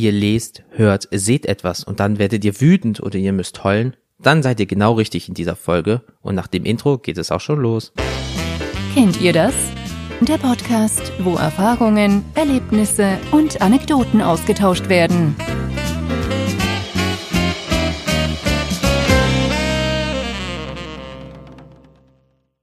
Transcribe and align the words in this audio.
ihr 0.00 0.12
lest, 0.12 0.62
hört, 0.70 1.08
seht 1.10 1.46
etwas 1.46 1.84
und 1.84 2.00
dann 2.00 2.18
werdet 2.18 2.44
ihr 2.44 2.60
wütend 2.60 3.00
oder 3.00 3.18
ihr 3.18 3.32
müsst 3.32 3.62
heulen, 3.64 3.96
dann 4.18 4.42
seid 4.42 4.58
ihr 4.60 4.66
genau 4.66 4.94
richtig 4.94 5.28
in 5.28 5.34
dieser 5.34 5.56
Folge 5.56 6.02
und 6.22 6.34
nach 6.34 6.46
dem 6.46 6.64
Intro 6.64 6.98
geht 6.98 7.18
es 7.18 7.30
auch 7.30 7.40
schon 7.40 7.60
los. 7.60 7.92
Kennt 8.94 9.20
ihr 9.20 9.32
das? 9.32 9.54
Der 10.22 10.38
Podcast, 10.38 11.12
wo 11.20 11.36
Erfahrungen, 11.36 12.24
Erlebnisse 12.34 13.18
und 13.30 13.62
Anekdoten 13.62 14.20
ausgetauscht 14.20 14.88
werden. 14.88 15.36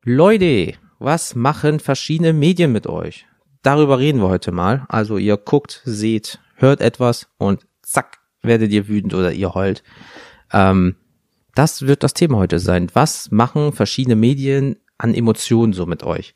Leute, 0.04 0.74
was 1.00 1.36
machen 1.36 1.80
verschiedene 1.80 2.34
Medien 2.34 2.72
mit 2.72 2.88
euch? 2.88 3.26
Darüber 3.62 4.00
reden 4.00 4.22
wir 4.22 4.30
heute 4.30 4.52
mal. 4.52 4.86
Also 4.88 5.18
ihr 5.18 5.38
guckt, 5.38 5.82
seht, 5.84 6.40
hört 6.58 6.82
etwas 6.82 7.28
und 7.38 7.66
zack, 7.82 8.20
werdet 8.42 8.72
ihr 8.72 8.88
wütend 8.88 9.14
oder 9.14 9.32
ihr 9.32 9.54
heult. 9.54 9.84
Ähm, 10.52 10.96
das 11.56 11.84
wird 11.84 12.04
das 12.04 12.14
Thema 12.14 12.38
heute 12.38 12.60
sein. 12.60 12.90
Was 12.94 13.32
machen 13.32 13.72
verschiedene 13.72 14.16
Medien 14.16 14.78
an 14.98 15.14
Emotionen 15.14 15.74
so 15.74 15.86
mit 15.86 16.04
euch? 16.04 16.36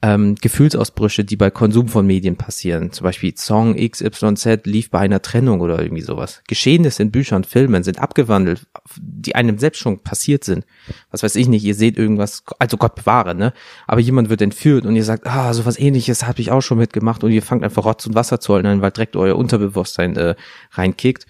Ähm, 0.00 0.36
Gefühlsausbrüche, 0.36 1.24
die 1.24 1.36
bei 1.36 1.50
Konsum 1.50 1.88
von 1.88 2.06
Medien 2.06 2.36
passieren. 2.36 2.92
Zum 2.92 3.04
Beispiel 3.04 3.36
Song 3.36 3.74
XYZ 3.74 4.64
lief 4.64 4.90
bei 4.90 5.00
einer 5.00 5.22
Trennung 5.22 5.60
oder 5.60 5.80
irgendwie 5.82 6.02
sowas. 6.02 6.42
Geschehnisse 6.46 7.02
in 7.02 7.10
Büchern, 7.10 7.42
Filmen 7.42 7.82
sind 7.82 7.98
abgewandelt, 7.98 8.66
die 9.00 9.34
einem 9.34 9.58
selbst 9.58 9.80
schon 9.80 9.98
passiert 9.98 10.44
sind. 10.44 10.64
Was 11.10 11.24
weiß 11.24 11.34
ich 11.34 11.48
nicht, 11.48 11.64
ihr 11.64 11.74
seht 11.74 11.98
irgendwas, 11.98 12.44
also 12.60 12.76
Gott 12.76 12.94
bewahre, 12.94 13.34
ne? 13.34 13.52
Aber 13.88 14.00
jemand 14.00 14.28
wird 14.28 14.40
entführt 14.40 14.86
und 14.86 14.94
ihr 14.94 15.04
sagt, 15.04 15.26
ah, 15.26 15.52
sowas 15.52 15.78
ähnliches 15.78 16.26
habe 16.26 16.40
ich 16.40 16.52
auch 16.52 16.62
schon 16.62 16.78
mitgemacht 16.78 17.24
und 17.24 17.32
ihr 17.32 17.42
fangt 17.42 17.64
einfach 17.64 17.84
Rotz 17.84 18.06
und 18.06 18.14
Wasser 18.14 18.38
zu 18.38 18.54
holen, 18.54 18.80
weil 18.80 18.92
direkt 18.92 19.16
euer 19.16 19.34
Unterbewusstsein 19.36 20.16
äh, 20.16 20.36
reinkickt. 20.72 21.26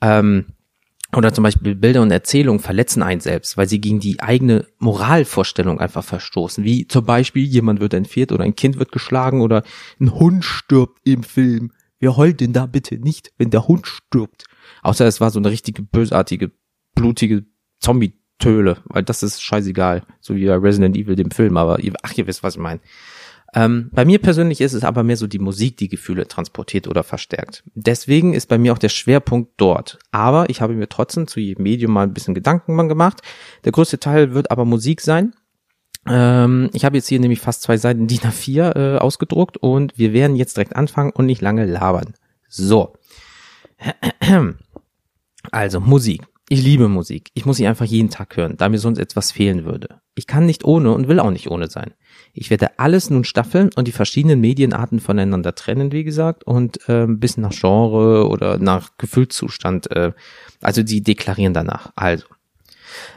Ähm, 0.00 0.46
oder 1.14 1.34
zum 1.34 1.44
Beispiel 1.44 1.74
Bilder 1.74 2.02
und 2.02 2.10
Erzählungen 2.10 2.60
verletzen 2.60 3.02
einen 3.02 3.20
selbst, 3.20 3.56
weil 3.56 3.68
sie 3.68 3.80
gegen 3.80 4.00
die 4.00 4.20
eigene 4.20 4.66
Moralvorstellung 4.78 5.78
einfach 5.78 6.04
verstoßen. 6.04 6.64
Wie 6.64 6.88
zum 6.88 7.04
Beispiel 7.04 7.44
jemand 7.44 7.80
wird 7.80 7.94
entführt 7.94 8.32
oder 8.32 8.44
ein 8.44 8.56
Kind 8.56 8.78
wird 8.78 8.92
geschlagen 8.92 9.42
oder 9.42 9.62
ein 10.00 10.14
Hund 10.14 10.44
stirbt 10.44 11.00
im 11.04 11.22
Film. 11.22 11.72
Wer 11.98 12.16
heult 12.16 12.40
denn 12.40 12.52
da 12.52 12.66
bitte 12.66 12.96
nicht, 12.96 13.30
wenn 13.36 13.50
der 13.50 13.68
Hund 13.68 13.86
stirbt? 13.86 14.44
Außer 14.82 15.06
es 15.06 15.20
war 15.20 15.30
so 15.30 15.38
eine 15.38 15.50
richtige 15.50 15.82
bösartige, 15.82 16.50
blutige 16.94 17.44
Zombie-Töle, 17.80 18.78
weil 18.84 19.02
das 19.02 19.22
ist 19.22 19.42
scheißegal. 19.42 20.04
So 20.20 20.34
wie 20.34 20.46
bei 20.46 20.56
Resident 20.56 20.96
Evil 20.96 21.14
dem 21.14 21.30
Film, 21.30 21.56
aber 21.58 21.80
ihr, 21.80 21.92
ach, 22.02 22.14
ihr 22.16 22.26
wisst, 22.26 22.42
was 22.42 22.54
ich 22.54 22.60
meine. 22.60 22.80
Ähm, 23.54 23.90
bei 23.92 24.04
mir 24.04 24.18
persönlich 24.18 24.60
ist 24.60 24.72
es 24.72 24.82
aber 24.82 25.02
mehr 25.02 25.16
so 25.16 25.26
die 25.26 25.38
Musik, 25.38 25.76
die 25.76 25.88
Gefühle 25.88 26.26
transportiert 26.26 26.88
oder 26.88 27.02
verstärkt. 27.02 27.62
Deswegen 27.74 28.32
ist 28.32 28.48
bei 28.48 28.56
mir 28.56 28.72
auch 28.72 28.78
der 28.78 28.88
Schwerpunkt 28.88 29.52
dort. 29.58 29.98
Aber 30.10 30.48
ich 30.48 30.60
habe 30.62 30.74
mir 30.74 30.88
trotzdem 30.88 31.26
zu 31.26 31.38
jedem 31.38 31.64
Medium 31.64 31.92
mal 31.92 32.04
ein 32.04 32.14
bisschen 32.14 32.34
Gedanken 32.34 32.88
gemacht. 32.88 33.20
Der 33.64 33.72
größte 33.72 34.00
Teil 34.00 34.32
wird 34.32 34.50
aber 34.50 34.64
Musik 34.64 35.02
sein. 35.02 35.34
Ähm, 36.08 36.70
ich 36.72 36.84
habe 36.84 36.96
jetzt 36.96 37.08
hier 37.08 37.20
nämlich 37.20 37.40
fast 37.40 37.62
zwei 37.62 37.76
Seiten 37.76 38.06
DIN 38.06 38.20
A4 38.20 38.76
äh, 38.76 38.98
ausgedruckt 38.98 39.58
und 39.58 39.98
wir 39.98 40.12
werden 40.12 40.36
jetzt 40.36 40.56
direkt 40.56 40.74
anfangen 40.74 41.10
und 41.10 41.26
nicht 41.26 41.42
lange 41.42 41.66
labern. 41.66 42.14
So. 42.48 42.94
Also 45.50 45.80
Musik. 45.80 46.22
Ich 46.48 46.62
liebe 46.62 46.88
Musik. 46.88 47.30
Ich 47.34 47.46
muss 47.46 47.56
sie 47.56 47.66
einfach 47.66 47.84
jeden 47.84 48.10
Tag 48.10 48.36
hören, 48.36 48.56
da 48.56 48.68
mir 48.68 48.78
sonst 48.78 48.98
etwas 48.98 49.32
fehlen 49.32 49.64
würde. 49.64 50.00
Ich 50.14 50.26
kann 50.26 50.46
nicht 50.46 50.64
ohne 50.64 50.92
und 50.92 51.08
will 51.08 51.18
auch 51.18 51.30
nicht 51.32 51.50
ohne 51.50 51.68
sein. 51.68 51.94
Ich 52.34 52.48
werde 52.48 52.78
alles 52.78 53.10
nun 53.10 53.24
staffeln 53.24 53.70
und 53.76 53.86
die 53.86 53.92
verschiedenen 53.92 54.40
Medienarten 54.40 55.00
voneinander 55.00 55.54
trennen, 55.54 55.92
wie 55.92 56.04
gesagt, 56.04 56.44
und 56.44 56.88
äh, 56.88 57.04
ein 57.04 57.20
bisschen 57.20 57.42
nach 57.42 57.52
Genre 57.52 58.28
oder 58.28 58.58
nach 58.58 58.96
Gefühlszustand, 58.96 59.90
äh, 59.90 60.12
also 60.62 60.82
die 60.82 61.02
deklarieren 61.02 61.52
danach. 61.52 61.92
Also, 61.94 62.24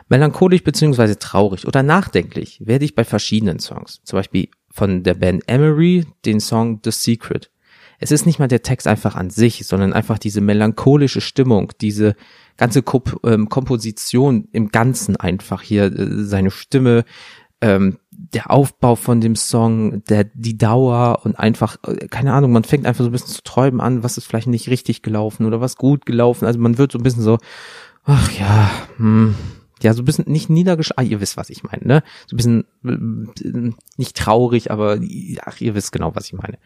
melancholisch 0.09 0.63
beziehungsweise 0.63 1.17
traurig 1.17 1.65
oder 1.65 1.81
nachdenklich 1.81 2.59
werde 2.65 2.85
ich 2.85 2.95
bei 2.95 3.05
verschiedenen 3.05 3.59
Songs, 3.59 4.01
zum 4.03 4.17
Beispiel 4.17 4.49
von 4.69 5.03
der 5.03 5.13
Band 5.13 5.43
Emery 5.47 6.05
den 6.25 6.41
Song 6.41 6.81
The 6.83 6.91
Secret. 6.91 7.49
Es 7.99 8.11
ist 8.11 8.25
nicht 8.25 8.39
mal 8.39 8.49
der 8.49 8.61
Text 8.61 8.87
einfach 8.87 9.15
an 9.15 9.29
sich, 9.29 9.65
sondern 9.65 9.93
einfach 9.93 10.19
diese 10.19 10.41
melancholische 10.41 11.21
Stimmung, 11.21 11.71
diese 11.79 12.15
ganze 12.57 12.83
Komp 12.83 13.17
ähm, 13.23 13.47
Komposition 13.47 14.49
im 14.51 14.69
Ganzen 14.69 15.15
einfach 15.15 15.61
hier, 15.61 15.85
äh, 15.85 16.23
seine 16.23 16.51
Stimme, 16.51 17.05
ähm, 17.61 17.97
der 18.33 18.51
Aufbau 18.51 18.95
von 18.95 19.21
dem 19.21 19.35
Song, 19.35 20.03
der, 20.05 20.23
die 20.23 20.57
Dauer 20.57 21.21
und 21.23 21.37
einfach, 21.37 21.77
keine 22.09 22.33
Ahnung, 22.33 22.51
man 22.51 22.63
fängt 22.63 22.85
einfach 22.85 23.03
so 23.03 23.09
ein 23.09 23.11
bisschen 23.11 23.33
zu 23.33 23.43
träumen 23.43 23.81
an, 23.81 24.03
was 24.03 24.17
ist 24.17 24.25
vielleicht 24.25 24.47
nicht 24.47 24.69
richtig 24.69 25.01
gelaufen 25.01 25.45
oder 25.45 25.61
was 25.61 25.75
gut 25.77 26.05
gelaufen. 26.05 26.45
Also 26.45 26.59
man 26.59 26.77
wird 26.77 26.91
so 26.91 26.99
ein 26.99 27.03
bisschen 27.03 27.23
so, 27.23 27.37
ach 28.03 28.31
ja, 28.31 28.71
hm, 28.97 29.35
ja, 29.81 29.93
so 29.93 30.01
ein 30.01 30.05
bisschen 30.05 30.31
nicht 30.31 30.49
niedergeschlagen, 30.49 31.05
ah, 31.05 31.09
ihr 31.09 31.21
wisst, 31.21 31.37
was 31.37 31.49
ich 31.49 31.63
meine, 31.63 31.85
ne? 31.85 32.03
So 32.27 32.35
ein 32.35 32.37
bisschen 32.37 32.65
äh, 32.83 33.73
nicht 33.97 34.15
traurig, 34.15 34.71
aber 34.71 34.99
ach, 35.43 35.61
ihr 35.61 35.75
wisst 35.75 35.91
genau, 35.91 36.15
was 36.15 36.25
ich 36.25 36.33
meine. 36.33 36.57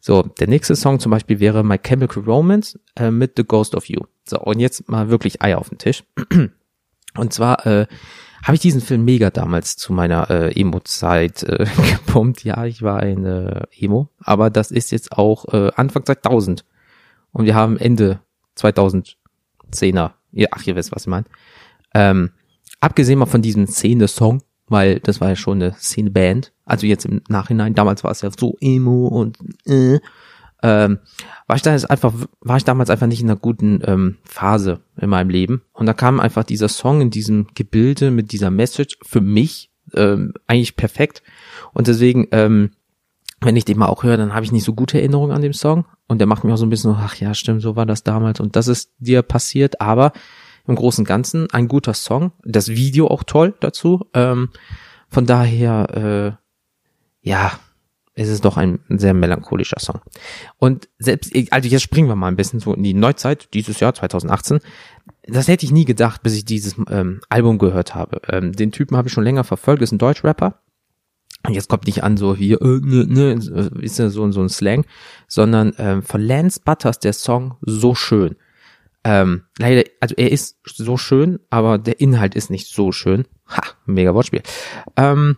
So, 0.00 0.22
der 0.22 0.48
nächste 0.48 0.76
Song 0.76 1.00
zum 1.00 1.10
Beispiel 1.10 1.40
wäre 1.40 1.64
My 1.64 1.78
Chemical 1.78 2.22
Romance 2.22 2.78
äh, 2.96 3.10
mit 3.10 3.32
The 3.36 3.44
Ghost 3.44 3.74
of 3.74 3.86
You. 3.86 4.02
So, 4.24 4.40
und 4.40 4.60
jetzt 4.60 4.88
mal 4.88 5.10
wirklich 5.10 5.42
Eier 5.42 5.58
auf 5.58 5.68
den 5.68 5.78
Tisch. 5.78 6.04
Und 7.16 7.32
zwar 7.32 7.66
äh, 7.66 7.86
habe 8.42 8.54
ich 8.54 8.60
diesen 8.60 8.80
Film 8.80 9.04
mega 9.04 9.30
damals 9.30 9.76
zu 9.76 9.92
meiner 9.92 10.30
äh, 10.30 10.60
Emo-Zeit 10.60 11.42
äh, 11.42 11.66
gepumpt. 11.90 12.44
Ja, 12.44 12.64
ich 12.64 12.82
war 12.82 13.00
ein 13.00 13.24
äh, 13.24 13.62
Emo, 13.78 14.08
aber 14.18 14.50
das 14.50 14.70
ist 14.70 14.92
jetzt 14.92 15.12
auch 15.12 15.52
äh, 15.52 15.70
Anfang 15.76 16.04
2000. 16.04 16.64
Und 17.32 17.44
wir 17.44 17.54
haben 17.54 17.76
Ende 17.76 18.20
2010er. 18.56 20.12
Ja, 20.32 20.48
ach, 20.50 20.66
ihr 20.66 20.76
wisst, 20.76 20.92
was 20.92 21.02
ich 21.02 21.08
meine. 21.08 21.26
Ähm, 21.94 22.30
abgesehen 22.80 23.18
mal 23.18 23.26
von 23.26 23.42
diesem 23.42 23.66
Szene-Song, 23.66 24.42
weil 24.68 25.00
das 25.00 25.20
war 25.20 25.28
ja 25.28 25.36
schon 25.36 25.62
eine 25.62 25.74
Szene-Band, 25.74 26.52
also 26.64 26.86
jetzt 26.86 27.04
im 27.04 27.22
Nachhinein, 27.28 27.74
damals 27.74 28.04
war 28.04 28.10
es 28.10 28.22
ja 28.22 28.30
so 28.36 28.56
Emo 28.60 29.06
und 29.08 29.38
äh, 29.66 30.00
ähm, 30.66 30.98
war 31.46 31.54
ich 31.54 31.62
da 31.62 31.70
jetzt 31.70 31.88
einfach, 31.88 32.12
war 32.40 32.56
ich 32.56 32.64
damals 32.64 32.90
einfach 32.90 33.06
nicht 33.06 33.22
in 33.22 33.30
einer 33.30 33.38
guten 33.38 33.80
ähm, 33.84 34.16
Phase 34.24 34.80
in 35.00 35.08
meinem 35.08 35.30
Leben. 35.30 35.62
Und 35.72 35.86
da 35.86 35.92
kam 35.92 36.18
einfach 36.18 36.42
dieser 36.42 36.68
Song 36.68 37.00
in 37.00 37.10
diesem 37.10 37.46
Gebilde 37.54 38.10
mit 38.10 38.32
dieser 38.32 38.50
Message 38.50 38.98
für 39.02 39.20
mich 39.20 39.70
ähm, 39.94 40.34
eigentlich 40.48 40.74
perfekt. 40.74 41.22
Und 41.72 41.86
deswegen, 41.86 42.26
ähm, 42.32 42.72
wenn 43.40 43.54
ich 43.54 43.64
den 43.64 43.78
mal 43.78 43.86
auch 43.86 44.02
höre, 44.02 44.16
dann 44.16 44.34
habe 44.34 44.44
ich 44.44 44.50
nicht 44.50 44.64
so 44.64 44.74
gute 44.74 44.98
Erinnerungen 44.98 45.36
an 45.36 45.42
den 45.42 45.52
Song. 45.52 45.84
Und 46.08 46.18
der 46.18 46.26
macht 46.26 46.42
mir 46.42 46.52
auch 46.52 46.58
so 46.58 46.66
ein 46.66 46.70
bisschen 46.70 46.96
ach 46.98 47.14
ja, 47.14 47.32
stimmt, 47.32 47.62
so 47.62 47.76
war 47.76 47.86
das 47.86 48.02
damals. 48.02 48.40
Und 48.40 48.56
das 48.56 48.66
ist 48.66 48.90
dir 48.98 49.22
passiert, 49.22 49.80
aber 49.80 50.12
im 50.66 50.74
Großen 50.74 51.02
und 51.02 51.08
Ganzen 51.08 51.48
ein 51.52 51.68
guter 51.68 51.94
Song. 51.94 52.32
Das 52.42 52.70
Video 52.70 53.06
auch 53.06 53.22
toll 53.22 53.54
dazu. 53.60 54.04
Ähm, 54.14 54.48
von 55.08 55.26
daher, 55.26 56.36
äh, 56.42 57.28
ja, 57.28 57.52
es 58.16 58.28
ist 58.28 58.44
doch 58.46 58.56
ein 58.56 58.80
sehr 58.88 59.12
melancholischer 59.12 59.78
Song. 59.78 60.00
Und 60.58 60.88
selbst, 60.98 61.32
also 61.50 61.68
jetzt 61.68 61.82
springen 61.82 62.08
wir 62.08 62.16
mal 62.16 62.28
ein 62.28 62.36
bisschen 62.36 62.60
so 62.60 62.72
in 62.72 62.82
die 62.82 62.94
Neuzeit, 62.94 63.52
dieses 63.52 63.78
Jahr 63.78 63.94
2018. 63.94 64.60
Das 65.24 65.48
hätte 65.48 65.66
ich 65.66 65.72
nie 65.72 65.84
gedacht, 65.84 66.22
bis 66.22 66.34
ich 66.34 66.46
dieses 66.46 66.76
ähm, 66.90 67.20
Album 67.28 67.58
gehört 67.58 67.94
habe. 67.94 68.22
Ähm, 68.28 68.52
den 68.52 68.72
Typen 68.72 68.96
habe 68.96 69.08
ich 69.08 69.14
schon 69.14 69.24
länger 69.24 69.44
verfolgt, 69.44 69.82
ist 69.82 69.92
ein 69.92 69.98
Deutschrapper. 69.98 70.62
Und 71.46 71.52
jetzt 71.52 71.68
kommt 71.68 71.86
nicht 71.86 72.02
an 72.02 72.16
so 72.16 72.34
hier, 72.34 72.60
äh, 72.62 72.80
ne, 72.82 73.06
ne, 73.06 73.32
ist 73.82 73.98
ja 73.98 74.08
so, 74.08 74.30
so 74.32 74.40
ein 74.40 74.48
Slang, 74.48 74.86
sondern 75.28 75.74
ähm, 75.78 76.02
von 76.02 76.22
Lance 76.22 76.60
Butters 76.64 76.98
der 76.98 77.12
Song 77.12 77.56
So 77.60 77.94
Schön. 77.94 78.36
Ähm, 79.04 79.42
leider, 79.58 79.88
also 80.00 80.14
er 80.16 80.32
ist 80.32 80.58
so 80.64 80.96
schön, 80.96 81.38
aber 81.50 81.78
der 81.78 82.00
Inhalt 82.00 82.34
ist 82.34 82.50
nicht 82.50 82.66
so 82.66 82.92
schön. 82.92 83.26
Ha, 83.48 83.62
mega 83.84 84.14
Wortspiel. 84.14 84.42
Ähm, 84.96 85.36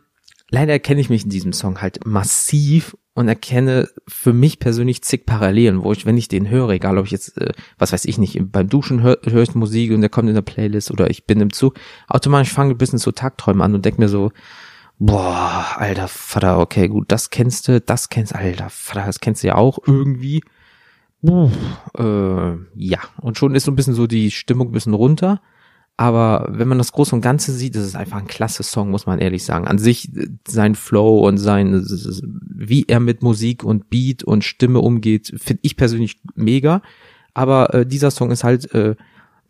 leider 0.51 0.73
erkenne 0.73 1.01
ich 1.01 1.11
mich 1.11 1.25
in 1.25 1.31
diesem 1.31 1.53
Song 1.53 1.81
halt 1.81 2.07
massiv 2.07 2.97
und 3.15 3.29
erkenne 3.29 3.89
für 4.07 4.33
mich 4.33 4.61
persönlich 4.61 5.03
zig 5.03 5.27
Parallelen, 5.27 5.83
wo 5.83 5.93
ich, 5.93 6.07
wenn 6.07 6.17
ich 6.17 6.29
den 6.29 6.49
höre, 6.49 6.71
egal 6.71 6.99
ob 6.99 7.07
ich 7.07 7.11
jetzt, 7.11 7.37
äh, 7.41 7.53
was 7.77 7.93
weiß 7.93 8.05
ich 8.05 8.19
nicht, 8.19 8.41
beim 8.53 8.69
Duschen 8.69 9.03
höre 9.03 9.19
hör 9.25 9.43
ich 9.43 9.55
Musik 9.55 9.93
und 9.93 10.01
der 10.01 10.11
kommt 10.11 10.29
in 10.29 10.35
der 10.35 10.43
Playlist 10.43 10.91
oder 10.91 11.11
ich 11.11 11.27
bin 11.27 11.41
im 11.41 11.53
Zug, 11.53 11.79
automatisch 12.09 12.53
fange 12.53 12.71
ich 12.71 12.75
ein 12.75 12.79
bisschen 12.79 12.99
zu 12.99 13.13
Tagträumen 13.13 13.63
an 13.63 13.75
und 13.75 13.85
denke 13.85 14.01
mir 14.01 14.09
so, 14.09 14.31
boah, 14.99 15.67
alter 15.77 16.09
Vater, 16.09 16.59
okay, 16.61 16.89
gut, 16.89 17.11
das 17.11 17.31
kennst 17.31 17.69
du, 17.69 17.81
das 17.81 18.09
kennst 18.09 18.33
du, 18.33 18.39
alter 18.39 18.71
Vater, 18.71 19.07
das 19.07 19.21
kennst 19.21 19.43
du 19.43 19.49
ja 19.49 19.57
auch 19.57 19.79
irgendwie. 19.85 20.43
Uh, 21.21 21.51
äh, 21.99 22.57
ja, 22.77 23.01
und 23.21 23.37
schon 23.37 23.57
ist 23.57 23.65
so 23.65 23.73
ein 23.73 23.77
bisschen 23.77 23.95
so 23.95 24.07
die 24.07 24.31
Stimmung 24.31 24.69
ein 24.69 24.73
bisschen 24.73 24.95
runter. 24.95 25.43
Aber 26.01 26.47
wenn 26.49 26.69
man 26.69 26.79
das 26.79 26.93
Große 26.93 27.13
und 27.13 27.23
Ganze 27.23 27.53
sieht, 27.53 27.75
das 27.75 27.85
ist 27.85 27.97
einfach 27.97 28.19
ein 28.19 28.29
klasse 28.29 28.63
Song, 28.63 28.91
muss 28.91 29.07
man 29.07 29.19
ehrlich 29.19 29.45
sagen. 29.45 29.67
An 29.67 29.79
sich 29.79 30.09
sein 30.47 30.77
Flow 30.77 31.27
und 31.27 31.39
sein, 31.39 31.85
wie 31.85 32.85
er 32.87 33.01
mit 33.01 33.23
Musik 33.23 33.65
und 33.65 33.91
Beat 33.91 34.23
und 34.23 34.45
Stimme 34.45 34.79
umgeht, 34.79 35.35
finde 35.37 35.61
ich 35.65 35.77
persönlich 35.77 36.21
mega. 36.37 36.83
Aber 37.35 37.75
äh, 37.75 37.85
dieser 37.85 38.13
Song 38.13 38.31
ist 38.31 38.45
halt 38.45 38.73
äh, 38.75 38.95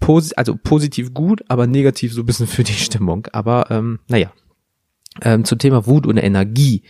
posi 0.00 0.33
also 0.37 0.56
positiv 0.56 1.12
gut, 1.12 1.45
aber 1.49 1.67
negativ 1.67 2.15
so 2.15 2.23
ein 2.23 2.27
bisschen 2.27 2.47
für 2.47 2.65
die 2.65 2.73
Stimmung. 2.73 3.27
Aber 3.33 3.71
ähm, 3.71 3.99
naja, 4.09 4.33
ähm, 5.21 5.45
zum 5.45 5.59
Thema 5.59 5.87
Wut 5.87 6.06
und 6.06 6.17
Energie. 6.17 6.83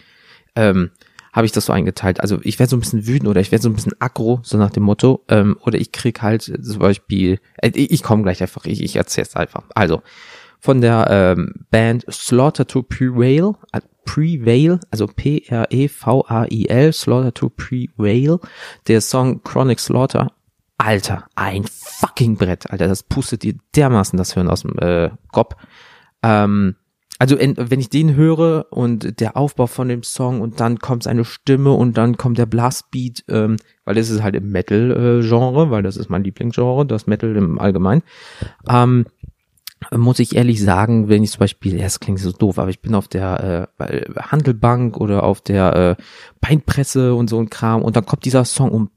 Ähm, 0.54 0.90
habe 1.38 1.46
ich 1.46 1.52
das 1.52 1.66
so 1.66 1.72
eingeteilt. 1.72 2.18
Also 2.18 2.40
ich 2.42 2.58
werde 2.58 2.70
so 2.70 2.76
ein 2.76 2.80
bisschen 2.80 3.06
wütend 3.06 3.28
oder 3.28 3.40
ich 3.40 3.52
werde 3.52 3.62
so 3.62 3.68
ein 3.68 3.74
bisschen 3.76 3.94
aggro, 4.00 4.40
so 4.42 4.58
nach 4.58 4.70
dem 4.70 4.82
Motto. 4.82 5.24
Ähm, 5.28 5.56
oder 5.60 5.78
ich 5.78 5.92
krieg 5.92 6.20
halt 6.20 6.42
zum 6.42 6.80
Beispiel, 6.80 7.38
äh, 7.58 7.70
ich 7.74 8.02
komme 8.02 8.24
gleich 8.24 8.42
einfach, 8.42 8.64
ich, 8.64 8.82
ich 8.82 8.96
erzähl's 8.96 9.36
einfach. 9.36 9.62
Also 9.72 10.02
von 10.58 10.80
der 10.80 11.06
ähm, 11.08 11.54
Band 11.70 12.04
Slaughter 12.10 12.66
to 12.66 12.82
Prevail, 12.82 13.52
äh, 13.70 13.80
Prevail, 14.04 14.80
also 14.90 15.06
P-R-E-V-A-I-L, 15.06 16.92
Slaughter 16.92 17.32
to 17.32 17.50
Prevail, 17.50 18.40
der 18.88 19.00
Song 19.00 19.40
Chronic 19.44 19.78
Slaughter. 19.78 20.32
Alter, 20.76 21.26
ein 21.36 21.64
fucking 21.68 22.36
Brett, 22.36 22.68
Alter, 22.68 22.88
das 22.88 23.04
pustet 23.04 23.44
dir 23.44 23.54
dermaßen 23.76 24.16
das 24.16 24.34
Hirn 24.34 24.48
aus 24.48 24.62
dem 24.62 24.76
äh, 24.78 25.10
Kopf. 25.30 25.54
Ähm, 26.24 26.74
also 27.18 27.36
wenn 27.38 27.80
ich 27.80 27.90
den 27.90 28.14
höre 28.14 28.66
und 28.70 29.20
der 29.20 29.36
Aufbau 29.36 29.66
von 29.66 29.88
dem 29.88 30.04
Song 30.04 30.40
und 30.40 30.60
dann 30.60 30.78
kommt 30.78 31.02
seine 31.02 31.24
Stimme 31.24 31.72
und 31.72 31.98
dann 31.98 32.16
kommt 32.16 32.38
der 32.38 32.46
Blastbeat, 32.46 33.24
ähm, 33.28 33.56
weil 33.84 33.96
das 33.96 34.08
ist 34.08 34.22
halt 34.22 34.36
im 34.36 34.50
Metal-Genre, 34.50 35.70
weil 35.70 35.82
das 35.82 35.96
ist 35.96 36.10
mein 36.10 36.22
Lieblingsgenre, 36.22 36.86
das 36.86 37.08
Metal 37.08 37.34
im 37.34 37.58
Allgemeinen. 37.58 38.02
Ähm, 38.68 39.06
muss 39.96 40.18
ich 40.18 40.36
ehrlich 40.36 40.62
sagen, 40.62 41.08
wenn 41.08 41.22
ich 41.22 41.32
zum 41.32 41.40
Beispiel, 41.40 41.78
ja, 41.78 41.86
es 41.86 42.00
klingt 42.00 42.18
so 42.18 42.32
doof, 42.32 42.58
aber 42.58 42.70
ich 42.70 42.80
bin 42.80 42.94
auf 42.94 43.08
der 43.08 43.68
äh, 43.78 44.02
Handelbank 44.20 44.96
oder 44.96 45.22
auf 45.22 45.40
der 45.40 45.96
äh, 45.98 46.02
Beinpresse 46.40 47.14
und 47.14 47.30
so 47.30 47.38
ein 47.38 47.50
Kram 47.50 47.82
und 47.82 47.96
dann 47.96 48.06
kommt 48.06 48.24
dieser 48.24 48.44
Song 48.44 48.70
um 48.70 48.90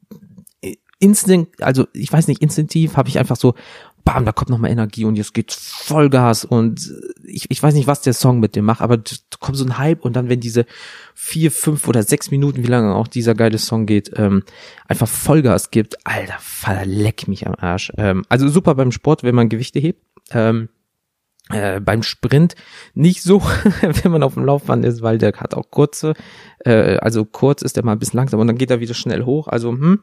äh, 0.62 0.76
instinkt, 1.00 1.62
also 1.62 1.88
ich 1.94 2.12
weiß 2.12 2.28
nicht, 2.28 2.42
instinktiv 2.42 2.98
habe 2.98 3.10
ich 3.10 3.20
einfach 3.20 3.36
so, 3.36 3.54
bam, 4.04 4.26
da 4.26 4.32
kommt 4.32 4.50
nochmal 4.50 4.72
Energie 4.72 5.06
und 5.06 5.16
jetzt 5.16 5.34
geht's 5.34 5.56
Vollgas 5.56 6.46
und 6.46 6.92
ich, 7.24 7.50
ich 7.50 7.62
weiß 7.62 7.74
nicht, 7.74 7.88
was 7.88 8.02
der 8.02 8.14
Song 8.14 8.40
mit 8.40 8.56
dem 8.56 8.66
macht, 8.66 8.82
aber 8.82 8.98
da 8.98 9.14
kommt 9.40 9.58
so 9.58 9.66
ein 9.66 9.78
Hype 9.78 10.04
und 10.04 10.16
dann, 10.16 10.30
wenn 10.30 10.40
diese 10.40 10.66
vier, 11.14 11.52
fünf 11.52 11.88
oder 11.88 12.04
sechs 12.04 12.32
Minuten, 12.32 12.64
wie 12.64 12.68
lange 12.68 12.96
auch 12.96 13.08
dieser 13.08 13.36
geile 13.36 13.58
Song 13.58 13.86
geht, 13.86 14.12
ähm, 14.16 14.44
einfach 14.88 15.08
Vollgas 15.08 15.72
gibt, 15.72 16.06
alter, 16.06 16.38
verleck 16.40 17.28
mich 17.28 17.48
am 17.48 17.56
Arsch. 17.56 17.92
Ähm, 17.98 18.24
also 18.30 18.48
super 18.48 18.76
beim 18.76 18.92
Sport, 18.92 19.24
wenn 19.24 19.36
man 19.36 19.50
Gewichte 19.50 19.80
hebt. 19.80 20.02
Ähm, 20.32 20.70
äh, 21.50 21.80
beim 21.80 22.04
Sprint 22.04 22.56
nicht 22.94 23.24
so, 23.24 23.42
wenn 23.82 24.12
man 24.12 24.24
auf 24.24 24.36
dem 24.36 24.46
Laufband 24.46 24.86
ist, 24.86 25.02
weil 25.02 25.18
der 25.18 25.34
hat 25.34 25.54
auch 25.54 25.70
kurze, 25.70 26.14
äh, 26.60 26.98
also 26.98 27.26
kurz 27.26 27.62
ist 27.62 27.76
der 27.76 27.86
mal 27.86 27.94
ein 27.94 28.00
bisschen 28.00 28.18
langsam 28.18 28.40
und 28.40 28.48
dann 28.48 28.58
geht 28.58 28.72
er 28.72 28.80
wieder 28.80 28.94
schnell 28.94 29.26
hoch. 29.26 29.48
Also, 29.48 29.72
hm, 29.72 30.00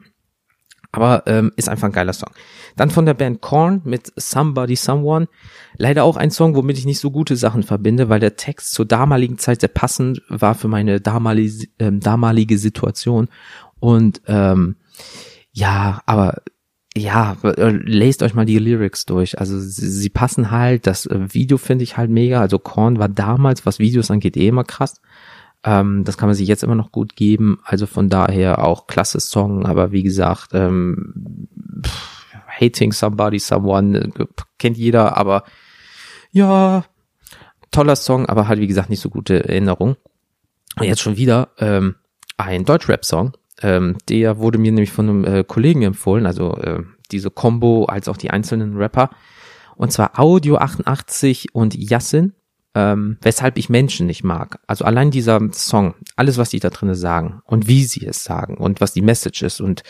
aber 0.90 1.25
ähm, 1.26 1.52
ist 1.56 1.69
einfach 1.69 1.88
ein 1.88 1.93
geiler 1.93 2.12
Song. 2.12 2.31
Dann 2.76 2.90
von 2.90 3.05
der 3.05 3.14
Band 3.14 3.40
Korn 3.40 3.82
mit 3.85 4.12
Somebody 4.17 4.76
Someone. 4.76 5.29
Leider 5.76 6.05
auch 6.05 6.17
ein 6.17 6.31
Song, 6.31 6.55
womit 6.55 6.79
ich 6.79 6.87
nicht 6.87 7.00
so 7.00 7.11
gute 7.11 7.37
Sachen 7.37 7.62
verbinde, 7.62 8.08
weil 8.08 8.20
der 8.20 8.37
Text 8.37 8.73
zur 8.73 8.87
damaligen 8.87 9.38
Zeit 9.38 9.61
sehr 9.61 9.69
passend 9.69 10.23
war 10.29 10.55
für 10.55 10.69
meine 10.69 11.00
damalige, 11.00 11.67
ähm, 11.79 12.00
damalige 12.00 12.56
Situation. 12.56 13.29
Und 13.81 14.23
ähm, 14.26 14.76
ja, 15.52 16.00
aber 16.06 16.43
ja, 16.96 17.37
äh, 17.43 17.70
lest 17.70 18.23
euch 18.23 18.35
mal 18.35 18.46
die 18.46 18.58
Lyrics 18.58 19.05
durch. 19.05 19.38
Also 19.38 19.61
sie, 19.61 19.88
sie 19.88 20.11
passen 20.11 20.50
halt. 20.50 20.87
Das 20.87 21.06
äh, 21.06 21.35
Video 21.35 21.58
finde 21.58 21.85
ich 21.85 21.96
halt 21.96 22.11
mega. 22.11 22.40
Also 22.40 22.58
Korn 22.58 22.99
war 22.99 23.08
damals, 23.08 23.67
was 23.67 23.79
Videos 23.79 24.11
angeht, 24.11 24.37
eh 24.37 24.49
immer 24.49 24.64
krass. 24.64 25.00
Ähm, 25.65 26.05
das 26.05 26.17
kann 26.17 26.29
man 26.29 26.37
sich 26.37 26.49
jetzt 26.49 26.63
immer 26.63 26.75
noch 26.75 26.93
gut 26.93 27.17
geben. 27.17 27.61
Also 27.65 27.87
von 27.87 28.09
daher 28.09 28.65
auch 28.65 28.87
klasse 28.87 29.21
Song, 29.21 29.67
aber 29.67 29.93
wie 29.93 30.03
gesagt, 30.03 30.51
ähm, 30.53 31.49
pff, 31.85 32.33
Hating 32.61 32.93
Somebody, 32.93 33.39
Someone 33.39 33.99
äh, 33.99 34.27
kennt 34.59 34.77
jeder, 34.77 35.17
aber 35.17 35.45
ja, 36.31 36.85
toller 37.71 37.97
Song, 37.97 38.27
aber 38.27 38.49
halt 38.49 38.61
wie 38.61 38.67
gesagt 38.67 38.91
nicht 38.91 39.01
so 39.01 39.11
gute 39.11 39.45
Erinnerung. 39.49 39.97
Und 40.79 40.87
jetzt 40.87 41.01
schon 41.01 41.17
wieder 41.17 41.51
ähm, 41.59 41.97
ein 42.37 42.65
Deutsch-Rap-Song. 42.65 43.37
Ähm, 43.61 43.97
der 44.09 44.39
wurde 44.39 44.59
mir 44.59 44.71
nämlich 44.71 44.93
von 44.93 45.09
einem 45.09 45.25
äh, 45.25 45.45
Kollegen 45.45 45.83
empfohlen, 45.83 46.27
also 46.27 46.57
äh, 46.59 46.83
diese 47.11 47.31
Combo 47.31 47.87
als 47.87 48.09
auch 48.09 48.17
die 48.17 48.31
einzelnen 48.31 48.77
Rapper. 48.77 49.11
Und 49.75 49.93
zwar 49.93 50.19
Audio 50.19 50.59
88 50.59 51.55
und 51.55 51.75
Yassin 51.75 52.35
ähm, 52.75 53.19
weshalb 53.23 53.59
ich 53.59 53.69
Menschen 53.69 54.06
nicht 54.06 54.25
mag. 54.25 54.61
Also 54.67 54.85
allein 54.85 55.11
dieser 55.11 55.41
Song, 55.53 55.94
alles, 56.17 56.38
was 56.38 56.50
die 56.50 56.61
da 56.61 56.70
drinnen 56.70 56.94
sagen 56.94 57.41
und 57.44 57.69
wie 57.69 57.85
sie 57.85 58.06
es 58.06 58.25
sagen 58.25 58.56
und 58.56 58.81
was 58.81 58.93
die 58.93 59.03
Message 59.03 59.43
ist 59.43 59.61
und 59.61 59.82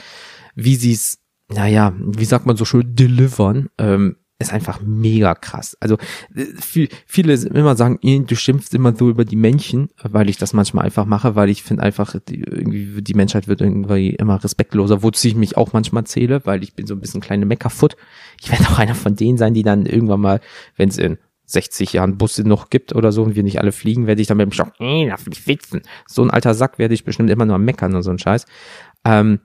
wie 0.55 0.77
sie 0.77 0.93
es, 0.93 1.19
naja, 1.49 1.95
wie 1.99 2.25
sagt 2.25 2.47
man 2.47 2.57
so 2.57 2.65
schön, 2.65 2.95
delivern, 2.95 3.69
ähm, 3.79 4.17
ist 4.41 4.53
einfach 4.53 4.81
mega 4.81 5.35
krass. 5.35 5.77
Also 5.81 5.97
äh, 6.35 6.45
viel, 6.61 6.89
viele 7.07 7.35
immer 7.35 7.75
sagen, 7.75 7.99
du 8.03 8.37
schimpfst 8.37 8.73
immer 8.73 8.95
so 8.95 9.11
über 9.11 9.25
die 9.25 9.37
Menschen, 9.37 9.89
weil 10.03 10.31
ich 10.31 10.39
das 10.39 10.53
manchmal 10.53 10.85
einfach 10.85 11.07
mache, 11.07 11.35
weil 11.35 11.49
ich 11.49 11.65
finde 11.65 11.83
einfach, 11.83 12.15
die, 12.29 12.41
irgendwie 12.41 13.03
die 13.03 13.15
Menschheit 13.15 13.49
wird 13.49 13.61
irgendwie 13.61 14.11
immer 14.11 14.43
respektloser, 14.43 15.03
wozu 15.03 15.27
ich 15.27 15.35
mich 15.35 15.57
auch 15.57 15.73
manchmal 15.73 16.05
zähle, 16.05 16.43
weil 16.45 16.63
ich 16.63 16.75
bin 16.75 16.87
so 16.87 16.95
ein 16.95 17.01
bisschen 17.01 17.21
kleine 17.21 17.47
Meckerfoot. 17.47 17.97
Ich 18.41 18.51
werde 18.51 18.69
auch 18.69 18.79
einer 18.79 18.95
von 18.95 19.17
denen 19.17 19.39
sein, 19.39 19.55
die 19.55 19.65
dann 19.65 19.87
irgendwann 19.87 20.21
mal, 20.21 20.41
wenn 20.77 20.89
es 20.89 20.99
in 20.99 21.19
60 21.49 21.95
Jahren 21.95 22.19
Busse 22.19 22.47
noch 22.47 22.71
gibt 22.71 22.95
oder 22.95 23.11
so 23.11 23.23
und 23.23 23.35
wir 23.35 23.43
nicht 23.43 23.59
alle 23.59 23.73
fliegen, 23.73 24.07
werde 24.07 24.21
ich 24.21 24.29
dann 24.29 24.37
mit 24.37 24.47
dem 24.47 24.53
Stock, 24.53 24.73
äh, 24.79 25.09
darf 25.09 25.27
nicht 25.27 25.47
witzen. 25.47 25.83
So 26.07 26.23
ein 26.23 26.31
alter 26.31 26.55
Sack 26.55 26.79
werde 26.79 26.95
ich 26.95 27.05
bestimmt 27.05 27.31
immer 27.31 27.47
nur 27.47 27.59
meckern 27.59 27.95
und 27.95 28.03
so 28.03 28.11
ein 28.11 28.19
Scheiß. 28.19 28.47
Ähm, 29.05 29.41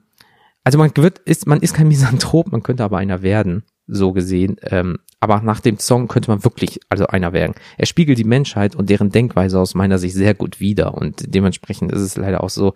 also 0.64 0.78
man 0.78 0.90
wird, 0.96 1.18
ist, 1.20 1.46
man 1.46 1.60
ist 1.60 1.74
kein 1.74 1.88
Misanthrop, 1.88 2.52
man 2.52 2.62
könnte 2.62 2.84
aber 2.84 2.98
einer 2.98 3.22
werden, 3.22 3.64
so 3.86 4.12
gesehen. 4.12 4.56
Ähm, 4.62 4.98
aber 5.20 5.40
nach 5.40 5.60
dem 5.60 5.78
Song 5.78 6.06
könnte 6.08 6.30
man 6.30 6.44
wirklich 6.44 6.80
also 6.90 7.06
einer 7.06 7.32
werden. 7.32 7.54
Er 7.78 7.86
spiegelt 7.86 8.18
die 8.18 8.24
Menschheit 8.24 8.76
und 8.76 8.90
deren 8.90 9.10
Denkweise 9.10 9.58
aus 9.58 9.74
meiner 9.74 9.98
Sicht 9.98 10.14
sehr 10.14 10.34
gut 10.34 10.60
wider 10.60 10.94
und 10.94 11.34
dementsprechend 11.34 11.92
ist 11.92 12.02
es 12.02 12.16
leider 12.16 12.44
auch 12.44 12.50
so. 12.50 12.74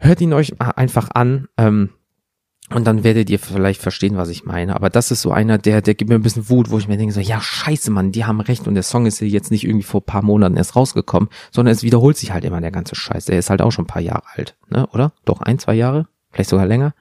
Hört 0.00 0.20
ihn 0.20 0.32
euch 0.32 0.60
einfach 0.60 1.10
an. 1.12 1.48
Ähm, 1.56 1.90
und 2.70 2.86
dann 2.86 3.02
werdet 3.02 3.30
ihr 3.30 3.38
vielleicht 3.38 3.80
verstehen, 3.80 4.16
was 4.16 4.28
ich 4.28 4.44
meine. 4.44 4.74
Aber 4.74 4.90
das 4.90 5.10
ist 5.10 5.22
so 5.22 5.30
einer, 5.32 5.56
der, 5.56 5.80
der 5.80 5.94
gibt 5.94 6.10
mir 6.10 6.16
ein 6.16 6.22
bisschen 6.22 6.50
Wut, 6.50 6.70
wo 6.70 6.78
ich 6.78 6.86
mir 6.86 6.98
denke 6.98 7.14
so, 7.14 7.20
ja, 7.20 7.40
scheiße, 7.40 7.90
Mann, 7.90 8.12
die 8.12 8.26
haben 8.26 8.40
recht. 8.40 8.66
Und 8.66 8.74
der 8.74 8.82
Song 8.82 9.06
ist 9.06 9.20
jetzt 9.20 9.50
nicht 9.50 9.64
irgendwie 9.64 9.84
vor 9.84 10.04
paar 10.04 10.22
Monaten 10.22 10.56
erst 10.56 10.76
rausgekommen, 10.76 11.30
sondern 11.50 11.72
es 11.72 11.82
wiederholt 11.82 12.18
sich 12.18 12.32
halt 12.32 12.44
immer 12.44 12.60
der 12.60 12.70
ganze 12.70 12.94
Scheiß. 12.94 13.24
Der 13.24 13.38
ist 13.38 13.48
halt 13.48 13.62
auch 13.62 13.72
schon 13.72 13.84
ein 13.84 13.88
paar 13.88 14.02
Jahre 14.02 14.24
alt, 14.34 14.56
ne, 14.68 14.86
oder? 14.88 15.12
Doch 15.24 15.40
ein, 15.40 15.58
zwei 15.58 15.74
Jahre? 15.74 16.08
Vielleicht 16.30 16.50
sogar 16.50 16.66
länger? 16.66 16.94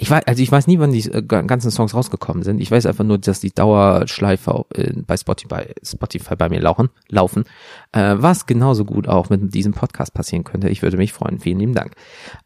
Ich 0.00 0.10
weiß, 0.10 0.26
also 0.26 0.42
ich 0.42 0.50
weiß 0.50 0.66
nie, 0.66 0.78
wann 0.78 0.92
die 0.92 1.10
äh, 1.10 1.22
ganzen 1.22 1.70
Songs 1.70 1.94
rausgekommen 1.94 2.42
sind. 2.42 2.60
Ich 2.60 2.70
weiß 2.70 2.86
einfach 2.86 3.04
nur, 3.04 3.18
dass 3.18 3.40
die 3.40 3.50
Dauerschleife 3.50 4.64
äh, 4.74 4.92
bei 5.06 5.16
Spotify, 5.16 5.74
Spotify 5.82 6.36
bei 6.36 6.48
mir 6.48 6.60
laufen, 6.60 6.90
laufen. 7.08 7.44
Äh, 7.92 8.14
was 8.18 8.46
genauso 8.46 8.84
gut 8.84 9.08
auch 9.08 9.30
mit 9.30 9.54
diesem 9.54 9.72
Podcast 9.72 10.14
passieren 10.14 10.44
könnte. 10.44 10.68
Ich 10.68 10.82
würde 10.82 10.96
mich 10.96 11.12
freuen. 11.12 11.40
Vielen 11.40 11.58
lieben 11.58 11.74
Dank. 11.74 11.94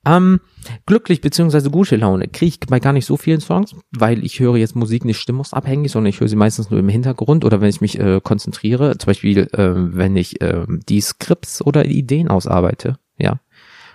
Ähm, 0.06 0.40
glücklich 0.86 1.20
beziehungsweise 1.20 1.70
gute 1.70 1.96
Laune 1.96 2.28
kriege 2.28 2.48
ich 2.48 2.60
bei 2.60 2.80
gar 2.80 2.92
nicht 2.92 3.06
so 3.06 3.16
vielen 3.16 3.40
Songs, 3.40 3.74
weil 3.90 4.24
ich 4.24 4.40
höre 4.40 4.56
jetzt 4.56 4.74
Musik 4.74 5.04
nicht 5.04 5.18
stimmungsabhängig, 5.18 5.92
sondern 5.92 6.10
ich 6.10 6.20
höre 6.20 6.28
sie 6.28 6.36
meistens 6.36 6.70
nur 6.70 6.80
im 6.80 6.88
Hintergrund 6.88 7.44
oder 7.44 7.60
wenn 7.60 7.70
ich 7.70 7.80
mich 7.80 7.98
äh, 7.98 8.20
konzentriere. 8.22 8.96
Zum 8.98 9.06
Beispiel, 9.06 9.48
äh, 9.52 9.72
wenn 9.74 10.16
ich 10.16 10.40
äh, 10.40 10.64
die 10.88 11.00
Skripts 11.00 11.62
oder 11.64 11.84
Ideen 11.84 12.28
ausarbeite. 12.28 12.98
Ja, 13.18 13.40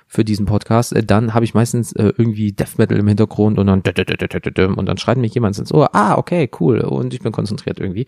für 0.08 0.24
diesen 0.24 0.46
Podcast, 0.46 0.96
äh, 0.96 1.04
dann 1.04 1.34
habe 1.34 1.46
ich 1.46 1.54
meistens 1.54 1.92
äh, 1.94 2.14
irgendwie 2.18 2.54
Death 2.54 2.78
Metal 2.78 2.98
im 2.98 3.08
Hintergrund 3.08 3.60
und 3.60 3.68
dann 3.68 3.84
und 3.84 4.86
dann 4.86 4.98
schreit 4.98 5.18
mich 5.18 5.34
jemand 5.34 5.60
ins 5.60 5.74
Ohr, 5.74 5.94
ah, 5.94 6.18
okay, 6.18 6.50
cool, 6.60 6.80
und 6.80 7.14
ich 7.14 7.20
bin 7.20 7.32
konzentriert 7.32 7.80
irgendwie. 7.80 8.08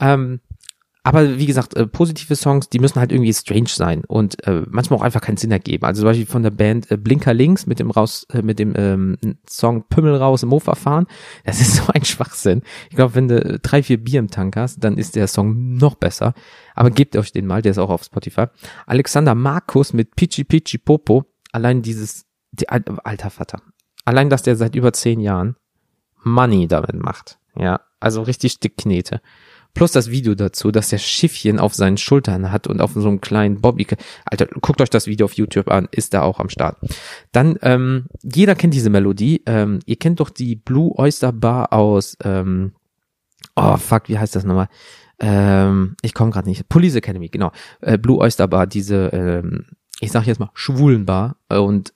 Ähm, 0.00 0.40
aber 1.08 1.38
wie 1.38 1.46
gesagt, 1.46 1.74
äh, 1.74 1.86
positive 1.86 2.36
Songs, 2.36 2.68
die 2.68 2.80
müssen 2.80 3.00
halt 3.00 3.12
irgendwie 3.12 3.32
strange 3.32 3.68
sein 3.68 4.04
und 4.04 4.46
äh, 4.46 4.62
manchmal 4.68 4.98
auch 4.98 5.02
einfach 5.02 5.22
keinen 5.22 5.38
Sinn 5.38 5.50
ergeben. 5.50 5.86
Also 5.86 6.02
zum 6.02 6.10
Beispiel 6.10 6.26
von 6.26 6.42
der 6.42 6.50
Band 6.50 6.90
äh, 6.90 6.98
Blinker 6.98 7.32
Links 7.32 7.66
mit 7.66 7.78
dem 7.78 7.90
raus, 7.90 8.26
äh, 8.30 8.42
mit 8.42 8.58
dem 8.58 8.74
ähm, 8.76 9.16
Song 9.48 9.84
Pümmel 9.88 10.16
raus 10.16 10.42
im 10.42 10.50
Mofa 10.50 10.74
fahren. 10.74 11.06
Das 11.46 11.62
ist 11.62 11.76
so 11.86 11.90
ein 11.94 12.04
Schwachsinn. 12.04 12.60
Ich 12.90 12.96
glaube, 12.96 13.14
wenn 13.14 13.26
du 13.26 13.58
drei, 13.58 13.82
vier 13.82 13.96
Bier 13.96 14.18
im 14.18 14.28
Tank 14.30 14.54
hast, 14.56 14.84
dann 14.84 14.98
ist 14.98 15.16
der 15.16 15.28
Song 15.28 15.76
noch 15.76 15.94
besser. 15.94 16.34
Aber 16.74 16.90
gebt 16.90 17.16
euch 17.16 17.32
den 17.32 17.46
mal, 17.46 17.62
der 17.62 17.70
ist 17.70 17.78
auch 17.78 17.88
auf 17.88 18.04
Spotify. 18.04 18.44
Alexander 18.84 19.34
Markus 19.34 19.94
mit 19.94 20.14
Pichi 20.14 20.44
Pichi 20.44 20.76
Popo. 20.76 21.24
Allein 21.52 21.80
dieses, 21.80 22.26
die, 22.52 22.68
alter 22.68 23.30
Vater. 23.30 23.62
Allein, 24.04 24.28
dass 24.28 24.42
der 24.42 24.56
seit 24.56 24.74
über 24.74 24.92
zehn 24.92 25.20
Jahren 25.20 25.56
Money 26.22 26.68
damit 26.68 26.94
macht. 26.94 27.38
Ja, 27.56 27.80
also 27.98 28.20
richtig 28.20 28.60
dick 28.60 28.76
Knete. 28.76 29.22
Plus 29.74 29.92
das 29.92 30.10
Video 30.10 30.34
dazu, 30.34 30.70
dass 30.70 30.88
der 30.88 30.98
Schiffchen 30.98 31.58
auf 31.58 31.74
seinen 31.74 31.98
Schultern 31.98 32.50
hat 32.50 32.66
und 32.66 32.80
auf 32.80 32.92
so 32.94 33.06
einem 33.06 33.20
kleinen 33.20 33.60
Bobby. 33.60 33.86
Alter, 34.24 34.46
guckt 34.60 34.80
euch 34.80 34.90
das 34.90 35.06
Video 35.06 35.26
auf 35.26 35.34
YouTube 35.34 35.68
an, 35.68 35.88
ist 35.90 36.14
da 36.14 36.22
auch 36.22 36.40
am 36.40 36.48
Start. 36.48 36.78
Dann, 37.32 37.58
ähm, 37.62 38.06
jeder 38.22 38.54
kennt 38.54 38.74
diese 38.74 38.90
Melodie. 38.90 39.42
Ähm, 39.46 39.78
ihr 39.86 39.96
kennt 39.96 40.20
doch 40.20 40.30
die 40.30 40.56
Blue 40.56 40.92
Oyster 40.98 41.32
Bar 41.32 41.72
aus, 41.72 42.16
ähm, 42.24 42.72
oh 43.54 43.76
fuck, 43.76 44.08
wie 44.08 44.18
heißt 44.18 44.34
das 44.34 44.44
nochmal? 44.44 44.68
Ähm, 45.20 45.96
ich 46.02 46.14
komme 46.14 46.30
gerade 46.30 46.48
nicht. 46.48 46.68
Police 46.68 46.96
Academy, 46.96 47.28
genau. 47.28 47.52
Äh, 47.80 47.98
Blue 47.98 48.18
Oyster 48.18 48.48
Bar, 48.48 48.66
diese, 48.66 49.10
ähm, 49.12 49.66
ich 50.00 50.12
sag 50.12 50.26
jetzt 50.26 50.40
mal, 50.40 50.50
schwulen 50.54 51.06
Bar. 51.06 51.36
Und 51.48 51.92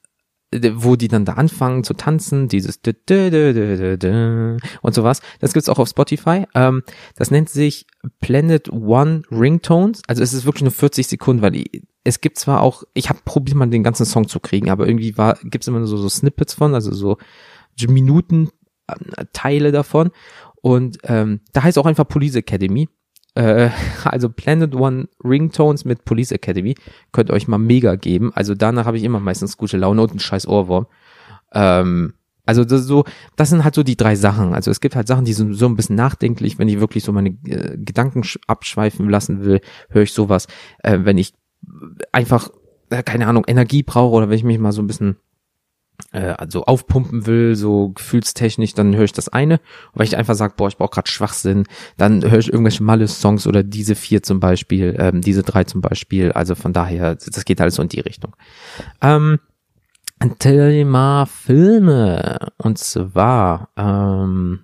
wo 0.52 0.96
die 0.96 1.08
dann 1.08 1.24
da 1.24 1.34
anfangen 1.34 1.84
zu 1.84 1.94
tanzen, 1.94 2.48
dieses 2.48 2.80
und 2.82 4.94
sowas. 4.94 5.20
Das 5.40 5.52
gibt's 5.52 5.68
auch 5.68 5.78
auf 5.78 5.88
Spotify. 5.88 6.46
Ähm, 6.54 6.82
das 7.16 7.30
nennt 7.30 7.48
sich 7.48 7.86
Planet 8.20 8.70
One 8.70 9.22
Ringtones. 9.30 10.02
Also 10.06 10.22
es 10.22 10.32
ist 10.32 10.44
wirklich 10.44 10.62
nur 10.62 10.72
40 10.72 11.06
Sekunden, 11.06 11.42
weil 11.42 11.64
es 12.04 12.20
gibt 12.20 12.38
zwar 12.38 12.60
auch, 12.60 12.82
ich 12.94 13.08
habe 13.08 13.20
probiert 13.24 13.56
mal 13.56 13.68
den 13.68 13.84
ganzen 13.84 14.06
Song 14.06 14.28
zu 14.28 14.40
kriegen, 14.40 14.70
aber 14.70 14.86
irgendwie 14.86 15.16
war 15.16 15.38
gibt's 15.42 15.68
immer 15.68 15.78
nur 15.78 15.88
so, 15.88 15.96
so 15.96 16.08
Snippets 16.08 16.54
von, 16.54 16.74
also 16.74 16.92
so 16.92 17.18
Minuten 17.88 18.50
äh, 18.86 19.24
Teile 19.32 19.72
davon. 19.72 20.10
Und 20.60 20.98
ähm, 21.04 21.40
da 21.52 21.64
heißt 21.64 21.78
auch 21.78 21.86
einfach 21.86 22.06
Police 22.06 22.36
Academy. 22.36 22.88
Äh, 23.34 23.70
also 24.04 24.28
Planet 24.28 24.74
One 24.74 25.08
Ringtones 25.24 25.84
mit 25.84 26.04
Police 26.04 26.32
Academy 26.32 26.74
könnt 27.12 27.30
ihr 27.30 27.34
euch 27.34 27.48
mal 27.48 27.58
mega 27.58 27.96
geben. 27.96 28.32
Also 28.34 28.54
danach 28.54 28.86
habe 28.86 28.96
ich 28.96 29.04
immer 29.04 29.20
meistens 29.20 29.56
gute 29.56 29.76
Laune 29.76 30.02
und 30.02 30.10
einen 30.10 30.20
scheiß 30.20 30.46
Ohrwurm. 30.46 30.86
Ähm, 31.52 32.14
also 32.44 32.64
das 32.64 32.82
so, 32.82 33.04
das 33.36 33.50
sind 33.50 33.62
halt 33.62 33.74
so 33.74 33.82
die 33.82 33.96
drei 33.96 34.16
Sachen. 34.16 34.54
Also 34.54 34.70
es 34.70 34.80
gibt 34.80 34.96
halt 34.96 35.06
Sachen, 35.06 35.24
die 35.24 35.32
sind 35.32 35.54
so 35.54 35.66
ein 35.66 35.76
bisschen 35.76 35.96
nachdenklich, 35.96 36.58
wenn 36.58 36.68
ich 36.68 36.80
wirklich 36.80 37.04
so 37.04 37.12
meine 37.12 37.30
äh, 37.46 37.76
Gedanken 37.78 38.22
abschweifen 38.46 39.08
lassen 39.08 39.44
will, 39.44 39.60
höre 39.90 40.02
ich 40.02 40.12
sowas. 40.12 40.48
Äh, 40.82 41.00
wenn 41.02 41.18
ich 41.18 41.34
einfach, 42.10 42.50
äh, 42.90 43.02
keine 43.02 43.28
Ahnung, 43.28 43.44
Energie 43.46 43.82
brauche 43.82 44.14
oder 44.14 44.28
wenn 44.28 44.36
ich 44.36 44.44
mich 44.44 44.58
mal 44.58 44.72
so 44.72 44.82
ein 44.82 44.88
bisschen 44.88 45.16
äh, 46.12 46.34
also 46.38 46.64
aufpumpen 46.64 47.26
will, 47.26 47.56
so 47.56 47.90
gefühlstechnisch, 47.90 48.74
dann 48.74 48.94
höre 48.94 49.04
ich 49.04 49.12
das 49.12 49.28
eine. 49.28 49.54
Und 49.54 50.00
wenn 50.00 50.06
ich 50.06 50.16
einfach 50.16 50.34
sage, 50.34 50.54
boah, 50.56 50.68
ich 50.68 50.76
brauche 50.76 50.90
gerade 50.90 51.10
Schwachsinn, 51.10 51.64
dann 51.96 52.22
höre 52.22 52.38
ich 52.38 52.52
irgendwelche 52.52 52.82
Malle-Songs 52.82 53.46
oder 53.46 53.62
diese 53.62 53.94
vier 53.94 54.22
zum 54.22 54.40
Beispiel, 54.40 54.96
ähm, 54.98 55.20
diese 55.20 55.42
drei 55.42 55.64
zum 55.64 55.80
Beispiel. 55.80 56.32
Also 56.32 56.54
von 56.54 56.72
daher, 56.72 57.14
das 57.14 57.44
geht 57.44 57.60
alles 57.60 57.76
so 57.76 57.82
in 57.82 57.88
die 57.88 58.00
Richtung. 58.00 58.36
Ähm, 59.00 59.38
Thema 60.38 61.26
Filme. 61.26 62.38
Und 62.58 62.78
zwar, 62.78 63.70
ähm, 63.76 64.60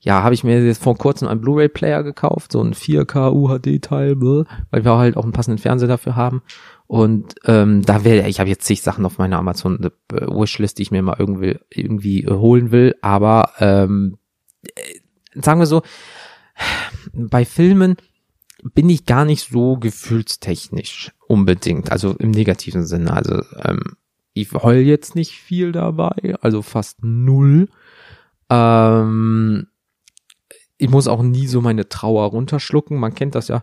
ja, 0.00 0.22
habe 0.22 0.34
ich 0.34 0.44
mir 0.44 0.64
jetzt 0.64 0.82
vor 0.82 0.96
kurzem 0.96 1.28
einen 1.28 1.40
Blu-ray-Player 1.40 2.02
gekauft, 2.02 2.52
so 2.52 2.62
ein 2.62 2.74
4K 2.74 3.32
UHD-Teil, 3.32 4.20
weil 4.20 4.84
wir 4.84 4.96
halt 4.96 5.16
auch 5.16 5.24
einen 5.24 5.32
passenden 5.32 5.58
Fernseher 5.58 5.88
dafür 5.88 6.16
haben. 6.16 6.42
Und 6.88 7.34
ähm, 7.44 7.82
da 7.82 8.02
wäre, 8.02 8.26
ich 8.28 8.40
habe 8.40 8.48
jetzt 8.48 8.64
zig 8.64 8.80
Sachen 8.80 9.04
auf 9.04 9.18
meiner 9.18 9.36
Amazon 9.36 9.78
äh, 9.84 9.90
Wishlist, 10.10 10.78
die 10.78 10.82
ich 10.82 10.90
mir 10.90 11.02
mal 11.02 11.16
irgendwie 11.18 11.58
irgendwie 11.68 12.24
äh, 12.24 12.30
holen 12.30 12.70
will. 12.70 12.96
Aber 13.02 13.52
ähm, 13.58 14.16
äh, 14.62 15.40
sagen 15.40 15.60
wir 15.60 15.66
so, 15.66 15.82
bei 17.12 17.44
Filmen 17.44 17.96
bin 18.74 18.88
ich 18.88 19.04
gar 19.04 19.26
nicht 19.26 19.50
so 19.50 19.76
gefühlstechnisch 19.76 21.12
unbedingt, 21.26 21.92
also 21.92 22.14
im 22.14 22.30
negativen 22.30 22.86
Sinne. 22.86 23.12
Also 23.12 23.42
ähm, 23.62 23.96
ich 24.32 24.50
heul 24.52 24.78
jetzt 24.78 25.14
nicht 25.14 25.32
viel 25.32 25.72
dabei, 25.72 26.36
also 26.40 26.62
fast 26.62 27.04
null. 27.04 27.68
Ähm, 28.48 29.66
ich 30.78 30.88
muss 30.88 31.06
auch 31.06 31.22
nie 31.22 31.48
so 31.48 31.60
meine 31.60 31.90
Trauer 31.90 32.30
runterschlucken. 32.30 32.98
Man 32.98 33.14
kennt 33.14 33.34
das 33.34 33.48
ja 33.48 33.62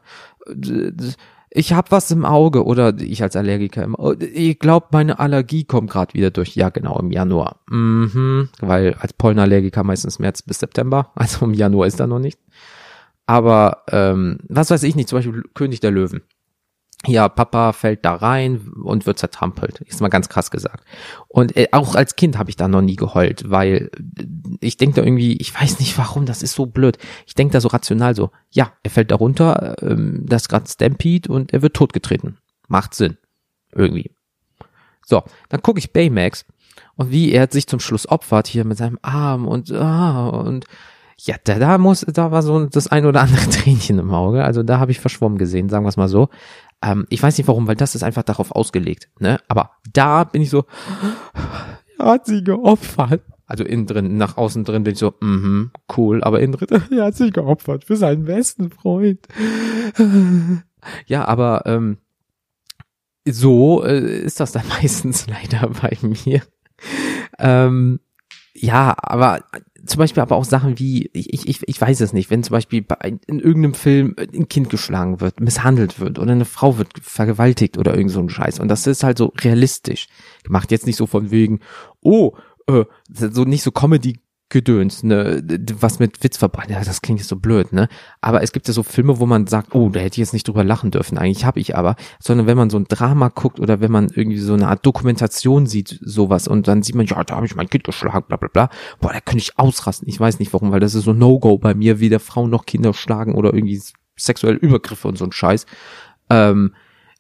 ich 1.56 1.72
habe 1.72 1.90
was 1.92 2.12
im 2.12 2.26
Auge 2.26 2.66
oder 2.66 2.94
ich 3.00 3.24
als 3.24 3.36
Allergiker 3.36 3.84
im. 3.84 3.96
Ich 4.20 4.60
glaube, 4.60 4.88
meine 4.92 5.20
Allergie 5.20 5.64
kommt 5.64 5.90
gerade 5.90 6.14
wieder 6.14 6.30
durch. 6.30 6.56
Ja, 6.56 6.70
genau, 6.70 7.00
im 7.00 7.12
Januar. 7.12 7.62
Mhm, 7.70 8.50
weil 8.60 8.96
als 8.96 9.14
Pollenallergiker 9.14 9.84
meistens 9.84 10.20
März 10.20 10.42
bis 10.42 10.60
September, 10.60 11.12
also 11.16 11.46
im 11.46 11.54
Januar 11.54 11.88
ist 11.88 12.00
da 12.00 12.08
noch 12.08 12.20
nicht. 12.20 12.40
Aber 13.26 13.84
ähm, 13.90 14.40
was 14.50 14.70
weiß 14.70 14.84
ich 14.84 14.96
nicht, 14.96 15.10
zum 15.10 15.20
Beispiel 15.20 15.44
König 15.54 15.80
der 15.80 15.92
Löwen 15.92 16.22
ja, 17.08 17.30
Papa 17.30 17.74
fällt 17.74 18.06
da 18.06 18.16
rein 18.16 18.72
und 18.84 19.06
wird 19.06 19.20
zertrampelt. 19.20 19.82
Ist 19.82 20.02
mal 20.02 20.10
ganz 20.10 20.30
krass 20.30 20.52
gesagt. 20.52 20.84
Und 21.28 21.56
äh, 21.56 21.68
auch 21.72 21.96
als 21.96 22.16
Kind 22.16 22.38
habe 22.38 22.50
ich 22.50 22.56
da 22.56 22.68
noch 22.68 22.82
nie 22.82 22.96
geheult, 22.96 23.50
weil 23.50 23.90
äh, 24.18 24.26
ich 24.60 24.78
denke 24.78 24.98
da 24.98 25.06
irgendwie, 25.06 25.38
ich 25.38 25.54
weiß 25.54 25.80
nicht 25.80 25.98
warum, 25.98 26.26
das 26.26 26.44
ist 26.44 26.54
so 26.54 26.66
blöd. 26.66 26.98
Ich 27.26 27.36
denke 27.36 27.54
da 27.54 27.62
so 27.62 27.68
rational 27.70 28.16
so, 28.16 28.32
ja, 28.52 28.72
er 28.84 28.92
fällt 28.92 29.12
da 29.12 29.16
runter, 29.16 29.76
ähm, 29.82 30.26
das 30.28 30.44
ist 30.44 30.50
gerade 30.50 30.70
Stampede 30.70 31.32
und 31.32 31.54
er 31.54 31.62
wird 31.62 31.76
totgetreten. 31.76 32.38
Macht 32.68 32.94
Sinn. 32.94 33.18
Irgendwie. 33.74 34.12
So, 35.06 35.24
dann 35.50 35.62
gucke 35.62 35.80
ich 35.80 35.94
Baymax 35.94 36.46
und 36.96 37.12
wie 37.12 37.32
er 37.32 37.48
sich 37.52 37.68
zum 37.68 37.80
Schluss 37.80 38.08
opfert 38.08 38.48
hier 38.48 38.66
mit 38.66 38.78
seinem 38.78 39.00
Arm 39.02 39.48
und 39.48 39.72
ah, 39.72 40.30
und 40.30 40.66
ja, 41.18 41.36
da, 41.44 41.60
da 41.60 41.78
muss, 41.78 42.02
da 42.02 42.32
war 42.32 42.42
so 42.42 42.66
das 42.66 42.88
ein 42.88 43.06
oder 43.06 43.22
andere 43.22 43.50
Tränchen 43.50 44.00
im 44.00 44.14
Auge. 44.14 44.44
Also 44.44 44.64
da 44.64 44.80
habe 44.80 44.92
ich 44.92 45.00
verschwommen 45.00 45.38
gesehen, 45.38 45.70
sagen 45.70 45.86
wir 45.86 45.90
es 45.90 45.98
mal 45.98 46.10
so. 46.10 46.30
Ähm, 46.86 47.08
ich 47.10 47.22
weiß 47.22 47.38
nicht 47.38 47.48
warum, 47.48 47.68
weil 47.68 47.76
das 47.76 47.96
ist 47.96 48.04
einfach 48.04 48.24
darauf 48.24 48.52
ausgelegt. 48.52 49.10
Ne? 49.20 49.40
Aber 49.48 49.72
da 49.92 50.24
bin 50.24 50.42
ich 50.42 50.50
so, 50.50 50.66
er 51.98 52.06
hat 52.06 52.26
sie 52.28 52.44
geopfert. 52.44 53.22
Also 53.48 53.64
innen 53.64 53.86
drin, 53.86 54.18
nach 54.18 54.38
außen 54.38 54.64
drin 54.64 54.84
bin 54.84 54.94
ich 54.94 55.00
so, 55.00 55.14
mhm, 55.22 55.72
cool, 55.98 56.24
aber 56.24 56.40
innen 56.40 56.54
drin, 56.54 56.82
er 56.92 57.06
hat 57.06 57.16
sich 57.16 57.34
geopfert 57.34 57.84
für 57.86 57.96
seinen 57.96 58.26
besten 58.26 58.70
Freund. 58.70 59.28
ja, 61.08 61.26
aber 61.26 61.64
ähm, 61.66 61.98
so 63.28 63.84
äh, 63.84 64.22
ist 64.22 64.40
das 64.40 64.52
dann 64.52 64.68
meistens 64.82 65.28
leider 65.28 65.70
bei 65.70 65.98
mir. 66.02 66.42
Ähm, 67.40 68.00
ja, 68.54 68.96
aber 68.98 69.44
zum 69.86 70.00
Beispiel 70.00 70.22
aber 70.22 70.36
auch 70.36 70.46
Sachen 70.46 70.80
wie, 70.80 71.10
ich, 71.14 71.48
ich, 71.48 71.68
ich 71.68 71.82
weiß 71.82 72.02
es 72.02 72.14
nicht, 72.14 72.30
wenn 72.30 72.44
zum 72.44 72.54
Beispiel 72.54 72.82
bei, 72.82 73.18
in 73.28 73.40
irgendeinem 73.40 73.74
Film 73.74 74.16
ein 74.18 74.50
Kind 74.50 74.70
geschlagen 74.70 75.22
wird, 75.22 75.40
misshandelt 75.40 76.00
wird 76.00 76.20
oder 76.20 76.32
eine 76.32 76.46
Frau 76.46 76.78
wird 76.78 76.90
vergewaltigt 77.02 77.78
oder 77.78 77.96
irgend 77.96 78.12
so 78.12 78.20
ein 78.20 78.30
Scheiß. 78.30 78.60
Und 78.60 78.68
das 78.68 78.88
ist 78.88 79.04
halt 79.04 79.18
so 79.18 79.34
realistisch 79.40 80.08
gemacht. 80.44 80.72
Jetzt 80.72 80.88
nicht 80.88 80.96
so 80.96 81.06
von 81.06 81.32
wegen, 81.32 81.60
oh, 82.02 82.34
äh, 82.68 82.86
so 83.10 83.44
nicht 83.44 83.64
so 83.64 83.72
Comedy 83.72 84.20
Gedöns, 84.56 85.04
ne, 85.04 85.44
was 85.82 86.00
mit 86.00 86.24
Witz 86.24 86.38
verbreitet. 86.38 86.72
Ja, 86.72 86.82
das 86.82 87.02
klingt 87.02 87.20
jetzt 87.20 87.28
so 87.28 87.36
blöd, 87.36 87.74
ne? 87.74 87.90
Aber 88.22 88.42
es 88.42 88.54
gibt 88.54 88.70
ja 88.70 88.74
so 88.74 88.84
Filme, 88.84 89.20
wo 89.20 89.26
man 89.26 89.48
sagt, 89.48 89.76
oh, 89.76 89.90
da 89.90 90.00
hätte 90.00 90.14
ich 90.14 90.20
jetzt 90.20 90.32
nicht 90.32 90.48
drüber 90.48 90.64
lachen 90.64 90.92
dürfen. 90.92 91.18
Eigentlich 91.18 91.44
habe 91.44 91.60
ich 91.60 91.76
aber, 91.76 91.98
sondern 92.22 92.48
wenn 92.48 92.56
man 92.56 92.70
so 92.70 92.78
ein 92.78 92.86
Drama 92.86 93.28
guckt 93.28 93.60
oder 93.60 93.82
wenn 93.82 93.92
man 93.92 94.08
irgendwie 94.16 94.38
so 94.38 94.54
eine 94.54 94.70
Art 94.70 94.86
Dokumentation 94.86 95.66
sieht, 95.66 96.00
sowas 96.02 96.48
und 96.48 96.70
dann 96.70 96.84
sieht 96.84 96.96
man, 96.96 97.06
ja, 97.06 97.22
da 97.26 97.36
habe 97.36 97.46
ich 97.46 97.58
mein 97.58 97.70
Kind 97.70 97.84
geschlagen, 97.84 98.24
bla 98.30 98.38
bla 98.38 98.48
bla. 98.48 98.70
Boah, 99.02 99.12
da 99.12 99.20
könnte 99.20 99.40
ich 99.40 99.60
ausrasten. 99.60 100.08
Ich 100.08 100.22
weiß 100.22 100.40
nicht 100.40 100.54
warum, 100.54 100.72
weil 100.72 100.80
das 100.80 100.96
ist 100.96 101.04
so 101.04 101.12
No-Go 101.12 101.58
bei 101.58 101.74
mir, 101.74 102.00
weder 102.00 102.22
Frauen 102.22 102.50
noch 102.50 102.66
Kinder 102.66 102.94
schlagen 102.94 103.36
oder 103.36 103.54
irgendwie 103.54 103.82
sexuelle 104.16 104.58
Übergriffe 104.58 105.10
und 105.10 105.18
so 105.18 105.26
ein 105.26 105.34
Scheiß. 105.34 105.66
Ähm, 106.30 106.74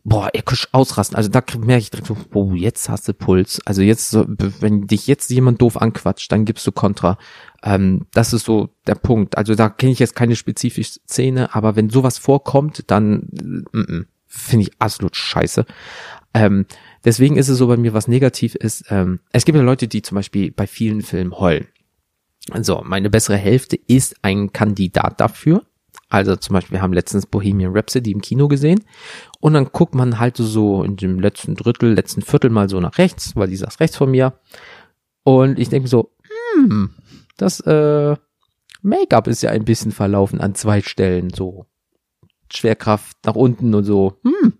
boah, 0.05 0.29
ihr 0.33 0.43
könnt 0.43 0.69
ausrasten. 0.71 1.17
Also 1.17 1.29
da 1.29 1.43
merke 1.57 1.81
ich 1.81 1.89
direkt 1.89 2.07
so, 2.07 2.15
oh, 2.33 2.53
jetzt 2.53 2.87
hast 2.89 3.07
du 3.07 3.13
Puls. 3.13 3.59
Also 3.65 3.81
jetzt, 3.81 4.13
wenn 4.13 4.87
dich 4.87 5.07
jetzt 5.07 5.29
jemand 5.31 5.61
doof 5.61 5.81
anquatscht, 5.81 6.31
dann 6.31 6.45
gibst 6.45 6.65
du 6.65 6.71
Kontra. 6.71 7.17
Ähm, 7.63 8.05
das 8.13 8.31
ist 8.31 8.45
so 8.45 8.69
der 8.87 8.95
Punkt. 8.95 9.37
Also 9.37 9.55
da 9.55 9.67
kenne 9.67 9.91
ich 9.91 9.99
jetzt 9.99 10.15
keine 10.15 10.35
spezifische 10.35 10.99
Szene, 11.09 11.53
aber 11.53 11.75
wenn 11.75 11.89
sowas 11.89 12.19
vorkommt, 12.19 12.83
dann 12.87 13.27
mm, 13.33 13.79
mm, 13.79 14.05
finde 14.27 14.67
ich 14.67 14.71
absolut 14.79 15.15
scheiße. 15.15 15.65
Ähm, 16.35 16.67
deswegen 17.03 17.35
ist 17.35 17.49
es 17.49 17.57
so 17.57 17.67
bei 17.67 17.77
mir, 17.77 17.93
was 17.93 18.07
negativ 18.07 18.53
ist. 18.53 18.85
Ähm, 18.89 19.19
es 19.31 19.43
gibt 19.43 19.57
ja 19.57 19.63
Leute, 19.63 19.87
die 19.87 20.03
zum 20.03 20.15
Beispiel 20.15 20.51
bei 20.51 20.67
vielen 20.67 21.01
Filmen 21.01 21.37
heulen. 21.39 21.67
Also 22.51 22.83
meine 22.85 23.09
bessere 23.09 23.37
Hälfte 23.37 23.79
ist 23.87 24.17
ein 24.21 24.53
Kandidat 24.53 25.19
dafür. 25.19 25.65
Also 26.15 26.37
zum 26.37 26.53
Beispiel, 26.53 26.77
wir 26.77 26.81
haben 26.81 26.93
letztens 26.93 27.25
Bohemian 27.25 27.75
Rhapsody 27.75 28.11
im 28.11 28.21
Kino 28.21 28.47
gesehen 28.47 28.85
und 29.41 29.53
dann 29.53 29.65
guckt 29.73 29.95
man 29.95 30.17
halt 30.17 30.37
so 30.37 30.81
in 30.81 30.95
dem 30.95 31.19
letzten 31.19 31.55
Drittel, 31.55 31.93
letzten 31.93 32.21
Viertel 32.21 32.49
mal 32.51 32.69
so 32.69 32.79
nach 32.79 32.97
rechts, 32.97 33.35
weil 33.35 33.49
die 33.49 33.57
saß 33.57 33.81
rechts 33.81 33.97
von 33.97 34.11
mir. 34.11 34.39
Und 35.25 35.59
ich 35.59 35.67
denke 35.67 35.89
so, 35.89 36.13
hm, 36.53 36.91
das 37.35 37.59
äh, 37.59 38.15
Make-up 38.81 39.27
ist 39.27 39.43
ja 39.43 39.49
ein 39.49 39.65
bisschen 39.65 39.91
verlaufen 39.91 40.39
an 40.39 40.55
zwei 40.55 40.81
Stellen, 40.81 41.31
so 41.31 41.65
Schwerkraft 42.49 43.17
nach 43.25 43.35
unten 43.35 43.75
und 43.75 43.83
so. 43.83 44.17
Hm, 44.23 44.53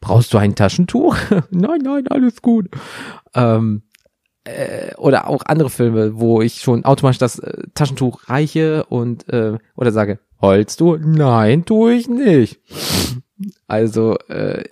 brauchst 0.00 0.32
du 0.32 0.38
ein 0.38 0.54
Taschentuch? 0.54 1.16
nein, 1.50 1.80
nein, 1.82 2.06
alles 2.06 2.42
gut. 2.42 2.68
Ähm, 3.34 3.82
äh, 4.44 4.94
oder 4.96 5.28
auch 5.28 5.42
andere 5.46 5.70
Filme, 5.70 6.18
wo 6.18 6.42
ich 6.42 6.60
schon 6.60 6.84
automatisch 6.84 7.18
das 7.18 7.38
äh, 7.38 7.64
Taschentuch 7.74 8.28
reiche 8.28 8.84
und 8.84 9.28
äh, 9.32 9.58
oder 9.76 9.92
sage, 9.92 10.18
heulst 10.40 10.80
du? 10.80 10.96
Nein, 10.96 11.64
tue 11.64 11.94
ich 11.94 12.08
nicht. 12.08 12.60
Also 13.66 14.18
äh, 14.28 14.64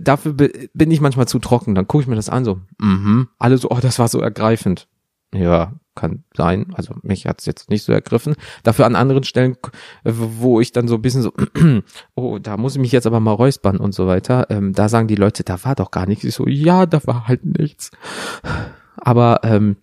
dafür 0.00 0.32
bin 0.32 0.90
ich 0.90 1.00
manchmal 1.00 1.28
zu 1.28 1.38
trocken. 1.38 1.74
Dann 1.74 1.86
gucke 1.86 2.02
ich 2.02 2.08
mir 2.08 2.16
das 2.16 2.28
an, 2.28 2.44
so, 2.44 2.60
mhm. 2.78 3.28
alle 3.38 3.58
so, 3.58 3.70
oh, 3.70 3.78
das 3.80 3.98
war 3.98 4.08
so 4.08 4.20
ergreifend. 4.20 4.88
Ja, 5.34 5.72
kann 5.94 6.24
sein. 6.36 6.72
Also 6.74 6.94
mich 7.02 7.26
hat's 7.26 7.46
jetzt 7.46 7.68
nicht 7.70 7.82
so 7.82 7.92
ergriffen. 7.92 8.36
Dafür 8.62 8.86
an 8.86 8.96
anderen 8.96 9.24
Stellen, 9.24 9.56
wo 10.04 10.60
ich 10.60 10.72
dann 10.72 10.88
so 10.88 10.94
ein 10.96 11.02
bisschen 11.02 11.22
so, 11.22 11.32
oh, 12.14 12.38
da 12.38 12.56
muss 12.56 12.76
ich 12.76 12.80
mich 12.80 12.92
jetzt 12.92 13.06
aber 13.06 13.20
mal 13.20 13.32
räuspern 13.32 13.78
und 13.78 13.94
so 13.94 14.06
weiter. 14.06 14.46
Ähm, 14.50 14.72
da 14.72 14.88
sagen 14.88 15.08
die 15.08 15.16
Leute, 15.16 15.44
da 15.44 15.62
war 15.64 15.74
doch 15.74 15.90
gar 15.90 16.06
nichts. 16.06 16.24
Ich 16.24 16.34
so, 16.34 16.46
ja, 16.46 16.86
da 16.86 17.00
war 17.06 17.26
halt 17.26 17.44
nichts. 17.44 17.90
Aber 18.96 19.40
ähm, 19.42 19.76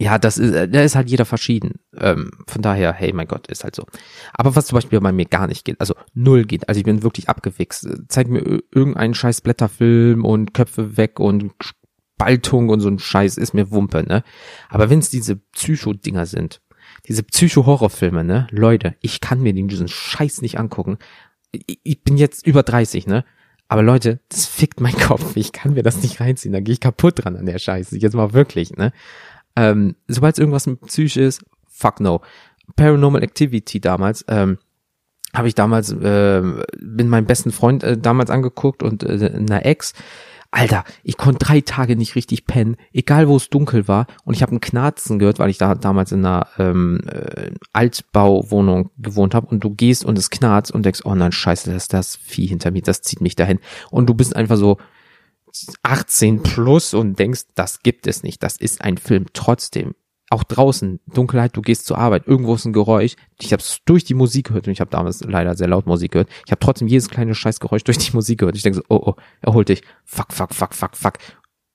ja, 0.00 0.18
das 0.18 0.38
ist, 0.38 0.54
äh, 0.54 0.66
da 0.66 0.82
ist 0.82 0.96
halt 0.96 1.10
jeder 1.10 1.26
verschieden. 1.26 1.74
Ähm, 1.96 2.30
von 2.46 2.62
daher, 2.62 2.94
hey, 2.94 3.12
mein 3.12 3.28
Gott, 3.28 3.48
ist 3.48 3.64
halt 3.64 3.76
so. 3.76 3.84
Aber 4.32 4.56
was 4.56 4.66
zum 4.66 4.76
Beispiel 4.76 4.98
bei 4.98 5.12
mir 5.12 5.26
gar 5.26 5.46
nicht 5.46 5.64
geht, 5.66 5.78
also 5.78 5.94
null 6.14 6.44
geht, 6.44 6.68
also 6.70 6.78
ich 6.78 6.86
bin 6.86 7.02
wirklich 7.02 7.28
abgewichst. 7.28 7.86
Zeig 8.08 8.28
mir 8.28 8.62
irgendeinen 8.72 9.12
scheiß 9.12 9.42
Blätterfilm 9.42 10.24
und 10.24 10.54
Köpfe 10.54 10.96
weg 10.96 11.20
und 11.20 11.52
Spaltung 11.62 12.70
und 12.70 12.80
so 12.80 12.88
ein 12.88 12.98
Scheiß 12.98 13.36
ist 13.36 13.52
mir 13.52 13.70
Wumpe, 13.70 14.02
ne? 14.02 14.24
Aber 14.70 14.88
wenn 14.88 15.00
es 15.00 15.10
diese 15.10 15.36
Psycho-Dinger 15.36 16.24
sind, 16.24 16.62
diese 17.06 17.22
Psycho-Horrorfilme, 17.22 18.24
ne? 18.24 18.46
Leute, 18.50 18.96
ich 19.02 19.20
kann 19.20 19.42
mir 19.42 19.52
diesen 19.52 19.88
Scheiß 19.88 20.40
nicht 20.40 20.58
angucken. 20.58 20.96
Ich, 21.52 21.78
ich 21.82 22.02
bin 22.02 22.16
jetzt 22.16 22.46
über 22.46 22.62
30, 22.62 23.06
ne? 23.06 23.26
Aber 23.70 23.84
Leute, 23.84 24.18
das 24.28 24.46
fickt 24.46 24.80
mein 24.80 24.96
Kopf. 24.98 25.36
Ich 25.36 25.52
kann 25.52 25.74
mir 25.74 25.84
das 25.84 26.02
nicht 26.02 26.20
reinziehen. 26.20 26.52
Da 26.52 26.60
gehe 26.60 26.72
ich 26.72 26.80
kaputt 26.80 27.24
dran 27.24 27.36
an 27.36 27.46
der 27.46 27.58
Scheiße. 27.58 27.96
Jetzt 27.96 28.14
mal 28.14 28.32
wirklich, 28.32 28.76
ne? 28.76 28.92
Ähm, 29.54 29.94
Sobald 30.08 30.38
irgendwas 30.38 30.66
mit 30.66 30.80
Psyche 30.82 31.22
ist, 31.22 31.44
fuck 31.68 32.00
no. 32.00 32.20
Paranormal 32.74 33.22
Activity 33.22 33.80
damals, 33.80 34.24
ähm, 34.28 34.58
habe 35.32 35.46
ich 35.46 35.54
damals, 35.54 35.92
äh, 35.92 36.42
bin 36.80 37.08
meinem 37.08 37.26
besten 37.26 37.52
Freund 37.52 37.84
äh, 37.84 37.96
damals 37.96 38.30
angeguckt 38.30 38.82
und 38.82 39.04
äh, 39.04 39.32
einer 39.32 39.64
Ex. 39.64 39.94
Alter, 40.52 40.84
ich 41.04 41.16
konnte 41.16 41.44
drei 41.44 41.60
Tage 41.60 41.94
nicht 41.94 42.16
richtig 42.16 42.44
pennen, 42.44 42.76
egal 42.92 43.28
wo 43.28 43.36
es 43.36 43.50
dunkel 43.50 43.86
war. 43.86 44.06
Und 44.24 44.34
ich 44.34 44.42
habe 44.42 44.54
ein 44.54 44.60
Knarzen 44.60 45.20
gehört, 45.20 45.38
weil 45.38 45.50
ich 45.50 45.58
da 45.58 45.76
damals 45.76 46.10
in 46.10 46.24
einer 46.24 46.48
ähm, 46.58 47.00
äh, 47.06 47.52
Altbauwohnung 47.72 48.90
gewohnt 48.98 49.34
habe. 49.34 49.46
Und 49.46 49.62
du 49.62 49.70
gehst 49.70 50.04
und 50.04 50.18
es 50.18 50.30
knarzt 50.30 50.72
und 50.72 50.84
denkst, 50.84 51.02
oh 51.04 51.14
nein, 51.14 51.30
scheiße, 51.30 51.70
das 51.72 51.84
ist 51.84 51.92
das 51.92 52.16
Vieh 52.16 52.46
hinter 52.46 52.72
mir, 52.72 52.82
das 52.82 53.02
zieht 53.02 53.20
mich 53.20 53.36
dahin. 53.36 53.60
Und 53.90 54.08
du 54.08 54.14
bist 54.14 54.34
einfach 54.34 54.56
so 54.56 54.78
18 55.84 56.42
plus 56.42 56.94
und 56.94 57.18
denkst, 57.18 57.42
das 57.54 57.80
gibt 57.80 58.08
es 58.08 58.24
nicht. 58.24 58.42
Das 58.42 58.56
ist 58.56 58.82
ein 58.82 58.98
Film. 58.98 59.26
Trotzdem, 59.32 59.94
auch 60.30 60.44
draußen, 60.44 61.00
Dunkelheit, 61.12 61.56
du 61.56 61.60
gehst 61.60 61.86
zur 61.86 61.98
Arbeit, 61.98 62.26
irgendwo 62.26 62.54
ist 62.54 62.64
ein 62.64 62.72
Geräusch. 62.72 63.16
Ich 63.40 63.52
habe 63.52 63.60
es 63.60 63.80
durch 63.84 64.04
die 64.04 64.14
Musik 64.14 64.48
gehört 64.48 64.66
und 64.68 64.72
ich 64.72 64.80
habe 64.80 64.90
damals 64.90 65.22
leider 65.22 65.56
sehr 65.56 65.68
laut 65.68 65.86
Musik 65.86 66.12
gehört. 66.12 66.28
Ich 66.46 66.52
habe 66.52 66.60
trotzdem 66.60 66.88
jedes 66.88 67.10
kleine 67.10 67.34
Scheißgeräusch 67.34 67.82
durch 67.82 67.98
die 67.98 68.12
Musik 68.12 68.38
gehört. 68.38 68.56
Ich 68.56 68.62
denke 68.62 68.78
so, 68.78 68.84
oh, 68.88 69.02
oh, 69.06 69.14
erhol 69.40 69.64
dich. 69.64 69.82
Fuck, 70.04 70.32
fuck, 70.32 70.54
fuck, 70.54 70.74
fuck, 70.74 70.96
fuck. 70.96 71.14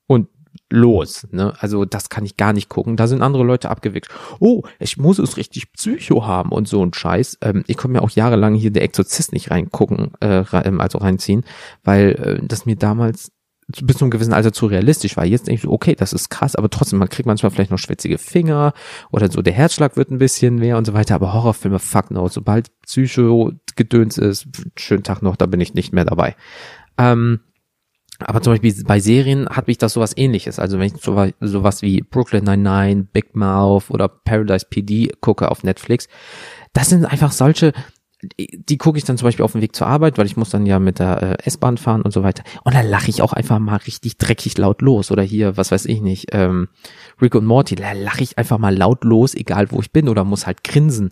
Und 0.08 0.30
los. 0.70 1.28
Ne? 1.32 1.54
Also 1.60 1.86
das 1.86 2.10
kann 2.10 2.26
ich 2.26 2.38
gar 2.38 2.54
nicht 2.54 2.70
gucken. 2.70 2.96
Da 2.96 3.08
sind 3.08 3.22
andere 3.22 3.44
Leute 3.44 3.70
abgewichst. 3.70 4.10
Oh, 4.40 4.64
ich 4.80 4.98
muss 4.98 5.20
es 5.20 5.38
richtig 5.38 5.72
Psycho 5.74 6.26
haben 6.26 6.52
und 6.52 6.68
so 6.68 6.84
ein 6.84 6.94
Scheiß. 6.94 7.40
Ähm, 7.42 7.64
ich 7.68 7.78
konnte 7.78 7.94
mir 7.94 8.02
auch 8.02 8.10
jahrelang 8.10 8.56
hier 8.56 8.72
der 8.72 8.84
Exorzist 8.84 9.34
nicht 9.34 9.52
reingucken, 9.52 10.14
äh, 10.22 10.44
also 10.52 11.00
reinziehen, 11.00 11.44
weil 11.84 12.40
äh, 12.42 12.48
das 12.48 12.66
mir 12.66 12.76
damals 12.76 13.32
bis 13.68 13.98
zu 13.98 14.06
einem 14.06 14.12
gewissen 14.12 14.34
Alter 14.34 14.54
zu 14.54 14.68
realistisch 14.68 15.18
war. 15.18 15.26
Jetzt 15.26 15.48
denke 15.48 15.56
ich 15.56 15.62
so, 15.64 15.72
okay, 15.72 15.96
das 15.96 16.14
ist 16.14 16.30
krass, 16.30 16.56
aber 16.56 16.70
trotzdem, 16.70 17.00
man 17.00 17.10
kriegt 17.10 17.26
manchmal 17.26 17.52
vielleicht 17.52 17.72
noch 17.72 17.80
schwitzige 17.80 18.18
Finger 18.18 18.74
oder 19.12 19.32
so, 19.32 19.42
der 19.42 19.54
Herzschlag 19.54 19.98
wird 19.98 20.12
ein 20.12 20.20
bisschen 20.20 20.56
mehr 20.56 20.78
und 20.78 20.86
so 20.86 20.94
weiter, 20.94 21.16
aber 21.16 21.34
Horrorfilme, 21.34 21.80
fuck 21.80 22.12
no, 22.12 22.28
sobald 22.28 22.70
Psycho-Gedöns 22.82 24.18
ist, 24.18 24.48
schönen 24.76 25.04
Tag 25.04 25.22
noch, 25.22 25.36
da 25.36 25.48
bin 25.48 25.62
ich 25.62 25.74
nicht 25.74 25.94
mehr 25.94 26.06
dabei. 26.06 26.36
Ähm, 26.98 27.40
aber 28.20 28.42
zum 28.42 28.54
Beispiel 28.54 28.74
bei 28.86 29.00
Serien 29.00 29.50
hat 29.50 29.68
mich 29.68 29.78
das 29.78 29.94
sowas 29.94 30.16
ähnliches. 30.16 30.58
Also 30.58 30.80
wenn 30.80 30.88
ich 30.88 31.02
sowas, 31.02 31.34
sowas 31.42 31.82
wie 31.82 32.02
Brooklyn 32.02 32.46
99, 32.46 33.12
Big 33.12 33.36
Mouth 33.36 33.90
oder 33.90 34.08
Paradise 34.08 34.66
PD 34.70 35.12
gucke 35.20 35.52
auf 35.52 35.64
Netflix, 35.64 36.08
das 36.72 36.90
sind 36.90 37.06
einfach 37.06 37.32
solche, 37.32 37.74
die 38.39 38.77
gucke 38.77 38.98
ich 38.98 39.03
dann 39.03 39.17
zum 39.17 39.27
Beispiel 39.27 39.46
auf 39.46 39.53
dem 39.53 39.62
Weg 39.62 39.75
zur 39.75 39.88
Arbeit, 39.88 40.17
weil 40.17 40.25
ich 40.25 40.38
muss 40.38 40.50
dann 40.50 40.65
ja 40.65 40.79
mit 40.79 41.00
der 41.00 41.22
äh, 41.22 41.48
S-Bahn 41.48 41.77
fahren 41.77 42.01
und 42.01 42.12
so 42.12 42.24
weiter. 42.24 42.44
Und 42.63 42.75
da 42.75 42.82
lache 42.82 43.10
ich 43.10 43.22
auch 43.22 43.34
einfach 43.34 43.60
mal 43.60 43.77
richtig 43.77 44.17
dreckig 44.17 44.58
laut 44.58 44.82
los. 44.82 45.12
Oder 45.12 45.24
hier, 45.24 45.58
was 45.58 45.72
weiß 45.72 45.86
ich 45.86 46.01
nicht, 46.01 46.27
ähm, 46.32 46.70
Rick 47.22 47.36
und 47.36 47.46
Morty, 47.46 47.75
da 47.75 47.91
lache 47.94 48.24
ich 48.24 48.38
einfach 48.38 48.58
mal 48.58 48.75
laut 48.75 49.03
los, 49.03 49.34
egal 49.34 49.72
wo 49.72 49.79
ich 49.79 49.91
bin, 49.91 50.10
oder 50.10 50.24
muss 50.24 50.48
halt 50.48 50.63
grinsen. 50.63 51.10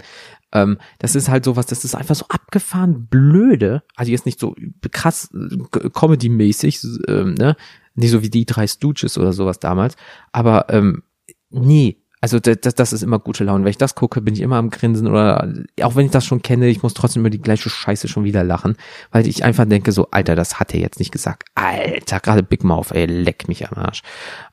Ähm, 0.51 0.77
das 0.99 1.15
ist 1.15 1.29
halt 1.29 1.45
sowas, 1.45 1.65
das 1.65 1.83
ist 1.83 1.95
einfach 1.95 2.15
so 2.15 2.25
abgefahren 2.29 3.07
blöde. 3.07 3.83
Also 3.95 4.11
jetzt 4.11 4.25
nicht 4.25 4.39
so 4.39 4.55
krass 4.91 5.29
äh, 5.33 5.89
Comedy-mäßig, 5.89 6.79
ähm, 7.07 7.33
ne? 7.33 7.55
Nicht 7.95 8.11
so 8.11 8.23
wie 8.23 8.29
die 8.29 8.45
drei 8.45 8.65
Stooges 8.67 9.17
oder 9.17 9.33
sowas 9.33 9.59
damals. 9.59 9.95
Aber 10.31 10.67
ähm, 10.69 11.03
nee, 11.49 12.02
also 12.23 12.39
das, 12.39 12.73
das 12.73 12.93
ist 12.93 13.03
immer 13.03 13.19
gute 13.19 13.43
Laune. 13.43 13.65
Wenn 13.65 13.71
ich 13.71 13.77
das 13.77 13.95
gucke, 13.95 14.21
bin 14.21 14.33
ich 14.33 14.39
immer 14.39 14.55
am 14.55 14.69
Grinsen 14.69 15.07
oder 15.09 15.53
auch 15.81 15.97
wenn 15.97 16.05
ich 16.05 16.11
das 16.11 16.23
schon 16.23 16.41
kenne, 16.41 16.69
ich 16.69 16.81
muss 16.81 16.93
trotzdem 16.93 17.19
über 17.19 17.29
die 17.29 17.41
gleiche 17.41 17.69
Scheiße 17.69 18.07
schon 18.07 18.23
wieder 18.23 18.45
lachen, 18.45 18.77
weil 19.11 19.27
ich 19.27 19.43
einfach 19.43 19.65
denke 19.65 19.91
so, 19.91 20.07
Alter, 20.09 20.33
das 20.33 20.57
hat 20.57 20.73
er 20.73 20.79
jetzt 20.79 20.99
nicht 20.99 21.11
gesagt. 21.11 21.43
Alter, 21.55 22.21
gerade 22.21 22.41
Big 22.41 22.63
Mouth, 22.63 22.91
ey, 22.91 23.07
leck 23.07 23.49
mich 23.49 23.69
am 23.69 23.77
Arsch. 23.77 24.03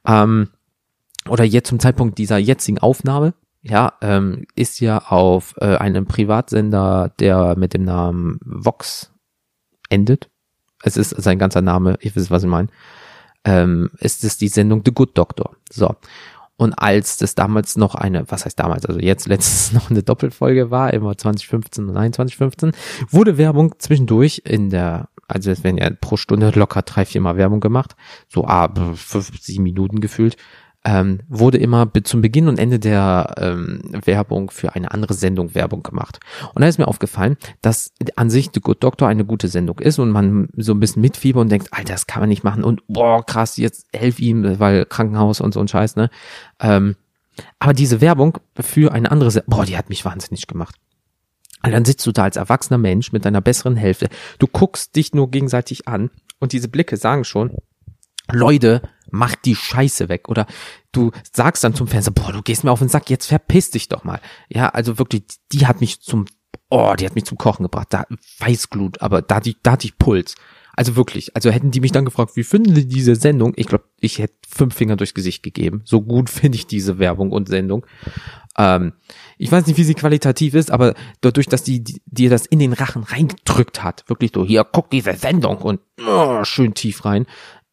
Ähm, 0.05 0.49
oder 1.29 1.45
jetzt 1.45 1.69
zum 1.69 1.79
Zeitpunkt 1.79 2.19
dieser 2.19 2.39
jetzigen 2.39 2.79
Aufnahme, 2.79 3.35
ja, 3.63 3.93
ähm, 4.01 4.47
ist 4.57 4.81
ja 4.81 4.99
auf 4.99 5.55
äh, 5.59 5.77
einem 5.77 6.07
Privatsender, 6.07 7.13
der 7.21 7.57
mit 7.57 7.73
dem 7.73 7.85
Namen 7.85 8.41
Vox 8.45 9.13
endet. 9.91 10.29
Es 10.83 10.97
ist 10.97 11.11
sein 11.11 11.39
ganzer 11.39 11.63
Name, 11.63 11.99
ich 12.01 12.17
weiß, 12.17 12.33
was 12.33 12.43
ich 12.43 12.49
meine. 12.49 12.67
Ähm, 13.45 13.91
ist 14.01 14.25
es 14.25 14.39
die 14.39 14.49
Sendung 14.49 14.83
The 14.85 14.93
Good 14.93 15.17
Doctor. 15.17 15.55
So. 15.71 15.95
Und 16.61 16.75
als 16.75 17.17
das 17.17 17.35
damals 17.35 17.77
noch 17.77 17.95
eine, 17.95 18.31
was 18.31 18.45
heißt 18.45 18.61
damals, 18.61 18.85
also 18.85 19.01
jetzt 19.01 19.27
letztens 19.27 19.73
noch 19.81 19.91
eine 19.91 20.03
Doppelfolge 20.03 20.71
war, 20.71 20.93
immer 20.93 21.17
2015 21.17 21.89
und 21.89 21.95
2015, 21.95 22.73
wurde 23.09 23.39
Werbung 23.39 23.77
zwischendurch 23.79 24.43
in 24.45 24.69
der, 24.69 25.09
also 25.27 25.51
es 25.51 25.65
werden 25.65 25.79
ja 25.79 25.89
pro 25.89 26.19
Stunde 26.19 26.51
locker 26.51 26.83
drei, 26.83 27.07
viermal 27.07 27.39
Werbung 27.39 27.61
gemacht, 27.61 27.97
so 28.29 28.45
ah, 28.45 28.71
fünf, 28.95 29.41
sieben 29.41 29.63
Minuten 29.63 30.03
gefühlt, 30.03 30.37
ähm, 30.85 31.21
wurde 31.29 31.59
immer 31.59 31.91
zum 32.05 32.23
Beginn 32.23 32.49
und 32.49 32.59
Ende 32.59 32.79
der 32.79 33.35
ähm, 33.39 33.83
Werbung 34.05 34.51
für 34.51 34.75
eine 34.75 34.93
andere 34.93 35.13
Sendung 35.15 35.55
Werbung 35.55 35.83
gemacht. 35.83 36.21
Und 36.55 36.63
da 36.63 36.69
ist 36.69 36.79
mir 36.79 36.89
aufgefallen, 36.89 37.37
dass 37.61 37.93
an 38.17 38.31
sich 38.31 38.51
The 38.55 38.61
Good 38.61 38.83
Doctor 38.83 39.09
eine 39.09 39.25
gute 39.25 39.49
Sendung 39.49 39.79
ist 39.79 39.99
und 39.99 40.11
man 40.11 40.49
so 40.57 40.73
ein 40.73 40.81
bisschen 40.81 41.03
mitfieber 41.03 41.41
und 41.41 41.51
denkt, 41.51 41.69
Alter, 41.73 41.93
das 41.93 42.07
kann 42.07 42.21
man 42.21 42.31
nicht 42.31 42.45
machen 42.45 42.65
und 42.65 42.83
boah, 42.89 43.25
krass, 43.25 43.57
jetzt 43.59 43.87
helf 43.93 44.21
ihm, 44.21 44.59
weil 44.59 44.87
Krankenhaus 44.87 45.41
und 45.41 45.53
so 45.53 45.61
ein 45.61 45.69
Scheiß, 45.69 45.97
ne? 45.97 46.11
Ähm, 46.61 46.97
aber 47.59 47.73
diese 47.73 48.01
Werbung 48.01 48.39
für 48.59 48.93
eine 48.93 49.11
andere, 49.11 49.31
Se 49.31 49.45
boah, 49.47 49.65
die 49.65 49.77
hat 49.77 49.89
mich 49.89 50.05
wahnsinnig 50.05 50.47
gemacht. 50.47 50.77
Und 51.63 51.73
dann 51.73 51.85
sitzt 51.85 52.07
du 52.07 52.13
da 52.13 52.25
als 52.25 52.37
erwachsener 52.37 52.79
Mensch 52.79 53.13
mit 53.13 53.25
deiner 53.25 53.43
besseren 53.43 53.77
Hälfte. 53.77 54.09
Du 54.39 54.47
guckst 54.47 54.97
dich 54.97 55.13
nur 55.13 55.31
gegenseitig 55.31 55.89
an 55.89 56.11
und 56.39 56.53
diese 56.53 56.69
Blicke 56.69 56.97
sagen 56.97 57.25
schon, 57.25 57.53
Leute, 58.33 58.83
mach 59.11 59.35
die 59.35 59.57
Scheiße 59.57 60.09
weg. 60.09 60.29
Oder 60.29 60.47
du 60.93 61.11
sagst 61.33 61.65
dann 61.65 61.75
zum 61.75 61.89
Fernseher, 61.89 62.13
boah, 62.13 62.33
du 62.33 62.43
gehst 62.43 62.65
mir 62.65 62.71
auf 62.71 62.79
den 62.79 62.89
Sack, 62.89 63.11
jetzt 63.11 63.27
verpiss 63.27 63.71
dich 63.71 63.89
doch 63.89 64.05
mal. 64.05 64.21
Ja, 64.49 64.69
also 64.71 64.99
wirklich, 64.99 65.25
die 65.53 65.67
hat 65.67 65.81
mich 65.81 66.01
zum, 66.01 66.27
oh, 66.69 66.95
die 66.99 67.07
hat 67.07 67.15
mich 67.15 67.25
zum 67.25 67.39
Kochen 67.39 67.65
gebracht. 67.65 67.89
Da 67.91 68.05
Weißglut, 68.39 69.03
aber 69.03 69.23
da, 69.23 69.41
da 69.63 69.73
hatte 69.73 69.87
ich 69.87 69.99
Puls. 69.99 70.35
Also 70.81 70.97
wirklich, 70.97 71.35
also 71.35 71.51
hätten 71.51 71.73
die 71.73 71.81
mich 71.81 71.93
dann 71.93 72.05
gefragt, 72.05 72.37
wie 72.37 72.45
finden 72.45 72.75
Sie 72.75 72.87
diese 72.87 73.17
Sendung? 73.17 73.53
Ich 73.57 73.67
glaube, 73.67 73.85
ich 74.01 74.19
hätte 74.19 74.35
fünf 74.49 74.75
Finger 74.75 74.97
durchs 74.97 75.15
Gesicht 75.15 75.43
gegeben. 75.43 75.83
So 75.85 76.01
gut 76.01 76.31
finde 76.31 76.57
ich 76.57 76.67
diese 76.67 76.99
Werbung 76.99 77.33
und 77.33 77.49
Sendung. 77.49 77.85
Ähm, 78.57 78.95
ich 79.37 79.51
weiß 79.51 79.67
nicht, 79.67 79.77
wie 79.77 79.85
sie 79.85 79.95
qualitativ 79.95 80.55
ist, 80.55 80.71
aber 80.71 80.95
dadurch, 81.21 81.47
dass 81.49 81.63
die 81.63 81.85
dir 82.07 82.31
das 82.31 82.47
in 82.47 82.59
den 82.59 82.73
Rachen 82.73 83.03
reingedrückt 83.03 83.83
hat, 83.83 84.05
wirklich 84.09 84.33
so, 84.35 84.45
hier, 84.45 84.65
guck 84.65 84.91
diese 84.91 85.13
Sendung 85.15 85.59
und 85.59 85.81
oh, 86.07 86.45
schön 86.45 86.75
tief 86.75 87.05
rein, 87.05 87.27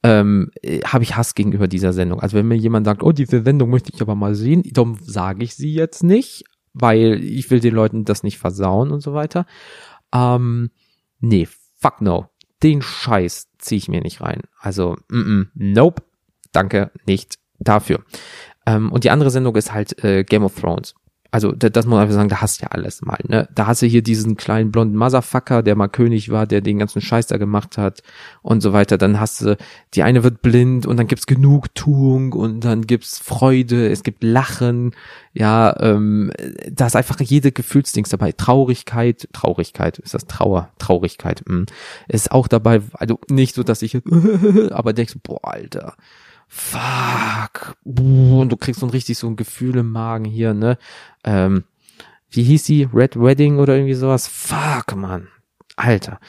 ähm, 0.07 0.51
habe 0.85 1.03
ich 1.03 1.17
Hass 1.17 1.35
gegenüber 1.35 1.67
dieser 1.67 1.91
Sendung. 1.91 2.21
Also 2.21 2.37
wenn 2.37 2.47
mir 2.47 2.55
jemand 2.55 2.85
sagt, 2.85 3.03
oh, 3.03 3.11
diese 3.11 3.43
Sendung 3.43 3.69
möchte 3.69 3.91
ich 3.93 4.01
aber 4.01 4.15
mal 4.15 4.35
sehen, 4.35 4.63
darum 4.71 4.97
sage 5.01 5.43
ich 5.43 5.55
sie 5.55 5.73
jetzt 5.73 6.01
nicht, 6.01 6.45
weil 6.73 7.21
ich 7.21 7.51
will 7.51 7.59
den 7.59 7.75
Leuten 7.75 8.05
das 8.05 8.23
nicht 8.23 8.37
versauen 8.37 8.91
und 8.91 9.01
so 9.01 9.13
weiter. 9.13 9.45
Ähm, 10.13 10.69
nee, 11.19 11.45
fuck 11.77 11.99
no. 11.99 12.27
Den 12.63 12.81
Scheiß 12.81 13.49
ziehe 13.57 13.77
ich 13.77 13.89
mir 13.89 13.99
nicht 13.99 14.21
rein. 14.21 14.43
Also, 14.59 14.95
mm 15.09 15.19
-mm, 15.19 15.47
nope, 15.55 16.03
danke, 16.53 16.91
nicht 17.05 17.37
dafür. 17.59 17.99
Ähm, 18.65 18.91
und 18.93 19.03
die 19.03 19.11
andere 19.11 19.29
Sendung 19.29 19.57
ist 19.57 19.73
halt 19.73 20.01
äh, 20.05 20.23
Game 20.23 20.43
of 20.43 20.55
Thrones 20.59 20.95
also 21.31 21.51
das 21.51 21.85
muss 21.85 21.93
man 21.93 22.01
einfach 22.01 22.15
sagen, 22.15 22.29
da 22.29 22.41
hast 22.41 22.61
du 22.61 22.65
ja 22.65 22.71
alles 22.71 23.01
mal, 23.01 23.19
ne? 23.27 23.47
Da 23.53 23.67
hast 23.67 23.81
du 23.81 23.85
hier 23.85 24.01
diesen 24.01 24.37
kleinen 24.37 24.71
blonden 24.71 24.97
Motherfucker, 24.97 25.61
der 25.61 25.75
mal 25.75 25.87
König 25.87 26.29
war, 26.29 26.47
der 26.47 26.61
den 26.61 26.79
ganzen 26.79 27.01
Scheiß 27.01 27.27
da 27.27 27.37
gemacht 27.37 27.77
hat 27.77 28.01
und 28.41 28.61
so 28.61 28.73
weiter. 28.73 28.97
Dann 28.97 29.19
hast 29.19 29.41
du, 29.41 29.57
die 29.93 30.03
eine 30.03 30.23
wird 30.23 30.41
blind 30.41 30.85
und 30.85 30.97
dann 30.97 31.07
gibt's 31.07 31.27
Genugtuung 31.27 32.33
und 32.33 32.61
dann 32.61 32.87
gibt's 32.87 33.19
Freude, 33.19 33.89
es 33.89 34.03
gibt 34.03 34.23
Lachen, 34.23 34.91
ja, 35.33 35.75
ähm, 35.81 36.31
da 36.71 36.87
ist 36.87 36.95
einfach 36.95 37.19
jede 37.19 37.51
Gefühlsdings 37.51 38.09
dabei. 38.09 38.31
Traurigkeit, 38.31 39.27
Traurigkeit, 39.33 39.99
ist 39.99 40.13
das 40.13 40.25
Trauer, 40.25 40.69
Traurigkeit, 40.79 41.43
mh, 41.47 41.65
ist 42.07 42.31
auch 42.31 42.47
dabei, 42.47 42.81
also 42.93 43.19
nicht 43.29 43.53
so, 43.53 43.63
dass 43.63 43.81
ich, 43.81 43.99
aber 44.71 44.93
denkst, 44.93 45.15
boah, 45.23 45.39
Alter, 45.43 45.95
fuck, 46.47 47.75
und 47.83 48.49
du 48.49 48.57
kriegst 48.57 48.79
so 48.79 48.85
ein 48.85 48.91
richtig 48.91 49.17
so 49.17 49.27
ein 49.27 49.35
Gefühl 49.35 49.77
im 49.77 49.91
Magen 49.91 50.25
hier, 50.25 50.53
ne? 50.53 50.77
Ähm, 51.23 51.63
wie 52.29 52.43
hieß 52.43 52.65
sie? 52.65 52.89
Red 52.93 53.19
Wedding 53.19 53.59
oder 53.59 53.75
irgendwie 53.75 53.93
sowas? 53.93 54.27
Fuck, 54.27 54.95
man. 54.95 55.27
Alter. 55.75 56.19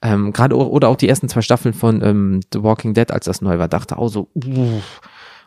Ähm, 0.00 0.32
gerade 0.32 0.56
oder 0.56 0.88
auch 0.88 0.96
die 0.96 1.08
ersten 1.08 1.28
zwei 1.28 1.42
Staffeln 1.42 1.74
von 1.74 2.02
ähm, 2.02 2.40
The 2.52 2.62
Walking 2.62 2.94
Dead, 2.94 3.10
als 3.10 3.24
das 3.24 3.40
neu 3.40 3.58
war, 3.58 3.66
dachte 3.66 3.98
auch 3.98 4.08
so, 4.08 4.30
uh, 4.36 4.80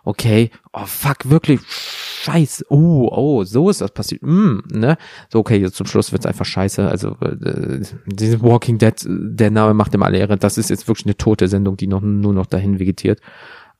okay, 0.03 0.51
oh 0.73 0.85
fuck, 0.85 1.29
wirklich, 1.29 1.61
scheiße, 1.65 2.65
oh, 2.69 3.07
oh, 3.11 3.43
so 3.45 3.69
ist 3.69 3.79
das 3.79 3.91
passiert, 3.91 4.23
mm, 4.23 4.59
ne? 4.71 4.97
So, 5.31 5.39
okay, 5.39 5.57
jetzt 5.57 5.75
zum 5.75 5.87
Schluss 5.87 6.11
wird's 6.11 6.25
einfach 6.25 6.45
scheiße, 6.45 6.85
also 6.85 7.15
äh, 7.21 7.81
diese 8.05 8.41
Walking 8.41 8.77
Dead, 8.77 8.93
der 9.07 9.51
Name 9.51 9.73
macht 9.73 9.93
ihm 9.93 10.03
alle 10.03 10.17
Ehre, 10.17 10.37
das 10.37 10.57
ist 10.57 10.69
jetzt 10.69 10.87
wirklich 10.89 11.05
eine 11.05 11.15
tote 11.15 11.47
Sendung, 11.47 11.77
die 11.77 11.87
noch 11.87 12.01
nur 12.01 12.33
noch 12.33 12.45
dahin 12.45 12.79
vegetiert. 12.79 13.21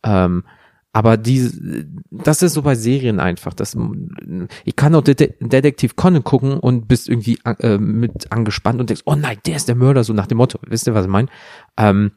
Ähm, 0.04 0.44
Aber 0.94 1.16
die, 1.16 1.50
das 2.12 2.42
ist 2.42 2.54
so 2.54 2.64
bei 2.64 2.76
Serien 2.76 3.22
einfach. 3.22 3.54
Das, 3.54 3.78
ich 4.66 4.76
kann 4.76 4.94
auch 4.94 5.02
Det 5.02 5.36
Detektiv 5.40 5.96
Conan 5.96 6.24
gucken 6.24 6.60
und 6.60 6.88
bist 6.90 7.08
irgendwie 7.08 7.40
äh, 7.46 7.78
mit 7.78 8.30
angespannt 8.32 8.82
und 8.82 8.90
denkst, 8.90 9.04
oh 9.06 9.16
nein, 9.16 9.38
der 9.46 9.56
ist 9.56 9.70
der 9.70 9.76
Mörder, 9.76 10.04
so 10.04 10.12
nach 10.12 10.28
dem 10.28 10.38
Motto. 10.40 10.60
Wisst 10.68 10.88
ihr, 10.88 10.94
was 10.94 11.06
ich 11.06 11.12
meine? 11.12 11.30
Ähm, 11.78 12.12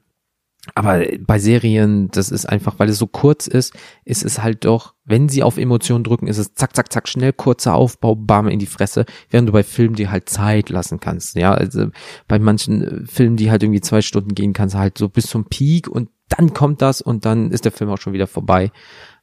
aber 0.74 1.04
bei 1.20 1.38
Serien, 1.38 2.08
das 2.10 2.30
ist 2.30 2.46
einfach, 2.46 2.78
weil 2.78 2.88
es 2.88 2.98
so 2.98 3.06
kurz 3.06 3.46
ist, 3.46 3.74
ist 4.06 4.24
es 4.24 4.42
halt 4.42 4.64
doch, 4.64 4.94
wenn 5.04 5.28
sie 5.28 5.42
auf 5.42 5.58
Emotionen 5.58 6.04
drücken, 6.04 6.26
ist 6.26 6.38
es 6.38 6.54
zack, 6.54 6.74
zack, 6.74 6.90
zack, 6.90 7.06
schnell, 7.06 7.34
kurzer 7.34 7.74
Aufbau, 7.74 8.16
bam, 8.16 8.48
in 8.48 8.58
die 8.58 8.66
Fresse, 8.66 9.04
während 9.28 9.46
du 9.48 9.52
bei 9.52 9.62
Filmen 9.62 9.94
dir 9.94 10.10
halt 10.10 10.30
Zeit 10.30 10.70
lassen 10.70 11.00
kannst. 11.00 11.36
Ja, 11.36 11.52
also 11.52 11.88
bei 12.28 12.38
manchen 12.38 12.82
äh, 12.82 13.06
Filmen, 13.06 13.36
die 13.36 13.50
halt 13.50 13.62
irgendwie 13.62 13.82
zwei 13.82 14.00
Stunden 14.00 14.34
gehen, 14.34 14.54
kannst 14.54 14.74
du 14.74 14.78
halt 14.78 14.96
so 14.96 15.08
bis 15.10 15.26
zum 15.26 15.44
Peak 15.44 15.86
und 15.86 16.08
dann 16.28 16.54
kommt 16.54 16.82
das 16.82 17.00
und 17.00 17.24
dann 17.24 17.50
ist 17.50 17.64
der 17.64 17.72
Film 17.72 17.90
auch 17.90 17.98
schon 17.98 18.12
wieder 18.12 18.26
vorbei. 18.26 18.70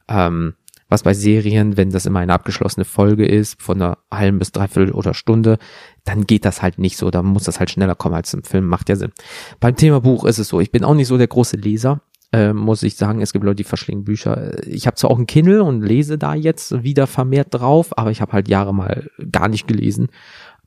Ähm, 0.07 0.53
was 0.91 1.03
bei 1.03 1.13
Serien, 1.13 1.77
wenn 1.77 1.89
das 1.89 2.05
immer 2.05 2.19
eine 2.19 2.33
abgeschlossene 2.33 2.83
Folge 2.83 3.25
ist, 3.25 3.61
von 3.61 3.81
einer 3.81 3.97
halben 4.11 4.39
bis 4.39 4.51
dreiviertel 4.51 4.93
oder 4.93 5.13
Stunde, 5.13 5.57
dann 6.03 6.27
geht 6.27 6.43
das 6.43 6.61
halt 6.61 6.79
nicht 6.79 6.97
so. 6.97 7.09
Da 7.11 7.23
muss 7.23 7.45
das 7.45 7.59
halt 7.59 7.71
schneller 7.71 7.95
kommen 7.95 8.15
als 8.15 8.33
im 8.33 8.43
Film. 8.43 8.67
Macht 8.67 8.89
ja 8.89 8.97
Sinn. 8.97 9.13
Beim 9.61 9.77
Thema 9.77 10.01
Buch 10.01 10.25
ist 10.25 10.37
es 10.37 10.49
so. 10.49 10.59
Ich 10.59 10.69
bin 10.69 10.83
auch 10.83 10.93
nicht 10.93 11.07
so 11.07 11.17
der 11.17 11.27
große 11.27 11.55
Leser. 11.55 12.01
Äh, 12.33 12.51
muss 12.51 12.83
ich 12.83 12.97
sagen, 12.97 13.21
es 13.21 13.31
gibt 13.31 13.45
Leute, 13.45 13.57
die 13.57 13.63
verschlingen 13.63 14.03
Bücher. 14.03 14.65
Ich 14.67 14.85
habe 14.85 14.97
zwar 14.97 15.11
auch 15.11 15.19
ein 15.19 15.27
Kindle 15.27 15.63
und 15.63 15.81
lese 15.81 16.17
da 16.17 16.33
jetzt 16.33 16.83
wieder 16.83 17.07
vermehrt 17.07 17.47
drauf, 17.51 17.97
aber 17.97 18.11
ich 18.11 18.19
habe 18.19 18.33
halt 18.33 18.49
Jahre 18.49 18.73
mal 18.73 19.09
gar 19.31 19.47
nicht 19.47 19.67
gelesen. 19.67 20.09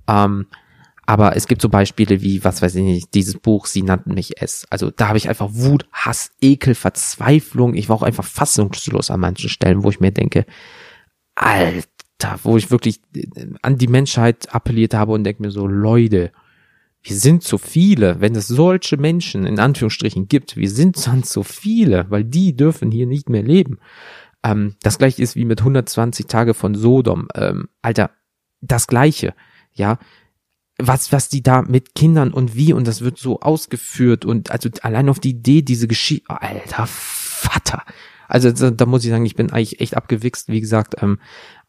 Ähm, 0.08 0.46
aber 1.06 1.36
es 1.36 1.46
gibt 1.46 1.60
so 1.60 1.68
Beispiele 1.68 2.22
wie, 2.22 2.44
was 2.44 2.62
weiß 2.62 2.74
ich 2.76 2.82
nicht, 2.82 3.14
dieses 3.14 3.38
Buch, 3.38 3.66
sie 3.66 3.82
nannten 3.82 4.14
mich 4.14 4.40
es. 4.40 4.66
Also 4.70 4.90
da 4.90 5.08
habe 5.08 5.18
ich 5.18 5.28
einfach 5.28 5.50
Wut, 5.52 5.86
Hass, 5.92 6.30
Ekel, 6.40 6.74
Verzweiflung. 6.74 7.74
Ich 7.74 7.88
war 7.88 7.96
auch 7.96 8.02
einfach 8.02 8.24
fassungslos 8.24 9.10
an 9.10 9.20
manchen 9.20 9.50
Stellen, 9.50 9.84
wo 9.84 9.90
ich 9.90 10.00
mir 10.00 10.12
denke, 10.12 10.46
Alter, 11.34 12.38
wo 12.42 12.56
ich 12.56 12.70
wirklich 12.70 13.00
äh, 13.14 13.46
an 13.62 13.76
die 13.76 13.88
Menschheit 13.88 14.54
appelliert 14.54 14.94
habe 14.94 15.12
und 15.12 15.24
denke 15.24 15.42
mir 15.42 15.50
so, 15.50 15.66
Leute, 15.66 16.32
wir 17.02 17.16
sind 17.16 17.42
zu 17.42 17.58
viele, 17.58 18.20
wenn 18.20 18.34
es 18.34 18.48
solche 18.48 18.96
Menschen 18.96 19.44
in 19.44 19.58
Anführungsstrichen 19.58 20.26
gibt, 20.26 20.56
wir 20.56 20.70
sind 20.70 21.06
dann 21.06 21.22
zu 21.22 21.42
viele, 21.42 22.06
weil 22.08 22.24
die 22.24 22.56
dürfen 22.56 22.90
hier 22.90 23.06
nicht 23.06 23.28
mehr 23.28 23.42
leben. 23.42 23.78
Ähm, 24.42 24.76
das 24.82 24.96
gleiche 24.96 25.22
ist 25.22 25.36
wie 25.36 25.44
mit 25.44 25.60
120 25.60 26.26
Tage 26.26 26.54
von 26.54 26.74
Sodom. 26.74 27.28
Ähm, 27.34 27.68
Alter, 27.82 28.10
das 28.62 28.86
gleiche. 28.86 29.34
Ja, 29.74 29.98
was, 30.78 31.12
was 31.12 31.28
die 31.28 31.42
da 31.42 31.62
mit 31.62 31.94
Kindern 31.94 32.32
und 32.32 32.56
wie 32.56 32.72
und 32.72 32.86
das 32.86 33.00
wird 33.00 33.18
so 33.18 33.40
ausgeführt 33.40 34.24
und 34.24 34.50
also 34.50 34.68
allein 34.82 35.08
auf 35.08 35.20
die 35.20 35.30
Idee, 35.30 35.62
diese 35.62 35.86
Geschichte, 35.86 36.26
oh, 36.28 36.36
alter 36.38 36.86
Vater. 36.86 37.84
Also 38.26 38.50
da, 38.50 38.70
da, 38.70 38.86
muss 38.86 39.04
ich 39.04 39.10
sagen, 39.10 39.26
ich 39.26 39.36
bin 39.36 39.50
eigentlich 39.50 39.80
echt 39.80 39.96
abgewichst, 39.96 40.48
wie 40.48 40.60
gesagt, 40.60 40.96
ähm, 41.02 41.18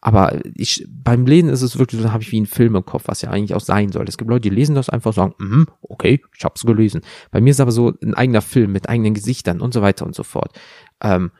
aber 0.00 0.40
ich 0.54 0.86
beim 0.88 1.26
Lesen 1.26 1.50
ist 1.50 1.62
es 1.62 1.78
wirklich 1.78 2.00
so, 2.00 2.12
habe 2.12 2.22
ich 2.22 2.32
wie 2.32 2.38
einen 2.38 2.46
Film 2.46 2.74
im 2.76 2.84
Kopf, 2.84 3.04
was 3.06 3.22
ja 3.22 3.30
eigentlich 3.30 3.54
auch 3.54 3.60
sein 3.60 3.92
soll. 3.92 4.06
Es 4.08 4.16
gibt 4.16 4.30
Leute, 4.30 4.48
die 4.48 4.54
lesen 4.54 4.74
das 4.74 4.88
einfach 4.88 5.12
sagen, 5.12 5.34
mm, 5.38 5.64
okay, 5.82 6.22
ich 6.36 6.44
hab's 6.44 6.64
gelesen. 6.64 7.02
Bei 7.30 7.40
mir 7.40 7.50
ist 7.50 7.60
aber 7.60 7.72
so 7.72 7.92
ein 8.02 8.14
eigener 8.14 8.42
Film 8.42 8.72
mit 8.72 8.88
eigenen 8.88 9.14
Gesichtern 9.14 9.60
und 9.60 9.74
so 9.74 9.82
weiter 9.82 10.06
und 10.06 10.14
so 10.14 10.22
fort. 10.22 10.58
Ähm, 11.00 11.30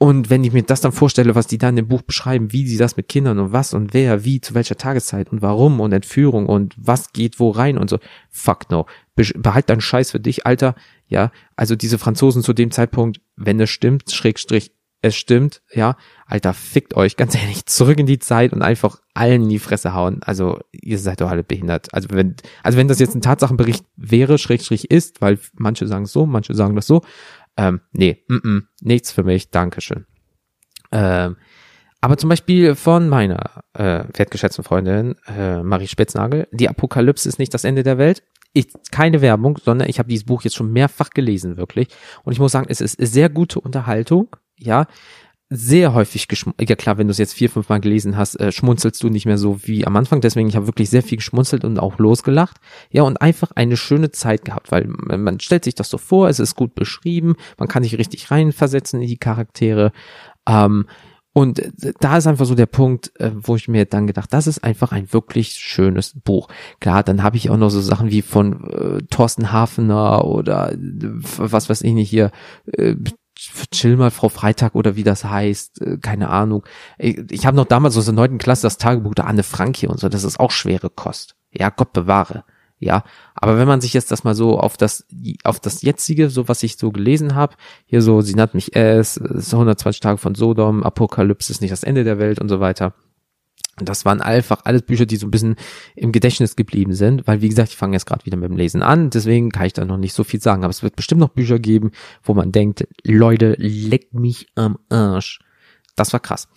und 0.00 0.30
wenn 0.30 0.44
ich 0.44 0.52
mir 0.52 0.62
das 0.62 0.80
dann 0.80 0.92
vorstelle, 0.92 1.34
was 1.34 1.48
die 1.48 1.58
da 1.58 1.68
in 1.68 1.76
dem 1.76 1.88
Buch 1.88 2.02
beschreiben, 2.02 2.52
wie 2.52 2.66
sie 2.68 2.76
das 2.76 2.96
mit 2.96 3.08
Kindern 3.08 3.40
und 3.40 3.52
was 3.52 3.74
und 3.74 3.94
wer, 3.94 4.24
wie, 4.24 4.40
zu 4.40 4.54
welcher 4.54 4.76
Tageszeit 4.76 5.30
und 5.32 5.42
warum 5.42 5.80
und 5.80 5.92
Entführung 5.92 6.46
und 6.46 6.74
was 6.78 7.12
geht 7.12 7.40
wo 7.40 7.50
rein 7.50 7.76
und 7.76 7.90
so, 7.90 7.98
fuck 8.30 8.70
no. 8.70 8.86
Behalt 9.16 9.68
deinen 9.68 9.80
Scheiß 9.80 10.12
für 10.12 10.20
dich, 10.20 10.46
Alter. 10.46 10.76
Ja, 11.08 11.32
also 11.56 11.74
diese 11.74 11.98
Franzosen 11.98 12.44
zu 12.44 12.52
dem 12.52 12.70
Zeitpunkt, 12.70 13.20
wenn 13.34 13.58
es 13.58 13.70
stimmt, 13.70 14.12
Schrägstrich, 14.12 14.70
es 15.00 15.16
stimmt, 15.16 15.62
ja, 15.72 15.96
Alter, 16.26 16.54
fickt 16.54 16.94
euch, 16.94 17.16
ganz 17.16 17.34
ehrlich, 17.34 17.66
zurück 17.66 17.98
in 17.98 18.06
die 18.06 18.18
Zeit 18.18 18.52
und 18.52 18.62
einfach 18.62 19.00
allen 19.14 19.44
in 19.44 19.48
die 19.48 19.58
Fresse 19.60 19.94
hauen. 19.94 20.20
Also, 20.22 20.58
ihr 20.72 20.98
seid 20.98 21.20
doch 21.20 21.30
alle 21.30 21.44
behindert. 21.44 21.94
Also, 21.94 22.08
wenn, 22.10 22.34
also 22.62 22.78
wenn 22.78 22.88
das 22.88 22.98
jetzt 22.98 23.14
ein 23.14 23.20
Tatsachenbericht 23.20 23.84
wäre, 23.96 24.38
Schrägstrich 24.38 24.90
ist, 24.90 25.20
weil 25.20 25.38
manche 25.54 25.86
sagen 25.86 26.04
es 26.04 26.12
so, 26.12 26.26
manche 26.26 26.54
sagen 26.54 26.74
das 26.74 26.86
so, 26.86 27.02
ähm, 27.58 27.80
nee, 27.92 28.24
mm 28.28 28.36
-mm, 28.36 28.62
nichts 28.80 29.12
für 29.12 29.24
mich, 29.24 29.50
Dankeschön. 29.50 30.06
Ähm, 30.92 31.36
aber 32.00 32.16
zum 32.16 32.30
Beispiel 32.30 32.76
von 32.76 33.08
meiner 33.08 33.64
äh, 33.74 34.04
wertgeschätzten 34.14 34.62
Freundin 34.62 35.16
äh, 35.26 35.62
Marie 35.62 35.88
Spitznagel, 35.88 36.46
die 36.52 36.68
Apokalypse 36.68 37.28
ist 37.28 37.40
nicht 37.40 37.52
das 37.52 37.64
Ende 37.64 37.82
der 37.82 37.98
Welt. 37.98 38.22
Ich, 38.52 38.68
keine 38.92 39.20
Werbung, 39.20 39.58
sondern 39.62 39.88
ich 39.88 39.98
habe 39.98 40.08
dieses 40.08 40.24
Buch 40.24 40.42
jetzt 40.42 40.54
schon 40.54 40.72
mehrfach 40.72 41.10
gelesen, 41.10 41.56
wirklich. 41.56 41.88
Und 42.22 42.32
ich 42.32 42.38
muss 42.38 42.52
sagen, 42.52 42.68
es 42.70 42.80
ist 42.80 42.96
sehr 42.98 43.28
gute 43.28 43.60
Unterhaltung, 43.60 44.36
ja 44.56 44.86
sehr 45.50 45.94
häufig 45.94 46.28
geschmunzelt. 46.28 46.68
Ja 46.68 46.76
klar, 46.76 46.98
wenn 46.98 47.06
du 47.06 47.10
es 47.10 47.18
jetzt 47.18 47.32
vier, 47.32 47.48
fünf 47.48 47.68
Mal 47.68 47.80
gelesen 47.80 48.16
hast, 48.16 48.38
äh, 48.38 48.52
schmunzelst 48.52 49.02
du 49.02 49.08
nicht 49.08 49.26
mehr 49.26 49.38
so 49.38 49.60
wie 49.64 49.86
am 49.86 49.96
Anfang. 49.96 50.20
Deswegen, 50.20 50.48
ich 50.48 50.56
habe 50.56 50.66
wirklich 50.66 50.90
sehr 50.90 51.02
viel 51.02 51.18
geschmunzelt 51.18 51.64
und 51.64 51.78
auch 51.78 51.98
losgelacht. 51.98 52.58
Ja, 52.90 53.02
und 53.02 53.20
einfach 53.20 53.52
eine 53.54 53.76
schöne 53.76 54.10
Zeit 54.10 54.44
gehabt, 54.44 54.70
weil 54.70 54.86
man 54.86 55.40
stellt 55.40 55.64
sich 55.64 55.74
das 55.74 55.88
so 55.88 55.98
vor, 55.98 56.28
es 56.28 56.38
ist 56.38 56.54
gut 56.54 56.74
beschrieben, 56.74 57.36
man 57.56 57.68
kann 57.68 57.82
sich 57.82 57.96
richtig 57.96 58.30
reinversetzen 58.30 59.00
in 59.00 59.08
die 59.08 59.16
Charaktere. 59.16 59.92
Ähm, 60.46 60.86
und 61.32 61.62
da 62.00 62.16
ist 62.16 62.26
einfach 62.26 62.46
so 62.46 62.56
der 62.56 62.66
Punkt, 62.66 63.12
äh, 63.20 63.30
wo 63.32 63.54
ich 63.54 63.68
mir 63.68 63.84
dann 63.84 64.06
gedacht, 64.08 64.32
das 64.32 64.48
ist 64.48 64.64
einfach 64.64 64.92
ein 64.92 65.12
wirklich 65.12 65.52
schönes 65.52 66.14
Buch. 66.18 66.48
Klar, 66.80 67.04
dann 67.04 67.22
habe 67.22 67.36
ich 67.36 67.48
auch 67.48 67.56
noch 67.56 67.70
so 67.70 67.80
Sachen 67.80 68.10
wie 68.10 68.22
von 68.22 68.64
äh, 68.70 69.02
Thorsten 69.08 69.52
Hafener 69.52 70.24
oder 70.24 70.72
äh, 70.72 70.78
was 71.36 71.70
weiß 71.70 71.82
ich 71.82 71.92
nicht 71.92 72.10
hier, 72.10 72.32
äh, 72.72 72.96
chill 73.38 73.96
mal 73.96 74.10
Frau 74.10 74.28
Freitag 74.28 74.74
oder 74.74 74.96
wie 74.96 75.04
das 75.04 75.24
heißt, 75.24 75.80
äh, 75.82 75.98
keine 75.98 76.30
Ahnung. 76.30 76.64
Ich, 76.98 77.46
habe 77.46 77.56
noch 77.56 77.66
damals 77.66 77.96
aus 77.96 78.06
der 78.06 78.14
neunten 78.14 78.38
Klasse 78.38 78.62
das 78.62 78.78
Tagebuch 78.78 79.14
der 79.14 79.26
Anne 79.26 79.42
Frank 79.42 79.76
hier 79.76 79.90
und 79.90 80.00
so, 80.00 80.08
das 80.08 80.24
ist 80.24 80.40
auch 80.40 80.50
schwere 80.50 80.90
Kost. 80.90 81.36
Ja, 81.52 81.70
Gott 81.70 81.92
bewahre. 81.92 82.44
Ja, 82.80 83.02
aber 83.34 83.58
wenn 83.58 83.66
man 83.66 83.80
sich 83.80 83.92
jetzt 83.92 84.12
das 84.12 84.22
mal 84.22 84.36
so 84.36 84.58
auf 84.58 84.76
das 84.76 85.04
auf 85.42 85.58
das 85.58 85.82
jetzige, 85.82 86.30
so 86.30 86.46
was 86.46 86.62
ich 86.62 86.76
so 86.76 86.92
gelesen 86.92 87.34
habe, 87.34 87.56
hier 87.86 88.02
so, 88.02 88.20
sie 88.20 88.34
nannt 88.34 88.54
mich 88.54 88.76
es, 88.76 89.18
120 89.18 90.00
Tage 90.00 90.18
von 90.18 90.36
Sodom, 90.36 90.84
Apokalypse 90.84 91.50
ist 91.50 91.60
nicht 91.60 91.72
das 91.72 91.82
Ende 91.82 92.04
der 92.04 92.20
Welt 92.20 92.40
und 92.40 92.48
so 92.48 92.60
weiter. 92.60 92.94
Das 93.84 94.04
waren 94.04 94.20
einfach 94.20 94.60
alles 94.64 94.82
Bücher, 94.82 95.06
die 95.06 95.16
so 95.16 95.26
ein 95.26 95.30
bisschen 95.30 95.56
im 95.94 96.12
Gedächtnis 96.12 96.56
geblieben 96.56 96.94
sind, 96.94 97.26
weil 97.26 97.40
wie 97.40 97.48
gesagt, 97.48 97.70
ich 97.70 97.76
fange 97.76 97.94
jetzt 97.94 98.06
gerade 98.06 98.24
wieder 98.26 98.36
mit 98.36 98.50
dem 98.50 98.56
Lesen 98.56 98.82
an, 98.82 99.10
deswegen 99.10 99.50
kann 99.50 99.66
ich 99.66 99.72
da 99.72 99.84
noch 99.84 99.96
nicht 99.96 100.14
so 100.14 100.24
viel 100.24 100.40
sagen, 100.40 100.64
aber 100.64 100.70
es 100.70 100.82
wird 100.82 100.96
bestimmt 100.96 101.20
noch 101.20 101.30
Bücher 101.30 101.58
geben, 101.58 101.92
wo 102.22 102.34
man 102.34 102.52
denkt, 102.52 102.86
Leute, 103.04 103.54
leck 103.58 104.12
mich 104.14 104.48
am 104.54 104.78
Arsch. 104.88 105.40
Das 105.98 106.12
war 106.12 106.20
krass. 106.20 106.48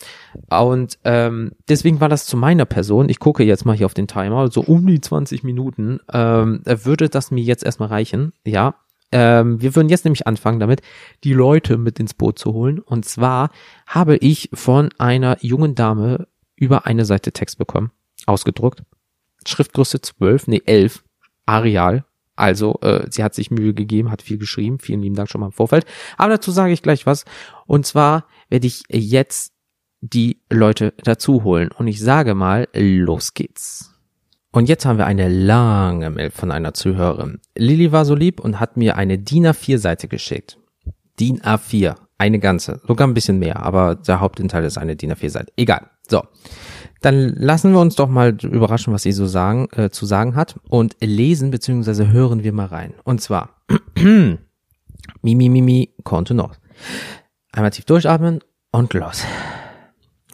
Und 0.49 0.99
ähm, 1.03 1.53
deswegen 1.67 1.99
war 1.99 2.09
das 2.09 2.25
zu 2.25 2.37
meiner 2.37 2.65
Person, 2.65 3.09
ich 3.09 3.19
gucke 3.19 3.43
jetzt 3.43 3.65
mal 3.65 3.75
hier 3.75 3.87
auf 3.87 3.93
den 3.93 4.07
Timer, 4.07 4.49
so 4.51 4.61
um 4.61 4.85
die 4.85 5.01
20 5.01 5.43
Minuten, 5.43 5.99
ähm, 6.13 6.61
würde 6.63 7.09
das 7.09 7.31
mir 7.31 7.43
jetzt 7.43 7.63
erstmal 7.63 7.89
reichen, 7.89 8.33
ja. 8.45 8.75
Ähm, 9.11 9.61
wir 9.61 9.75
würden 9.75 9.89
jetzt 9.89 10.05
nämlich 10.05 10.25
anfangen 10.25 10.59
damit, 10.59 10.81
die 11.25 11.33
Leute 11.33 11.77
mit 11.77 11.99
ins 11.99 12.13
Boot 12.13 12.39
zu 12.39 12.53
holen. 12.53 12.79
Und 12.79 13.03
zwar 13.03 13.49
habe 13.85 14.15
ich 14.15 14.49
von 14.53 14.89
einer 14.99 15.37
jungen 15.41 15.75
Dame 15.75 16.27
über 16.61 16.85
eine 16.85 17.05
Seite 17.05 17.31
Text 17.31 17.57
bekommen, 17.57 17.91
ausgedruckt. 18.27 18.83
Schriftgröße 19.47 19.99
12, 20.01 20.47
nee 20.47 20.61
11, 20.65 21.03
Areal. 21.47 22.05
Also 22.35 22.79
äh, 22.81 23.07
sie 23.09 23.23
hat 23.23 23.33
sich 23.33 23.49
Mühe 23.49 23.73
gegeben, 23.73 24.11
hat 24.11 24.21
viel 24.21 24.37
geschrieben. 24.37 24.79
Vielen 24.79 25.01
lieben 25.01 25.15
Dank 25.15 25.29
schon 25.29 25.41
mal 25.41 25.47
im 25.47 25.51
Vorfeld. 25.51 25.85
Aber 26.17 26.29
dazu 26.29 26.51
sage 26.51 26.71
ich 26.71 26.83
gleich 26.83 27.05
was. 27.05 27.25
Und 27.65 27.85
zwar 27.85 28.25
werde 28.49 28.67
ich 28.67 28.83
jetzt 28.89 29.53
die 30.01 30.39
Leute 30.49 30.93
dazu 31.03 31.43
holen. 31.43 31.69
Und 31.71 31.87
ich 31.87 31.99
sage 31.99 32.35
mal, 32.35 32.67
los 32.73 33.33
geht's. 33.33 33.91
Und 34.51 34.69
jetzt 34.69 34.85
haben 34.85 34.97
wir 34.97 35.05
eine 35.07 35.29
lange 35.29 36.09
Mail 36.11 36.29
von 36.29 36.51
einer 36.51 36.73
Zuhörerin. 36.73 37.39
Lilly 37.55 37.91
war 37.91 38.05
so 38.05 38.15
lieb 38.15 38.39
und 38.39 38.59
hat 38.59 38.77
mir 38.77 38.97
eine 38.97 39.17
DIN 39.17 39.47
A4 39.47 39.77
Seite 39.77 40.07
geschickt. 40.07 40.57
DIN 41.19 41.41
A4, 41.41 41.95
eine 42.17 42.39
ganze, 42.39 42.81
sogar 42.85 43.07
ein 43.07 43.13
bisschen 43.13 43.39
mehr, 43.39 43.63
aber 43.63 43.95
der 43.95 44.19
Hauptinteil 44.19 44.63
ist 44.65 44.77
eine 44.77 44.95
DIN 44.95 45.13
A4 45.13 45.29
Seite. 45.29 45.53
Egal. 45.55 45.89
So, 46.11 46.23
dann 46.99 47.29
lassen 47.35 47.71
wir 47.71 47.79
uns 47.79 47.95
doch 47.95 48.09
mal 48.09 48.37
überraschen, 48.43 48.93
was 48.93 49.03
sie 49.03 49.13
so 49.13 49.25
sagen, 49.25 49.69
äh, 49.75 49.89
zu 49.89 50.05
sagen 50.05 50.35
hat 50.35 50.59
und 50.69 50.97
lesen 50.99 51.49
beziehungsweise 51.49 52.11
hören 52.11 52.43
wir 52.43 52.51
mal 52.51 52.67
rein. 52.67 52.93
Und 53.05 53.21
zwar 53.21 53.61
Mimi 53.95 54.37
Mimi 55.49 55.93
konnte 56.03 56.33
noch. 56.33 56.55
Einmal 57.53 57.71
tief 57.71 57.85
durchatmen 57.85 58.41
und 58.71 58.93
los. 58.93 59.23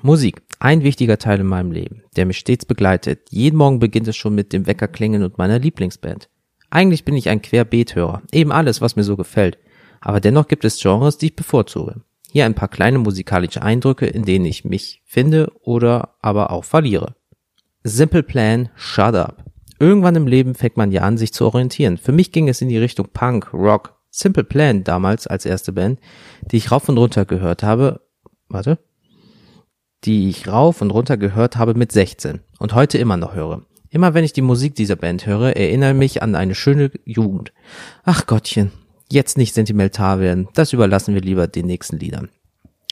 Musik, 0.02 0.42
ein 0.60 0.84
wichtiger 0.84 1.20
Teil 1.20 1.40
in 1.40 1.48
meinem 1.48 1.72
Leben, 1.72 2.04
der 2.16 2.26
mich 2.26 2.40
stets 2.40 2.66
begleitet. 2.66 3.30
Jeden 3.30 3.58
Morgen 3.58 3.80
beginnt 3.80 4.08
es 4.08 4.18
schon 4.18 4.34
mit 4.34 4.52
dem 4.52 4.66
Weckerklingen 4.66 5.24
und 5.24 5.38
meiner 5.38 5.60
Lieblingsband. 5.60 6.28
Eigentlich 6.72 7.06
bin 7.06 7.16
ich 7.16 7.30
ein 7.30 7.42
Querbeethörer, 7.42 8.24
eben 8.32 8.52
alles, 8.52 8.82
was 8.82 8.96
mir 8.96 9.04
so 9.04 9.16
gefällt. 9.16 9.60
Aber 10.02 10.22
dennoch 10.22 10.48
gibt 10.48 10.66
es 10.66 10.82
Genres, 10.82 11.18
die 11.18 11.28
ich 11.28 11.36
bevorzuge. 11.36 12.02
Hier 12.38 12.46
ein 12.46 12.54
paar 12.54 12.68
kleine 12.68 13.00
musikalische 13.00 13.64
Eindrücke, 13.64 14.06
in 14.06 14.24
denen 14.24 14.46
ich 14.46 14.64
mich 14.64 15.02
finde 15.06 15.52
oder 15.64 16.18
aber 16.22 16.52
auch 16.52 16.66
verliere. 16.66 17.16
Simple 17.84 18.22
Plan, 18.22 18.70
Shut 18.76 19.16
Up. 19.16 19.44
Irgendwann 19.80 20.16
im 20.16 20.28
Leben 20.28 20.54
fängt 20.54 20.78
man 20.78 20.92
ja 20.92 21.02
an, 21.02 21.18
sich 21.18 21.34
zu 21.34 21.48
orientieren. 21.48 21.98
Für 21.98 22.12
mich 22.12 22.32
ging 22.32 22.48
es 22.48 22.62
in 22.62 22.70
die 22.70 22.78
Richtung 22.78 23.08
Punk, 23.12 23.52
Rock, 23.56 23.98
Simple 24.12 24.44
Plan 24.44 24.84
damals 24.84 25.26
als 25.26 25.48
erste 25.48 25.72
Band, 25.72 26.00
die 26.52 26.58
ich 26.58 26.72
rauf 26.72 26.88
und 26.88 27.00
runter 27.00 27.26
gehört 27.26 27.64
habe, 27.64 28.02
warte, 28.50 28.78
die 30.04 30.30
ich 30.30 30.48
rauf 30.48 30.84
und 30.84 30.92
runter 30.92 31.18
gehört 31.18 31.58
habe 31.58 31.74
mit 31.74 31.92
16 31.92 32.42
und 32.60 32.76
heute 32.76 33.00
immer 33.00 33.18
noch 33.18 33.34
höre. 33.34 33.66
Immer 33.90 34.14
wenn 34.14 34.24
ich 34.24 34.34
die 34.34 34.44
Musik 34.44 34.76
dieser 34.76 34.96
Band 34.96 35.26
höre, 35.26 35.56
erinnere 35.56 35.96
mich 35.96 36.22
an 36.22 36.36
eine 36.36 36.54
schöne 36.54 36.92
Jugend. 37.04 37.52
Ach 38.04 38.28
Gottchen, 38.28 38.72
jetzt 39.12 39.38
nicht 39.38 39.54
sentimental 39.54 40.20
werden, 40.20 40.48
das 40.54 40.74
überlassen 40.74 41.14
wir 41.14 41.22
lieber 41.22 41.48
den 41.48 41.66
nächsten 41.66 41.98
Liedern. 41.98 42.30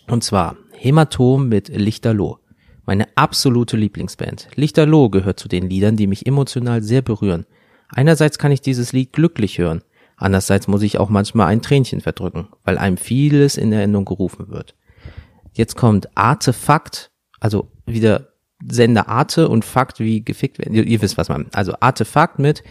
Und 0.07 0.23
zwar 0.23 0.55
Hämatom 0.71 1.49
mit 1.49 1.69
Lichterloh. 1.69 2.39
Meine 2.85 3.07
absolute 3.15 3.77
Lieblingsband. 3.77 4.49
Lichterloh 4.55 5.09
gehört 5.09 5.39
zu 5.39 5.47
den 5.47 5.69
Liedern, 5.69 5.95
die 5.95 6.07
mich 6.07 6.27
emotional 6.27 6.83
sehr 6.83 7.01
berühren. 7.01 7.45
Einerseits 7.89 8.37
kann 8.37 8.51
ich 8.51 8.61
dieses 8.61 8.93
Lied 8.93 9.13
glücklich 9.13 9.57
hören, 9.57 9.81
andererseits 10.17 10.67
muss 10.67 10.81
ich 10.81 10.97
auch 10.99 11.09
manchmal 11.09 11.47
ein 11.47 11.61
Tränchen 11.61 12.01
verdrücken, 12.01 12.47
weil 12.63 12.77
einem 12.77 12.97
vieles 12.97 13.57
in 13.57 13.71
Erinnerung 13.71 14.05
gerufen 14.05 14.49
wird. 14.49 14.75
Jetzt 15.53 15.75
kommt 15.75 16.15
Artefakt, 16.15 17.11
also 17.39 17.71
wieder 17.85 18.29
Sender 18.67 19.09
Arte 19.09 19.49
und 19.49 19.65
Fakt 19.65 19.99
wie 19.99 20.23
gefickt 20.23 20.59
werden. 20.59 20.73
Ihr, 20.73 20.85
ihr 20.85 21.01
wisst, 21.01 21.17
was 21.17 21.29
man. 21.29 21.47
Also 21.53 21.73
Artefakt 21.79 22.39
mit 22.39 22.63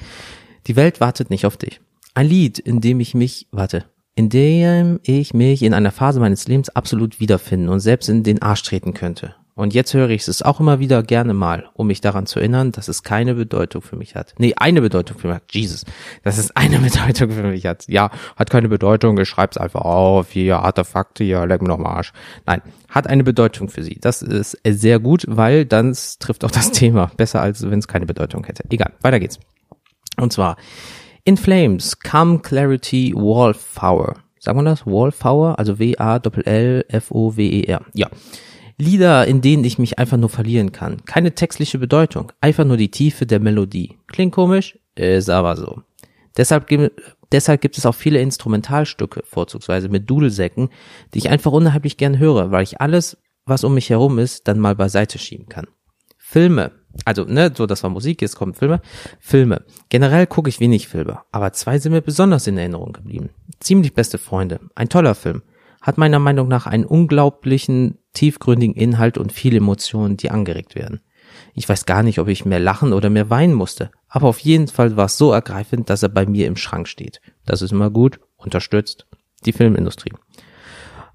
Die 0.67 0.77
Welt 0.77 1.01
wartet 1.01 1.31
nicht 1.31 1.47
auf 1.47 1.57
dich. 1.57 1.81
Ein 2.17 2.29
Lied, 2.29 2.61
in 2.61 2.81
dem 2.81 3.01
ich 3.01 3.15
mich, 3.15 3.49
warte, 3.51 3.87
in 4.15 4.29
dem 4.29 5.01
ich 5.03 5.35
mich 5.35 5.63
in 5.63 5.75
einer 5.75 5.91
Phase 5.91 6.21
meines 6.21 6.47
Lebens 6.47 6.69
absolut 6.69 7.19
wiederfinden 7.19 7.69
und 7.69 7.81
selbst 7.81 8.09
in 8.09 8.23
den 8.23 8.41
Arsch 8.41 8.63
treten 8.63 8.95
könnte. 8.95 9.35
Und 9.57 9.75
jetzt 9.75 9.95
höre 9.95 10.11
ich 10.11 10.27
es 10.27 10.43
auch 10.43 10.61
immer 10.61 10.79
wieder 10.79 11.03
gerne 11.03 11.35
mal, 11.35 11.71
um 11.75 11.89
mich 11.89 12.01
daran 12.01 12.27
zu 12.27 12.39
erinnern, 12.39 12.71
dass 12.71 12.87
es 12.87 13.03
keine 13.03 13.35
Bedeutung 13.35 13.83
für 13.83 13.97
mich 13.97 14.15
hat. 14.15 14.35
Nee, 14.39 14.55
eine 14.57 14.81
Bedeutung 14.81 15.19
für 15.19 15.27
mich 15.27 15.37
hat. 15.37 15.53
Jesus. 15.53 15.85
Dass 16.23 16.39
es 16.39 16.55
eine 16.55 16.79
Bedeutung 16.81 17.33
für 17.33 17.43
mich 17.43 17.67
hat. 17.67 17.85
Ja, 17.89 18.11
hat 18.37 18.49
keine 18.49 18.69
Bedeutung, 18.69 19.19
ich 19.19 19.29
schreib's 19.29 19.57
einfach 19.57 19.81
auf, 19.83 20.31
hier 20.31 20.61
Artefakte, 20.61 21.25
hier, 21.25 21.47
leck 21.47 21.63
mir 21.63 21.69
noch 21.69 21.79
mal 21.79 21.97
Arsch. 21.97 22.13
Nein, 22.47 22.63
hat 22.89 23.09
eine 23.09 23.25
Bedeutung 23.25 23.69
für 23.69 23.83
sie. 23.83 23.99
Das 24.01 24.23
ist 24.23 24.57
sehr 24.65 25.01
gut, 25.01 25.25
weil 25.29 25.67
dann 25.67 25.97
trifft 26.21 26.45
auch 26.45 26.53
das 26.53 26.71
Thema 26.73 27.11
besser, 27.17 27.41
als 27.41 27.69
wenn 27.69 27.81
es 27.81 27.89
keine 27.89 28.07
Bedeutung 28.07 28.45
hätte. 28.45 28.63
Egal, 28.71 28.93
weiter 29.03 29.19
geht's. 29.19 29.41
Und 30.17 30.33
zwar, 30.33 30.57
In 31.27 31.39
Flames, 31.39 31.99
Come 32.01 32.41
Clarity 32.41 33.15
Wallflower. 33.15 34.17
Sagen 34.39 34.59
wir 34.59 34.65
das? 34.65 34.85
Wallflower? 34.85 35.59
Also 35.59 35.79
W-A-L-L-F-O-W-E-R. 35.79 36.21
Ja. 37.95 38.11
Lieder, 38.77 39.27
in 39.27 39.41
denen 39.41 39.65
ich 39.65 39.79
mich 39.79 39.99
einfach 39.99 40.19
nur 40.19 40.29
verlieren 40.29 40.73
kann. 40.73 41.03
Keine 41.07 41.35
textliche 41.35 41.79
Bedeutung, 41.79 42.31
einfach 42.43 42.67
nur 42.67 42.77
die 42.77 42.91
Tiefe 42.91 43.25
der 43.25 43.41
Melodie. 43.41 43.97
Klingt 44.09 44.35
komisch, 44.35 44.79
ist 44.97 45.31
aber 45.31 45.57
so. 45.57 45.81
Deshalb, 46.37 46.69
deshalb 47.33 47.63
gibt 47.63 47.79
es 47.79 47.87
auch 47.87 47.95
viele 47.95 48.21
Instrumentalstücke, 48.21 49.23
vorzugsweise 49.25 49.89
mit 49.89 50.11
Dudelsäcken, 50.11 50.69
die 51.15 51.19
ich 51.21 51.31
einfach 51.31 51.53
unheimlich 51.53 51.97
gern 51.97 52.19
höre, 52.19 52.51
weil 52.51 52.65
ich 52.65 52.83
alles, 52.83 53.17
was 53.47 53.65
um 53.65 53.73
mich 53.73 53.89
herum 53.89 54.19
ist, 54.19 54.47
dann 54.47 54.59
mal 54.59 54.75
beiseite 54.75 55.19
schieben 55.19 55.49
kann. 55.49 55.69
Filme, 56.19 56.73
also 57.05 57.25
ne, 57.25 57.53
so 57.55 57.67
das 57.67 57.83
war 57.83 57.91
Musik, 57.91 58.23
jetzt 58.23 58.37
kommen 58.37 58.55
Filme. 58.55 58.81
Filme. 59.21 59.65
Generell 59.89 60.27
gucke 60.27 60.49
ich 60.49 60.61
wenig 60.61 60.89
Filme, 60.89 61.21
aber 61.33 61.53
zwei 61.53 61.79
sind 61.79 61.93
mir 61.93 62.03
besonders 62.03 62.47
in 62.47 62.59
Erinnerung 62.59 62.93
geblieben. 62.93 63.31
Ziemlich 63.61 63.95
beste 63.95 64.19
Freunde, 64.19 64.61
ein 64.75 64.89
toller 64.89 65.15
Film 65.15 65.43
hat 65.85 65.99
meiner 65.99 66.19
Meinung 66.19 66.49
nach 66.49 66.67
einen 66.67 66.87
unglaublichen, 66.87 67.99
tiefgründigen 68.15 68.75
Inhalt 68.75 69.19
und 69.19 69.33
viele 69.33 69.59
Emotionen, 69.59 70.17
die 70.17 70.31
angeregt 70.31 70.75
werden. 70.75 71.03
Ich 71.53 71.69
weiß 71.69 71.85
gar 71.85 72.03
nicht, 72.03 72.19
ob 72.19 72.29
ich 72.29 72.47
mehr 72.47 72.59
lachen 72.59 72.95
oder 72.95 73.11
mehr 73.11 73.29
weinen 73.29 73.53
musste, 73.53 73.91
aber 74.09 74.29
auf 74.29 74.39
jeden 74.39 74.69
Fall 74.69 74.97
war 74.97 75.07
es 75.07 75.19
so 75.19 75.31
ergreifend, 75.31 75.91
dass 75.91 76.03
er 76.03 76.09
bei 76.09 76.25
mir 76.25 76.47
im 76.47 76.57
Schrank 76.57 76.89
steht. 76.89 77.21
Das 77.45 77.61
ist 77.61 77.73
immer 77.73 77.91
gut, 77.91 78.19
unterstützt 78.37 79.07
die 79.45 79.53
Filmindustrie. 79.53 80.13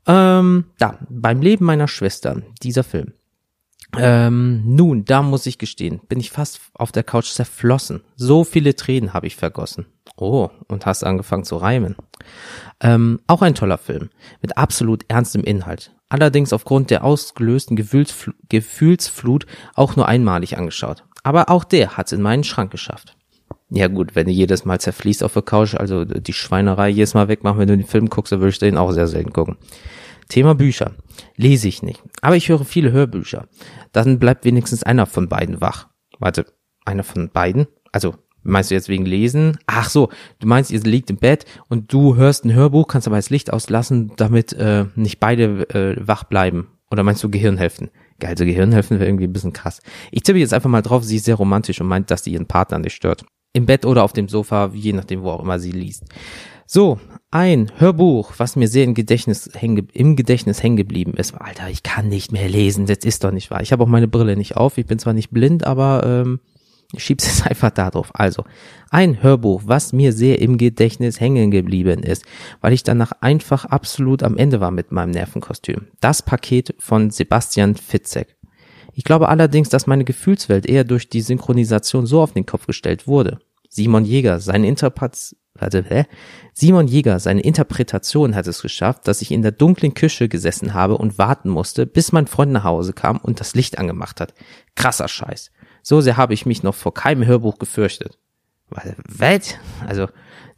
Ähm, 0.06 0.66
da, 0.78 1.00
beim 1.10 1.42
Leben 1.42 1.66
meiner 1.66 1.88
Schwester, 1.88 2.44
dieser 2.62 2.84
Film. 2.84 3.14
Ähm, 3.98 4.62
nun, 4.66 5.06
da 5.06 5.22
muss 5.22 5.46
ich 5.46 5.58
gestehen, 5.58 6.00
bin 6.08 6.20
ich 6.20 6.30
fast 6.30 6.62
auf 6.74 6.92
der 6.92 7.04
Couch 7.04 7.32
zerflossen. 7.32 8.02
So 8.16 8.44
viele 8.44 8.76
Tränen 8.76 9.14
habe 9.14 9.28
ich 9.28 9.36
vergossen. 9.36 9.88
Oh, 10.16 10.50
und 10.68 10.86
hast 10.86 11.04
angefangen 11.04 11.44
zu 11.44 11.58
reimen. 11.58 11.96
Ähm, 12.82 13.20
auch 13.28 13.42
ein 13.42 13.56
toller 13.56 13.78
Film, 13.78 14.10
mit 14.42 14.58
absolut 14.58 15.06
ernstem 15.08 15.44
Inhalt. 15.44 15.92
Allerdings 16.10 16.54
aufgrund 16.54 16.90
der 16.90 17.04
ausgelösten 17.04 17.76
Gefühlsfl 17.76 18.34
Gefühlsflut 18.50 19.46
auch 19.76 19.96
nur 19.96 20.08
einmalig 20.08 20.58
angeschaut. 20.58 21.04
Aber 21.24 21.50
auch 21.50 21.64
der 21.64 21.98
hat's 21.98 22.12
in 22.12 22.22
meinen 22.22 22.44
Schrank 22.44 22.72
geschafft. 22.72 23.16
Ja 23.70 23.88
gut, 23.88 24.16
wenn 24.16 24.26
du 24.26 24.32
jedes 24.32 24.66
Mal 24.66 24.80
zerfließt 24.80 25.24
auf 25.24 25.34
der 25.34 25.44
Couch, 25.44 25.76
also 25.76 26.04
die 26.04 26.34
Schweinerei 26.34 26.90
jedes 26.90 27.14
Mal 27.14 27.28
wegmachen, 27.28 27.60
wenn 27.60 27.68
du 27.68 27.78
den 27.78 27.86
Film 27.86 28.10
guckst, 28.10 28.32
dann 28.32 28.40
würde 28.40 28.50
ich 28.50 28.60
den 28.60 28.78
auch 28.78 28.92
sehr 28.92 29.08
selten 29.08 29.32
gucken. 29.32 29.58
Thema 30.30 30.56
Bücher. 30.56 30.94
Lese 31.36 31.68
ich 31.68 31.84
nicht. 31.84 32.02
Aber 32.22 32.36
ich 32.36 32.48
höre 32.50 32.64
viele 32.64 32.92
Hörbücher. 32.92 33.48
Dann 33.92 34.20
bleibt 34.20 34.46
wenigstens 34.46 34.84
einer 34.84 35.06
von 35.06 35.28
beiden 35.28 35.60
wach. 35.60 35.88
Warte, 36.20 36.46
einer 36.86 37.04
von 37.04 37.30
beiden? 37.30 37.68
Also, 37.92 38.16
meinst 38.44 38.72
du 38.72 38.76
jetzt 38.76 38.90
wegen 38.90 39.06
Lesen? 39.06 39.58
Ach 39.66 39.90
so, 39.90 40.10
du 40.40 40.48
meinst, 40.48 40.72
ihr 40.72 40.80
liegt 40.82 41.10
im 41.10 41.18
Bett 41.18 41.46
und 41.68 41.92
du 41.92 42.16
hörst 42.16 42.46
ein 42.46 42.54
Hörbuch, 42.54 42.88
kannst 42.88 43.08
aber 43.08 43.18
das 43.18 43.30
Licht 43.30 43.52
auslassen, 43.52 44.14
damit 44.16 44.54
äh, 44.54 44.86
nicht 44.96 45.20
beide 45.20 45.70
äh, 45.70 45.96
wach 46.00 46.24
bleiben. 46.24 46.68
Oder 46.92 47.04
meinst 47.04 47.24
du 47.24 47.30
Gehirnhälften? 47.30 47.90
Geil, 48.20 48.38
so 48.38 48.46
Gehirnhälften 48.46 49.00
wäre 49.00 49.10
irgendwie 49.10 49.26
ein 49.26 49.34
bisschen 49.34 49.54
krass. 49.54 49.82
Ich 50.12 50.24
tippe 50.24 50.40
jetzt 50.40 50.54
einfach 50.54 50.70
mal 50.70 50.82
drauf, 50.82 51.04
sie 51.04 51.18
ist 51.18 51.26
sehr 51.26 51.36
romantisch 51.36 51.82
und 51.82 51.88
meint, 51.88 52.12
dass 52.12 52.24
sie 52.24 52.34
ihren 52.34 52.48
Partner 52.48 52.80
nicht 52.80 52.96
stört. 52.96 53.26
Im 53.54 53.66
Bett 53.66 53.86
oder 53.86 54.04
auf 54.04 54.14
dem 54.14 54.28
Sofa, 54.28 54.72
je 54.74 54.94
nachdem, 54.94 55.24
wo 55.24 55.32
auch 55.32 55.42
immer 55.42 55.60
sie 55.60 55.72
liest. 55.72 56.04
So, 56.72 57.00
ein 57.32 57.72
Hörbuch, 57.80 58.34
was 58.38 58.56
mir 58.56 58.68
sehr 58.68 58.84
im 58.84 58.94
Gedächtnis, 58.94 59.50
hängen, 59.56 59.88
im 59.92 60.16
Gedächtnis 60.16 60.62
hängen 60.62 60.78
geblieben 60.78 61.16
ist. 61.16 61.34
Alter, 61.34 61.68
ich 61.68 61.82
kann 61.82 62.10
nicht 62.10 62.32
mehr 62.32 62.48
lesen, 62.48 62.86
das 62.86 63.00
ist 63.00 63.24
doch 63.24 63.32
nicht 63.32 63.50
wahr. 63.50 63.62
Ich 63.62 63.72
habe 63.72 63.84
auch 63.84 63.88
meine 63.88 64.08
Brille 64.08 64.38
nicht 64.38 64.56
auf. 64.56 64.78
Ich 64.78 64.86
bin 64.86 65.00
zwar 65.00 65.14
nicht 65.14 65.32
blind, 65.32 65.64
aber 65.64 66.04
ähm, 66.06 66.40
ich 66.94 67.04
schieb's 67.04 67.26
jetzt 67.26 67.48
einfach 67.48 67.72
da 67.72 67.90
drauf. 67.90 68.12
Also, 68.14 68.44
ein 68.92 69.24
Hörbuch, 69.24 69.64
was 69.66 69.94
mir 69.94 70.14
sehr 70.14 70.44
im 70.44 70.60
Gedächtnis 70.60 71.20
hängen 71.20 71.50
geblieben 71.50 72.04
ist, 72.04 72.24
weil 72.62 72.74
ich 72.74 72.84
danach 72.84 73.14
einfach 73.20 73.66
absolut 73.66 74.22
am 74.22 74.38
Ende 74.38 74.60
war 74.60 74.70
mit 74.70 74.92
meinem 74.92 75.10
Nervenkostüm. 75.10 75.88
Das 76.02 76.22
Paket 76.22 76.76
von 76.78 77.10
Sebastian 77.10 77.78
Fitzek. 77.78 78.38
Ich 78.94 79.06
glaube 79.06 79.30
allerdings, 79.30 79.70
dass 79.70 79.88
meine 79.88 80.06
Gefühlswelt 80.06 80.68
eher 80.68 80.84
durch 80.84 81.10
die 81.10 81.22
Synchronisation 81.22 82.06
so 82.06 82.22
auf 82.22 82.34
den 82.34 82.46
Kopf 82.46 82.68
gestellt 82.68 83.08
wurde. 83.08 83.40
Simon 83.70 84.06
Jäger, 84.06 84.40
seine 84.40 84.68
Interpret 84.68 85.36
warte, 85.62 85.84
hä? 85.88 86.06
Simon 86.54 86.88
Jäger, 86.88 87.20
seine 87.20 87.42
Interpretation 87.42 88.36
hat 88.36 88.48
es 88.48 88.62
geschafft, 88.62 89.08
dass 89.08 89.22
ich 89.22 89.32
in 89.32 89.42
der 89.42 89.52
dunklen 89.52 89.94
Küche 89.94 90.28
gesessen 90.28 90.74
habe 90.74 90.98
und 90.98 91.18
warten 91.18 91.50
musste, 91.50 91.86
bis 91.86 92.12
mein 92.12 92.28
Freund 92.28 92.52
nach 92.52 92.64
Hause 92.64 92.94
kam 92.94 93.18
und 93.18 93.40
das 93.40 93.56
Licht 93.56 93.78
angemacht 93.78 94.20
hat. 94.20 94.34
Krasser 94.76 95.08
Scheiß. 95.08 95.52
So 95.82 96.02
sehr 96.02 96.18
habe 96.18 96.34
ich 96.34 96.46
mich 96.46 96.64
noch 96.64 96.76
vor 96.76 96.94
keinem 96.94 97.26
Hörbuch 97.26 97.60
gefürchtet. 97.60 98.18
Was? 98.70 99.56
Also, 99.88 100.08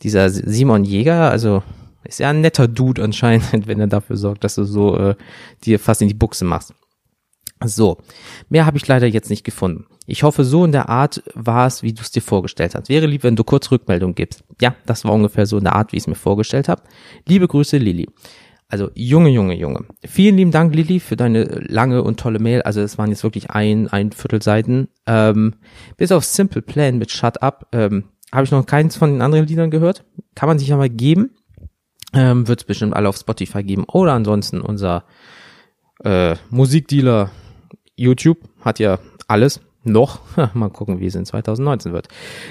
dieser 0.01 0.29
Simon 0.29 0.83
Jäger, 0.83 1.29
also, 1.29 1.63
ist 2.03 2.19
ja 2.19 2.29
ein 2.29 2.41
netter 2.41 2.67
Dude 2.67 3.03
anscheinend, 3.03 3.45
wenn 3.67 3.79
er 3.79 3.87
dafür 3.87 4.17
sorgt, 4.17 4.43
dass 4.43 4.55
du 4.55 4.63
so 4.63 4.97
äh, 4.97 5.15
dir 5.63 5.79
fast 5.79 6.01
in 6.01 6.07
die 6.07 6.13
Buchse 6.13 6.45
machst. 6.45 6.73
So, 7.63 7.97
mehr 8.49 8.65
habe 8.65 8.77
ich 8.77 8.87
leider 8.87 9.07
jetzt 9.07 9.29
nicht 9.29 9.43
gefunden. 9.43 9.85
Ich 10.07 10.23
hoffe, 10.23 10.43
so 10.43 10.65
in 10.65 10.71
der 10.71 10.89
Art 10.89 11.23
war 11.35 11.67
es, 11.67 11.83
wie 11.83 11.93
du 11.93 12.01
es 12.01 12.11
dir 12.11 12.21
vorgestellt 12.21 12.75
hast. 12.75 12.89
Wäre 12.89 13.05
lieb, 13.05 13.23
wenn 13.23 13.35
du 13.35 13.43
kurz 13.43 13.69
Rückmeldung 13.71 14.15
gibst. 14.15 14.43
Ja, 14.59 14.75
das 14.85 15.05
war 15.05 15.13
ungefähr 15.13 15.45
so 15.45 15.57
in 15.57 15.63
der 15.63 15.75
Art, 15.75 15.91
wie 15.91 15.97
ich 15.97 16.03
es 16.03 16.07
mir 16.07 16.15
vorgestellt 16.15 16.67
habe. 16.67 16.81
Liebe 17.27 17.47
Grüße, 17.47 17.77
Lilly. 17.77 18.07
Also, 18.67 18.89
Junge, 18.95 19.29
Junge, 19.29 19.55
Junge. 19.55 19.85
Vielen 20.05 20.37
lieben 20.37 20.51
Dank, 20.51 20.73
Lilly, 20.73 20.99
für 20.99 21.17
deine 21.17 21.43
lange 21.43 22.03
und 22.03 22.19
tolle 22.19 22.39
Mail. 22.39 22.61
Also, 22.61 22.81
es 22.81 22.97
waren 22.97 23.09
jetzt 23.09 23.23
wirklich 23.23 23.51
ein, 23.51 23.89
ein 23.89 24.11
Viertel 24.11 24.41
Seiten. 24.41 24.87
Ähm, 25.05 25.55
bis 25.97 26.11
auf 26.11 26.23
Simple 26.23 26.61
Plan 26.61 26.97
mit 26.97 27.11
Shut 27.11 27.41
Up 27.43 27.67
ähm, 27.73 28.05
habe 28.31 28.45
ich 28.45 28.51
noch 28.51 28.65
keins 28.65 28.95
von 28.95 29.11
den 29.11 29.21
anderen 29.21 29.45
Liedern 29.45 29.71
gehört. 29.71 30.05
Kann 30.35 30.47
man 30.47 30.57
sich 30.57 30.69
ja 30.69 30.77
mal 30.77 30.89
geben. 30.89 31.31
Ähm, 32.13 32.47
Wird 32.47 32.61
es 32.61 32.65
bestimmt 32.65 32.95
alle 32.95 33.09
auf 33.09 33.17
Spotify 33.17 33.61
geben. 33.61 33.83
Oder 33.85 34.13
ansonsten 34.13 34.61
unser 34.61 35.03
äh, 36.03 36.35
Musikdealer 36.49 37.29
YouTube 37.95 38.39
hat 38.61 38.79
ja 38.79 38.99
alles 39.27 39.61
noch. 39.83 40.21
Mal 40.53 40.69
gucken, 40.69 40.99
wie 40.99 41.07
es 41.07 41.15
in 41.15 41.25
2019 41.25 41.93
wird. 41.93 42.07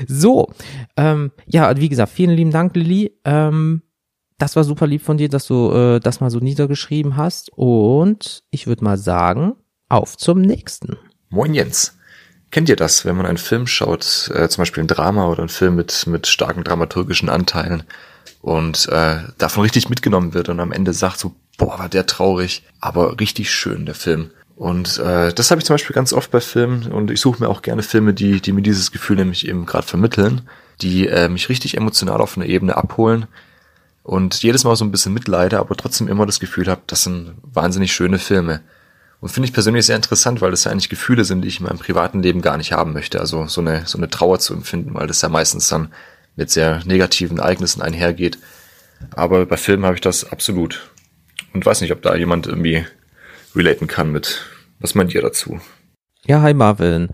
So, 0.07 0.51
ähm, 0.97 1.33
ja, 1.47 1.77
wie 1.77 1.89
gesagt, 1.89 2.13
vielen 2.13 2.31
lieben 2.31 2.51
Dank, 2.51 2.75
Lilly. 2.75 3.13
Ähm, 3.25 3.83
das 4.39 4.57
war 4.57 4.65
super 4.65 4.87
lieb 4.87 5.03
von 5.03 5.19
dir, 5.19 5.29
dass 5.29 5.47
du 5.47 5.71
äh, 5.71 6.01
das 6.01 6.21
mal 6.21 6.31
so 6.31 6.39
niedergeschrieben 6.39 7.17
hast. 7.17 7.51
Und 7.55 8.43
ich 8.51 8.67
würde 8.67 8.85
mal 8.85 8.97
sagen, 8.97 9.55
auf 9.89 10.17
zum 10.17 10.41
nächsten. 10.41 10.97
Moin 11.29 11.55
Jens. 11.55 11.97
Kennt 12.51 12.69
ihr 12.69 12.77
das, 12.77 13.05
wenn 13.05 13.17
man 13.17 13.27
einen 13.27 13.39
Film 13.39 13.69
schaut, 13.69 14.31
äh, 14.35 14.49
zum 14.49 14.63
Beispiel 14.63 14.83
ein 14.83 14.89
Drama 14.89 15.29
oder 15.29 15.43
ein 15.43 15.49
Film 15.49 15.77
mit, 15.77 16.07
mit 16.09 16.27
starken 16.27 16.65
dramaturgischen 16.65 17.29
Anteilen 17.29 17.85
und 18.41 18.89
äh, 18.89 19.19
davon 19.39 19.63
richtig 19.63 19.89
mitgenommen 19.89 20.35
wird 20.35 20.49
und 20.49 20.59
am 20.59 20.73
Ende 20.73 20.93
sagt 20.93 21.21
so, 21.21 21.37
boah, 21.59 21.79
war 21.79 21.89
der 21.89 22.07
traurig, 22.07 22.65
aber 22.81 23.21
richtig 23.21 23.53
schön, 23.53 23.87
der 23.87 23.95
Film. 23.95 24.31
Und 24.61 24.99
äh, 24.99 25.33
das 25.33 25.51
habe 25.51 25.59
ich 25.59 25.65
zum 25.65 25.75
Beispiel 25.75 25.95
ganz 25.95 26.13
oft 26.13 26.31
bei 26.31 26.41
Filmen 26.41 26.93
und 26.93 27.11
ich 27.11 27.21
suche 27.21 27.43
mir 27.43 27.49
auch 27.49 27.63
gerne 27.63 27.83
Filme, 27.83 28.13
die, 28.13 28.43
die 28.43 28.53
mir 28.53 28.61
dieses 28.61 28.93
Gefühl 28.93 29.17
nämlich 29.17 29.49
eben 29.49 29.65
gerade 29.65 29.87
vermitteln, 29.87 30.43
die 30.83 31.07
äh, 31.07 31.31
mich 31.31 31.49
richtig 31.49 31.79
emotional 31.79 32.21
auf 32.21 32.37
einer 32.37 32.47
Ebene 32.47 32.77
abholen, 32.77 33.27
und 34.03 34.43
jedes 34.43 34.65
Mal 34.65 34.77
so 34.77 34.85
ein 34.85 34.91
bisschen 34.91 35.13
mitleide, 35.13 35.59
aber 35.59 35.77
trotzdem 35.77 36.09
immer 36.09 36.27
das 36.27 36.41
Gefühl 36.41 36.67
habe, 36.69 36.81
das 36.87 37.05
sind 37.05 37.35
wahnsinnig 37.43 37.93
schöne 37.93 38.19
Filme. 38.19 38.61
Und 39.21 39.29
finde 39.29 39.47
ich 39.47 39.53
persönlich 39.53 39.85
sehr 39.85 39.97
interessant, 39.97 40.41
weil 40.41 40.51
das 40.51 40.65
ja 40.65 40.73
eigentlich 40.73 40.89
Gefühle 40.89 41.25
sind, 41.25 41.43
die 41.43 41.49
ich 41.49 41.61
in 41.61 41.67
meinem 41.67 41.79
privaten 41.79 42.23
Leben 42.23 42.41
gar 42.41 42.57
nicht 42.57 42.73
haben 42.73 42.95
möchte. 42.95 43.21
Also 43.21 43.47
so 43.47 43.61
eine, 43.61 43.87
so 43.87 43.99
eine 43.99 44.09
Trauer 44.09 44.39
zu 44.39 44.55
empfinden, 44.55 44.95
weil 44.95 45.07
das 45.07 45.21
ja 45.21 45.29
meistens 45.29 45.69
dann 45.69 45.93
mit 46.37 46.51
sehr 46.51 46.83
negativen 46.87 47.39
Ereignissen 47.39 47.83
einhergeht. 47.83 48.39
Aber 49.11 49.45
bei 49.45 49.59
Filmen 49.59 49.85
habe 49.85 49.97
ich 49.97 50.01
das 50.01 50.25
absolut. 50.33 50.91
Und 51.53 51.67
weiß 51.67 51.83
nicht, 51.83 51.93
ob 51.93 52.01
da 52.01 52.17
jemand 52.17 52.47
irgendwie 52.47 52.87
relaten 53.55 53.87
kann 53.87 54.11
mit. 54.11 54.41
Was 54.81 54.95
meint 54.95 55.15
ihr 55.15 55.21
dazu? 55.21 55.61
Ja, 56.27 56.43
hi 56.43 56.55
Marvin. 56.55 57.09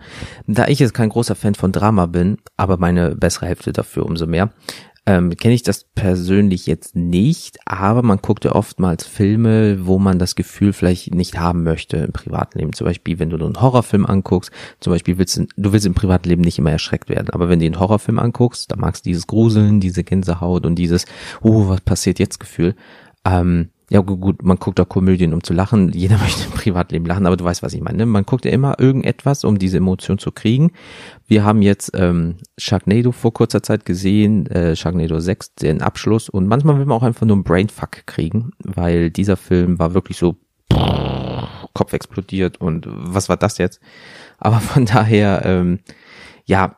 Da 0.47 0.67
ich 0.67 0.79
jetzt 0.79 0.93
kein 0.93 1.09
großer 1.09 1.35
Fan 1.35 1.55
von 1.55 1.71
Drama 1.71 2.05
bin, 2.05 2.37
aber 2.55 2.77
meine 2.77 3.15
bessere 3.15 3.47
Hälfte 3.47 3.73
dafür 3.73 4.05
umso 4.05 4.25
mehr, 4.25 4.51
ähm, 5.05 5.35
kenne 5.37 5.53
ich 5.53 5.63
das 5.63 5.85
persönlich 5.95 6.65
jetzt 6.65 6.95
nicht, 6.95 7.57
aber 7.65 8.03
man 8.03 8.17
guckt 8.17 8.43
ja 8.43 8.51
oftmals 8.51 9.05
Filme, 9.05 9.85
wo 9.85 9.99
man 9.99 10.19
das 10.19 10.35
Gefühl 10.35 10.73
vielleicht 10.73 11.15
nicht 11.15 11.39
haben 11.39 11.63
möchte 11.63 11.97
im 11.97 12.11
Privatleben. 12.11 12.73
Zum 12.73 12.85
Beispiel, 12.85 13.17
wenn 13.17 13.29
du 13.29 13.37
einen 13.37 13.61
Horrorfilm 13.61 14.05
anguckst, 14.05 14.51
zum 14.81 14.91
Beispiel 14.91 15.17
willst 15.17 15.37
du, 15.37 15.47
du 15.55 15.71
willst 15.71 15.85
im 15.85 15.93
Privatleben 15.93 16.41
nicht 16.41 16.59
immer 16.59 16.71
erschreckt 16.71 17.07
werden, 17.07 17.29
aber 17.29 17.47
wenn 17.47 17.59
du 17.59 17.65
einen 17.65 17.79
Horrorfilm 17.79 18.19
anguckst, 18.19 18.71
da 18.71 18.75
magst 18.75 19.05
du 19.05 19.09
dieses 19.09 19.27
Gruseln, 19.27 19.79
diese 19.79 20.03
Gänsehaut 20.03 20.65
und 20.65 20.75
dieses, 20.75 21.05
oh, 21.41 21.69
was 21.69 21.81
passiert 21.81 22.19
jetzt 22.19 22.39
Gefühl. 22.39 22.75
Ähm, 23.23 23.69
ja 23.89 24.01
gut, 24.01 24.43
man 24.43 24.57
guckt 24.57 24.79
auch 24.81 24.89
Komödien, 24.89 25.33
um 25.33 25.43
zu 25.43 25.53
lachen. 25.53 25.91
Jeder 25.93 26.17
möchte 26.21 26.45
im 26.45 26.51
Privatleben 26.51 27.05
lachen, 27.05 27.25
aber 27.25 27.37
du 27.37 27.45
weißt, 27.45 27.63
was 27.63 27.73
ich 27.73 27.81
meine. 27.81 27.99
Ne? 27.99 28.05
Man 28.05 28.25
guckt 28.25 28.43
ja 28.45 28.51
immer 28.51 28.79
irgendetwas, 28.79 29.45
um 29.45 29.57
diese 29.57 29.77
Emotion 29.77 30.17
zu 30.17 30.31
kriegen. 30.31 30.71
Wir 31.25 31.43
haben 31.45 31.61
jetzt 31.61 31.91
ähm, 31.93 32.35
Sharknado 32.57 33.11
vor 33.11 33.33
kurzer 33.33 33.63
Zeit 33.63 33.85
gesehen, 33.85 34.45
äh, 34.47 34.75
Sharknado 34.75 35.19
6, 35.19 35.55
den 35.55 35.81
Abschluss. 35.81 36.27
Und 36.27 36.47
manchmal 36.47 36.77
will 36.77 36.85
man 36.85 36.97
auch 36.97 37.03
einfach 37.03 37.25
nur 37.25 37.37
einen 37.37 37.43
Brainfuck 37.43 38.05
kriegen, 38.05 38.51
weil 38.59 39.09
dieser 39.09 39.37
Film 39.37 39.79
war 39.79 39.93
wirklich 39.93 40.17
so 40.17 40.35
Kopf 41.73 41.93
explodiert 41.93 42.59
und 42.59 42.87
was 42.87 43.29
war 43.29 43.37
das 43.37 43.57
jetzt? 43.57 43.79
Aber 44.37 44.59
von 44.59 44.85
daher, 44.85 45.43
ähm, 45.45 45.79
ja, 46.45 46.77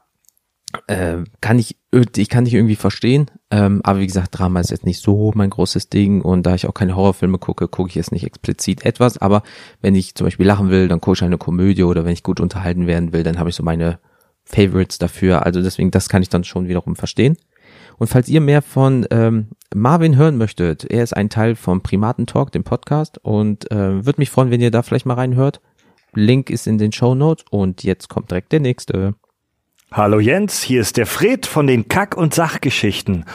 äh, 0.87 1.17
kann 1.41 1.59
ich, 1.59 1.77
ich 2.15 2.29
kann 2.29 2.45
dich 2.45 2.53
irgendwie 2.53 2.75
verstehen, 2.75 3.31
ähm, 3.51 3.81
aber 3.83 3.99
wie 3.99 4.07
gesagt, 4.07 4.37
Drama 4.37 4.59
ist 4.59 4.71
jetzt 4.71 4.85
nicht 4.85 5.01
so 5.01 5.31
mein 5.35 5.49
großes 5.49 5.89
Ding 5.89 6.21
und 6.21 6.43
da 6.43 6.55
ich 6.55 6.67
auch 6.67 6.73
keine 6.73 6.95
Horrorfilme 6.95 7.39
gucke, 7.39 7.67
gucke 7.67 7.89
ich 7.89 7.95
jetzt 7.95 8.11
nicht 8.11 8.25
explizit 8.25 8.85
etwas, 8.85 9.17
aber 9.17 9.43
wenn 9.81 9.95
ich 9.95 10.15
zum 10.15 10.25
Beispiel 10.25 10.45
lachen 10.45 10.69
will, 10.69 10.87
dann 10.87 11.01
gucke 11.01 11.15
ich 11.15 11.23
eine 11.23 11.37
Komödie 11.37 11.83
oder 11.83 12.05
wenn 12.05 12.13
ich 12.13 12.23
gut 12.23 12.39
unterhalten 12.39 12.87
werden 12.87 13.13
will, 13.13 13.23
dann 13.23 13.39
habe 13.39 13.49
ich 13.49 13.55
so 13.55 13.63
meine 13.63 13.99
Favorites 14.43 14.97
dafür, 14.97 15.45
also 15.45 15.61
deswegen, 15.61 15.91
das 15.91 16.09
kann 16.09 16.21
ich 16.21 16.29
dann 16.29 16.43
schon 16.43 16.67
wiederum 16.67 16.95
verstehen. 16.95 17.37
Und 17.97 18.07
falls 18.07 18.29
ihr 18.29 18.41
mehr 18.41 18.61
von 18.61 19.05
ähm, 19.11 19.49
Marvin 19.75 20.15
hören 20.15 20.37
möchtet, 20.37 20.85
er 20.85 21.03
ist 21.03 21.15
ein 21.15 21.29
Teil 21.29 21.55
vom 21.55 21.81
Primaten 21.81 22.25
Talk, 22.25 22.51
dem 22.51 22.63
Podcast 22.63 23.17
und 23.23 23.69
äh, 23.71 24.05
würde 24.05 24.19
mich 24.21 24.29
freuen, 24.29 24.51
wenn 24.51 24.61
ihr 24.61 24.71
da 24.71 24.81
vielleicht 24.81 25.05
mal 25.05 25.15
reinhört. 25.15 25.61
Link 26.13 26.49
ist 26.49 26.65
in 26.65 26.77
den 26.77 26.91
Show 26.91 27.13
Notes 27.13 27.45
und 27.51 27.83
jetzt 27.83 28.09
kommt 28.09 28.31
direkt 28.31 28.51
der 28.51 28.61
nächste. 28.61 29.15
Hallo 29.91 30.19
Jens, 30.19 30.61
hier 30.61 30.81
ist 30.81 30.97
der 30.97 31.07
Fred 31.07 31.47
von 31.47 31.65
den 31.65 31.87
Kack- 31.87 32.15
und 32.15 32.31
Sachgeschichten. 32.31 33.25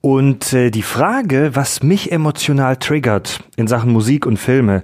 Und 0.00 0.54
äh, 0.54 0.70
die 0.70 0.80
Frage, 0.80 1.50
was 1.52 1.82
mich 1.82 2.10
emotional 2.10 2.78
triggert 2.78 3.40
in 3.56 3.66
Sachen 3.66 3.92
Musik 3.92 4.24
und 4.24 4.38
Filme, 4.38 4.82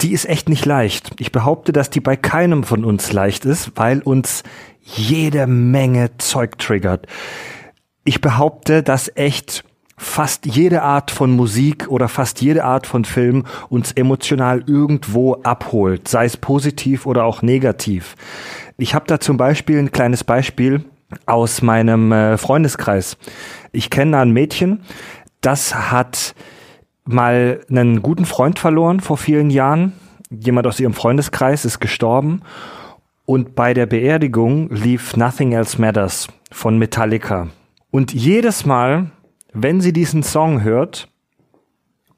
die 0.00 0.12
ist 0.12 0.24
echt 0.24 0.48
nicht 0.48 0.64
leicht. 0.64 1.10
Ich 1.20 1.32
behaupte, 1.32 1.74
dass 1.74 1.90
die 1.90 2.00
bei 2.00 2.16
keinem 2.16 2.64
von 2.64 2.82
uns 2.82 3.12
leicht 3.12 3.44
ist, 3.44 3.72
weil 3.74 4.00
uns 4.00 4.42
jede 4.80 5.46
Menge 5.46 6.16
Zeug 6.16 6.56
triggert. 6.56 7.06
Ich 8.04 8.22
behaupte, 8.22 8.82
dass 8.82 9.14
echt 9.14 9.64
fast 10.02 10.46
jede 10.46 10.82
Art 10.82 11.10
von 11.10 11.30
Musik 11.30 11.88
oder 11.88 12.08
fast 12.08 12.40
jede 12.40 12.64
Art 12.64 12.86
von 12.86 13.04
Film 13.04 13.44
uns 13.68 13.92
emotional 13.92 14.64
irgendwo 14.66 15.34
abholt, 15.42 16.08
sei 16.08 16.24
es 16.24 16.36
positiv 16.36 17.06
oder 17.06 17.24
auch 17.24 17.42
negativ. 17.42 18.16
Ich 18.78 18.94
habe 18.94 19.06
da 19.06 19.20
zum 19.20 19.36
Beispiel 19.36 19.78
ein 19.78 19.92
kleines 19.92 20.24
Beispiel 20.24 20.84
aus 21.26 21.62
meinem 21.62 22.10
äh, 22.10 22.36
Freundeskreis. 22.36 23.16
Ich 23.70 23.90
kenne 23.90 24.18
ein 24.18 24.32
Mädchen, 24.32 24.80
das 25.40 25.74
hat 25.92 26.34
mal 27.04 27.60
einen 27.70 28.02
guten 28.02 28.24
Freund 28.24 28.58
verloren 28.58 29.00
vor 29.00 29.16
vielen 29.16 29.50
Jahren. 29.50 29.92
Jemand 30.30 30.66
aus 30.66 30.80
ihrem 30.80 30.94
Freundeskreis 30.94 31.64
ist 31.64 31.80
gestorben. 31.80 32.42
Und 33.24 33.54
bei 33.54 33.72
der 33.72 33.86
Beerdigung 33.86 34.68
lief 34.70 35.16
Nothing 35.16 35.52
Else 35.52 35.80
Matters 35.80 36.28
von 36.50 36.78
Metallica. 36.78 37.48
Und 37.90 38.12
jedes 38.12 38.66
Mal, 38.66 39.10
wenn 39.52 39.80
sie 39.80 39.92
diesen 39.92 40.22
Song 40.22 40.62
hört, 40.62 41.08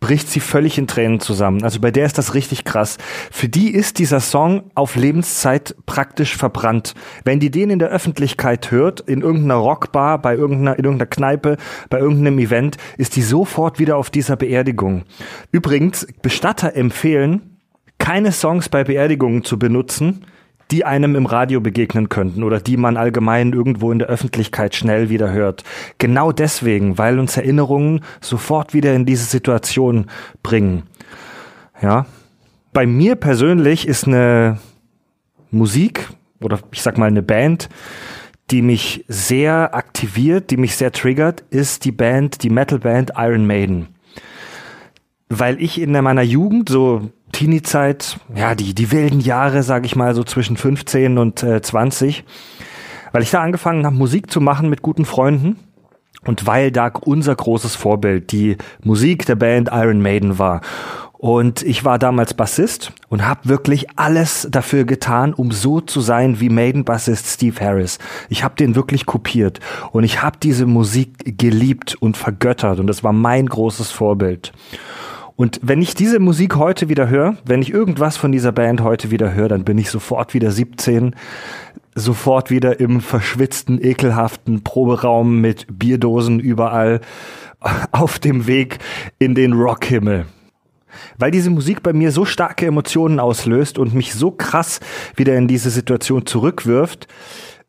bricht 0.05 0.29
sie 0.29 0.41
völlig 0.41 0.77
in 0.77 0.87
Tränen 0.87 1.19
zusammen. 1.19 1.63
Also 1.65 1.81
bei 1.81 1.91
der 1.91 2.05
ist 2.05 2.19
das 2.19 2.35
richtig 2.35 2.65
krass. 2.65 2.99
Für 3.31 3.49
die 3.49 3.71
ist 3.71 3.99
dieser 3.99 4.21
Song 4.21 4.65
auf 4.75 4.97
Lebenszeit 4.97 5.75
praktisch 5.87 6.37
verbrannt. 6.37 6.95
Wenn 7.25 7.41
die 7.41 7.51
den 7.51 7.71
in 7.71 7.79
der 7.79 7.89
Öffentlichkeit 7.89 8.71
hört, 8.71 9.01
in 9.01 9.23
irgendeiner 9.23 9.55
Rockbar, 9.55 10.21
bei 10.21 10.35
irgendeiner, 10.35 10.79
in 10.79 10.85
irgendeiner 10.85 11.09
Kneipe, 11.09 11.57
bei 11.89 12.01
irgendeinem 12.01 12.39
Event, 12.39 12.77
ist 12.99 13.17
die 13.17 13.23
sofort 13.23 13.79
wieder 13.79 13.97
auf 13.97 14.11
dieser 14.11 14.37
Beerdigung. 14.37 15.05
Übrigens, 15.53 16.07
Bestatter 16.21 16.77
empfehlen, 16.77 17.59
keine 17.97 18.33
Songs 18.33 18.69
bei 18.69 18.85
Beerdigungen 18.85 19.43
zu 19.43 19.59
benutzen, 19.59 20.27
die 20.71 20.85
einem 20.85 21.15
im 21.15 21.27
Radio 21.27 21.61
begegnen 21.61 22.09
könnten 22.09 22.43
oder 22.43 22.61
die 22.61 22.77
man 22.77 22.97
allgemein 22.97 23.53
irgendwo 23.53 23.93
in 23.93 23.99
der 23.99 24.09
Öffentlichkeit 24.09 24.75
schnell 24.75 25.11
wieder 25.11 25.33
hört. 25.33 25.65
Genau 25.99 26.33
deswegen, 26.33 26.99
weil 26.99 27.19
uns 27.19 27.37
Erinnerungen 27.37 28.01
sofort 28.21 28.75
wieder 28.75 28.95
in 28.95 29.07
diese 29.07 29.25
Situation 29.25 30.07
bringen. 30.43 30.85
Ja. 31.83 32.07
Bei 32.73 32.87
mir 32.87 33.15
persönlich 33.15 33.87
ist 33.87 34.07
eine 34.07 34.59
Musik 35.51 36.09
oder 36.41 36.59
ich 36.73 36.83
sag 36.83 36.99
mal 36.99 37.07
eine 37.07 37.23
Band, 37.23 37.69
die 38.51 38.63
mich 38.63 39.05
sehr 39.09 39.75
aktiviert, 39.75 40.51
die 40.51 40.57
mich 40.57 40.77
sehr 40.77 40.93
triggert, 40.93 41.45
ist 41.51 41.85
die 41.85 41.93
Band, 41.93 42.43
die 42.43 42.51
Metalband 42.51 43.13
Iron 43.17 43.47
Maiden. 43.47 43.89
Weil 45.29 45.61
ich 45.63 45.81
in 45.81 45.93
meiner 45.93 46.23
Jugend, 46.23 46.69
so 46.69 47.11
Teenie-Zeit, 47.35 48.19
ja, 48.35 48.55
die, 48.55 48.75
die 48.75 48.91
wilden 48.91 49.21
Jahre, 49.21 49.63
sag 49.63 49.85
ich 49.85 49.97
mal, 49.97 50.15
so 50.15 50.25
zwischen 50.25 50.57
15 50.57 51.19
und 51.19 51.43
äh, 51.43 51.61
20, 51.61 52.25
weil 53.13 53.23
ich 53.23 53.31
da 53.31 53.43
angefangen 53.43 53.85
habe, 53.85 53.95
Musik 53.95 54.31
zu 54.31 54.41
machen 54.41 54.71
mit 54.71 54.81
guten 54.81 55.05
Freunden 55.05 55.59
und 56.27 56.47
weil 56.47 56.71
da 56.71 56.91
unser 57.03 57.35
großes 57.35 57.77
Vorbild 57.77 58.33
die 58.33 58.57
Musik 58.83 59.27
der 59.27 59.37
Band 59.37 59.69
Iron 59.73 60.01
Maiden 60.01 60.39
war. 60.39 60.61
Und 61.13 61.63
ich 61.63 61.87
war 61.87 61.99
damals 61.99 62.35
Bassist 62.35 62.93
und 63.09 63.27
habe 63.27 63.49
wirklich 63.49 63.87
alles 63.97 64.47
dafür 64.51 64.85
getan, 64.85 65.33
um 65.33 65.53
so 65.53 65.81
zu 65.81 66.01
sein 66.03 66.39
wie 66.39 66.51
Maiden-Bassist 66.51 67.27
Steve 67.27 67.65
Harris. 67.65 67.99
Ich 68.29 68.45
habe 68.45 68.57
den 68.57 68.75
wirklich 68.75 69.07
kopiert 69.07 69.61
und 69.93 70.05
ich 70.05 70.23
habe 70.23 70.37
diese 70.43 70.67
Musik 70.67 71.39
geliebt 71.39 71.95
und 71.95 72.17
vergöttert 72.19 72.79
und 72.79 72.87
das 72.87 73.03
war 73.05 73.15
mein 73.15 73.47
großes 73.47 73.91
Vorbild. 73.91 74.53
Und 75.37 75.59
wenn 75.63 75.83
ich 75.83 75.95
diese 75.95 76.21
Musik 76.21 76.57
heute 76.57 76.89
wieder 76.89 77.09
höre, 77.09 77.37
wenn 77.45 77.61
ich 77.61 77.73
irgendwas 77.73 78.17
von 78.17 78.31
dieser 78.31 78.53
Band 78.53 78.83
heute 78.83 79.11
wieder 79.11 79.35
höre, 79.35 79.49
dann 79.49 79.65
bin 79.65 79.79
ich 79.79 79.91
sofort 79.91 80.33
wieder 80.33 80.53
17, 80.53 81.17
sofort 81.95 82.51
wieder 82.51 82.79
im 82.79 83.01
verschwitzten, 83.01 83.83
ekelhaften 83.83 84.63
Proberaum 84.63 85.41
mit 85.41 85.67
Bierdosen 85.69 86.39
überall 86.39 87.01
auf 87.91 88.21
dem 88.21 88.47
Weg 88.47 88.79
in 89.19 89.35
den 89.35 89.55
Rockhimmel. 89.55 90.27
Weil 91.19 91.33
diese 91.33 91.51
Musik 91.51 91.83
bei 91.83 91.93
mir 91.93 92.13
so 92.13 92.25
starke 92.25 92.67
Emotionen 92.67 93.19
auslöst 93.19 93.79
und 93.79 93.95
mich 93.95 94.15
so 94.15 94.31
krass 94.31 94.79
wieder 95.17 95.35
in 95.37 95.49
diese 95.49 95.71
Situation 95.71 96.27
zurückwirft, 96.27 97.09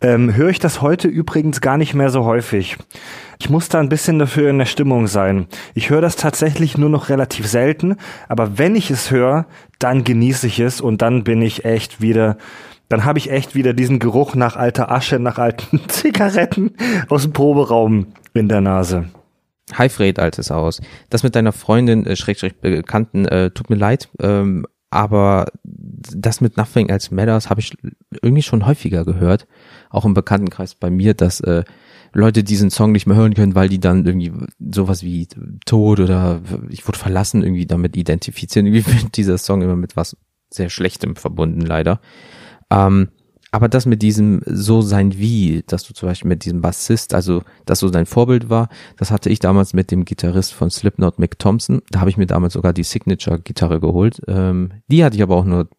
ähm, 0.02 0.36
höre 0.36 0.50
ich 0.50 0.60
das 0.60 0.84
heute 0.84 1.08
übrigens 1.08 1.62
gar 1.62 1.78
nicht 1.78 1.96
mehr 1.96 2.10
so 2.10 2.26
häufig. 2.26 2.78
Ich 3.40 3.50
muss 3.50 3.70
da 3.70 3.80
ein 3.80 3.90
bisschen 3.90 4.20
dafür 4.20 4.50
in 4.50 4.60
der 4.60 4.66
Stimmung 4.66 5.08
sein. 5.08 5.48
Ich 5.74 5.90
höre 5.90 6.02
das 6.02 6.16
tatsächlich 6.16 6.78
nur 6.78 6.90
noch 6.90 7.10
relativ 7.10 7.48
selten, 7.48 7.98
aber 8.30 8.58
wenn 8.58 8.76
ich 8.76 8.92
es 8.92 9.12
höre, 9.12 9.46
dann 9.80 10.04
genieße 10.04 10.48
ich 10.48 10.60
es 10.60 10.82
und 10.82 11.02
dann 11.02 11.24
bin 11.24 11.42
ich 11.42 11.66
echt 11.66 12.02
wieder 12.02 12.38
dann 12.88 13.04
habe 13.04 13.18
ich 13.18 13.32
echt 13.32 13.56
wieder 13.56 13.74
diesen 13.74 14.00
Geruch 14.00 14.36
nach 14.36 14.56
alter 14.56 14.92
Asche, 14.92 15.20
nach 15.20 15.38
alten 15.38 15.82
Zigaretten 15.88 16.76
aus 17.10 17.24
dem 17.24 17.34
Proberaum 17.34 18.08
in 18.34 18.48
der 18.48 18.62
Nase. 18.62 19.06
Hi 19.74 19.90
Fred, 19.90 20.20
altes 20.20 20.52
Aus. 20.52 20.82
Das 21.10 21.24
mit 21.24 21.36
deiner 21.36 21.52
Freundin, 21.52 22.06
äh, 22.06 22.16
Schrägstrich 22.16 22.56
Bekannten, 22.60 23.26
äh, 23.26 23.50
tut 23.50 23.72
mir 23.72 23.76
leid, 23.78 24.10
ähm, 24.22 24.68
aber 24.92 25.48
das 25.64 26.40
mit 26.40 26.56
Nothing 26.56 26.90
Else 26.90 27.14
Matters 27.14 27.50
habe 27.50 27.60
ich 27.60 27.76
irgendwie 28.22 28.44
schon 28.44 28.68
häufiger 28.68 29.04
gehört, 29.04 29.48
auch 29.90 30.06
im 30.06 30.14
Bekanntenkreis 30.14 30.76
bei 30.76 30.92
mir, 30.92 31.16
dass 31.16 31.40
äh, 31.42 31.64
Leute 32.16 32.46
diesen 32.46 32.70
Song 32.70 32.94
nicht 32.94 33.08
mehr 33.08 33.18
hören 33.18 33.34
können, 33.34 33.56
weil 33.56 33.68
die 33.68 33.80
dann 33.80 34.06
irgendwie 34.06 34.32
sowas 34.74 35.04
wie 35.04 35.28
Tod 35.66 36.00
oder 36.00 36.42
ich 36.70 36.88
wurde 36.88 36.98
verlassen 36.98 37.44
irgendwie 37.44 37.66
damit 37.66 37.98
identifizieren. 37.98 38.66
Irgendwie 38.66 39.02
wird 39.02 39.18
dieser 39.18 39.38
Song 39.38 39.62
immer 39.62 39.76
mit 39.76 39.98
was 39.98 40.16
sehr 40.50 40.70
Schlechtem 40.70 41.18
verbunden, 41.18 41.62
leider. 41.62 42.00
Ähm, 42.72 43.10
aber 43.52 43.68
das 43.68 43.86
mit 43.86 44.02
diesem 44.02 44.42
so 44.46 44.82
sein 44.82 45.18
wie, 45.18 45.64
dass 45.68 45.84
du 45.84 45.94
zum 45.94 46.08
Beispiel 46.08 46.30
mit 46.30 46.46
diesem 46.46 46.62
Bassist, 46.62 47.14
also 47.14 47.44
dass 47.66 47.80
so 47.80 47.90
dein 47.90 48.06
Vorbild 48.06 48.50
war, 48.50 48.70
das 48.98 49.12
hatte 49.12 49.30
ich 49.30 49.40
damals 49.40 49.74
mit 49.74 49.92
dem 49.92 50.06
Gitarrist 50.06 50.54
von 50.54 50.70
Slipknot, 50.70 51.20
Mick 51.20 51.38
Thompson. 51.38 51.82
Da 51.90 52.00
habe 52.00 52.10
ich 52.10 52.18
mir 52.18 52.28
damals 52.28 52.54
sogar 52.54 52.72
die 52.72 52.84
Signature-Gitarre 52.84 53.82
geholt. 53.82 54.22
Ähm, 54.28 54.72
die 54.88 55.04
hatte 55.04 55.18
ich 55.18 55.24
aber 55.24 55.36
auch 55.36 55.46
nur 55.46 55.70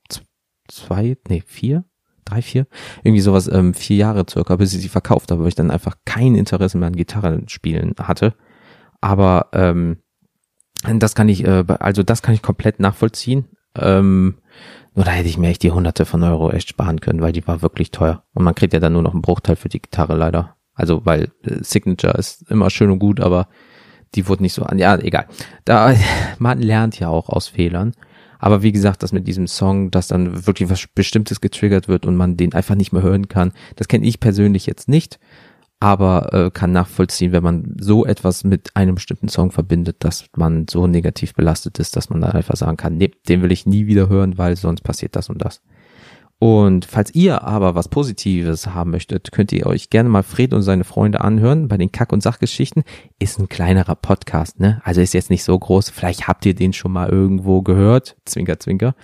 zwei, 0.69 1.17
nee, 1.29 1.43
vier, 1.47 1.85
drei, 2.27 2.43
vier, 2.43 2.67
irgendwie 3.03 3.23
sowas, 3.23 3.49
ähm, 3.49 3.73
vier 3.73 3.97
Jahre 3.97 4.27
circa, 4.29 4.57
bis 4.57 4.75
ich 4.75 4.83
sie 4.83 4.89
verkauft 4.89 5.31
habe, 5.31 5.41
weil 5.41 5.49
ich 5.49 5.55
dann 5.55 5.71
einfach 5.71 5.97
kein 6.05 6.35
Interesse 6.35 6.77
mehr 6.77 6.89
an 6.89 6.97
Gitarrenspielen 6.97 7.95
hatte. 8.03 8.35
Aber 9.01 9.49
ähm, 9.53 9.99
das 10.95 11.15
kann 11.15 11.29
ich, 11.29 11.45
äh, 11.45 11.65
also 11.79 12.03
das 12.03 12.23
kann 12.23 12.35
ich 12.35 12.43
komplett 12.43 12.81
nachvollziehen. 12.81 13.47
Ähm, 13.75 14.37
nur 14.95 15.05
da 15.05 15.11
hätte 15.11 15.29
ich 15.29 15.39
mir 15.39 15.49
echt 15.49 15.63
die 15.63 15.71
hunderte 15.71 16.05
von 16.05 16.23
Euro 16.23 16.51
echt 16.51 16.69
sparen 16.69 17.01
können, 17.01 17.21
weil 17.21 17.33
die 17.33 17.47
war 17.47 17.63
wirklich 17.63 17.91
teuer. 17.91 18.25
Und 18.35 18.45
man 18.45 18.55
kriegt 18.55 18.73
ja 18.73 18.81
dann 18.81 18.95
nur 18.95 19.03
noch 19.03 19.13
einen 19.13 19.23
Bruchteil 19.23 19.57
für 19.57 19.69
die 19.69 19.81
Gitarre 19.81 20.17
leider. 20.17 20.57
Also, 20.75 21.05
weil 21.05 21.33
äh, 21.45 21.63
Signature 21.63 22.15
ist 22.15 22.51
immer 22.51 22.71
schön 22.71 22.91
und 22.91 22.99
gut, 22.99 23.21
aber 23.21 23.49
die 24.15 24.29
wurde 24.29 24.43
nicht 24.43 24.55
so 24.55 24.63
an. 24.63 24.79
Ja, 24.79 24.97
egal. 24.97 25.27
Da, 25.65 25.95
man 26.39 26.61
lernt 26.61 26.99
ja 26.99 27.09
auch 27.09 27.29
aus 27.29 27.49
Fehlern. 27.49 27.93
Aber 28.39 28.63
wie 28.63 28.73
gesagt, 28.73 29.03
das 29.03 29.13
mit 29.13 29.27
diesem 29.27 29.47
Song, 29.47 29.91
dass 29.91 30.09
dann 30.09 30.47
wirklich 30.47 30.69
was 30.71 30.87
Bestimmtes 30.95 31.41
getriggert 31.41 31.89
wird 31.89 32.07
und 32.07 32.17
man 32.17 32.37
den 32.37 32.55
einfach 32.55 32.75
nicht 32.75 32.93
mehr 32.93 33.03
hören 33.03 33.29
kann, 33.29 33.53
das 33.77 33.89
kenne 33.89 34.07
ich 34.07 34.21
persönlich 34.21 34.67
jetzt 34.67 34.89
nicht 34.89 35.19
aber 35.79 36.33
äh, 36.33 36.51
kann 36.51 36.73
nachvollziehen, 36.73 37.33
wenn 37.33 37.43
man 37.43 37.77
so 37.79 38.07
etwas 38.07 38.45
mit 38.45 38.75
einem 38.75 38.95
bestimmten 38.95 39.29
Song 39.29 39.51
verbindet, 39.51 39.97
dass 40.01 40.27
man 40.35 40.67
so 40.69 40.87
negativ 40.87 41.35
belastet 41.35 41.79
ist, 41.79 41.97
dass 41.97 42.09
man 42.09 42.21
dann 42.23 42.33
einfach 42.33 42.57
sagen 42.57 42.77
kann, 42.79 42.97
nee, 42.97 43.11
den 43.29 43.43
will 43.43 43.53
ich 43.53 43.67
nie 43.67 43.87
wieder 43.87 44.09
hören, 44.09 44.39
weil 44.39 44.57
sonst 44.57 44.83
passiert 44.83 45.17
das 45.17 45.29
und 45.29 45.45
das. 45.45 45.61
Und 46.39 46.85
falls 46.85 47.15
ihr 47.15 47.45
aber 47.45 47.75
was 47.75 47.89
Positives 47.89 48.67
haben 48.67 48.91
möchtet, 48.91 49.33
könnt 49.33 49.53
ihr 49.53 49.67
euch 49.67 49.89
gerne 49.89 50.11
mal 50.11 50.23
Fred 50.23 50.53
und 50.53 50.63
seine 50.63 50.85
Freunde 50.85 51.23
anhören 51.23 51.69
bei 51.69 51.79
den 51.79 51.93
Kack- 51.93 52.13
und 52.13 52.23
Sachgeschichten. 52.23 52.85
Ist 53.19 53.39
ein 53.39 53.49
kleinerer 53.49 53.95
Podcast, 53.95 54.61
ne? 54.61 54.83
Also 54.85 55.01
ist 55.01 55.15
jetzt 55.15 55.31
nicht 55.31 55.45
so 55.45 55.59
groß. 55.59 55.89
Vielleicht 55.89 56.29
habt 56.29 56.45
ihr 56.45 56.55
den 56.55 56.75
schon 56.75 56.93
mal 56.93 57.09
irgendwo 57.09 57.63
gehört. 57.63 58.17
Zwinker, 58.27 58.61
zwinker. 58.61 58.95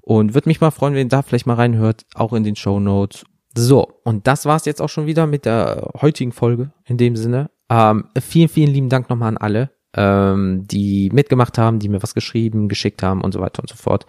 Und 0.00 0.34
würde 0.34 0.48
mich 0.48 0.60
mal 0.60 0.70
freuen, 0.70 0.94
wenn 0.94 1.08
ihr 1.08 1.10
da 1.10 1.22
vielleicht 1.22 1.46
mal 1.46 1.54
reinhört, 1.54 2.06
auch 2.14 2.32
in 2.32 2.44
den 2.44 2.54
Show 2.54 2.78
Notes. 2.78 3.24
So, 3.56 3.88
und 4.04 4.28
das 4.28 4.44
war's 4.44 4.66
jetzt 4.66 4.80
auch 4.80 4.88
schon 4.88 5.06
wieder 5.06 5.26
mit 5.26 5.44
der 5.44 5.90
heutigen 6.00 6.30
Folge 6.30 6.70
in 6.84 6.98
dem 6.98 7.16
Sinne. 7.16 7.50
Ähm, 7.68 8.04
vielen, 8.20 8.48
vielen 8.48 8.72
lieben 8.72 8.88
Dank 8.88 9.10
nochmal 9.10 9.30
an 9.30 9.38
alle, 9.38 9.70
ähm, 9.94 10.62
die 10.70 11.10
mitgemacht 11.12 11.58
haben, 11.58 11.80
die 11.80 11.88
mir 11.88 12.02
was 12.02 12.14
geschrieben, 12.14 12.68
geschickt 12.68 13.02
haben 13.02 13.22
und 13.22 13.32
so 13.32 13.40
weiter 13.40 13.62
und 13.62 13.68
so 13.68 13.74
fort. 13.74 14.06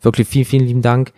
Wirklich 0.00 0.28
vielen, 0.28 0.46
vielen 0.46 0.66
lieben 0.66 0.82
Dank. 0.82 1.12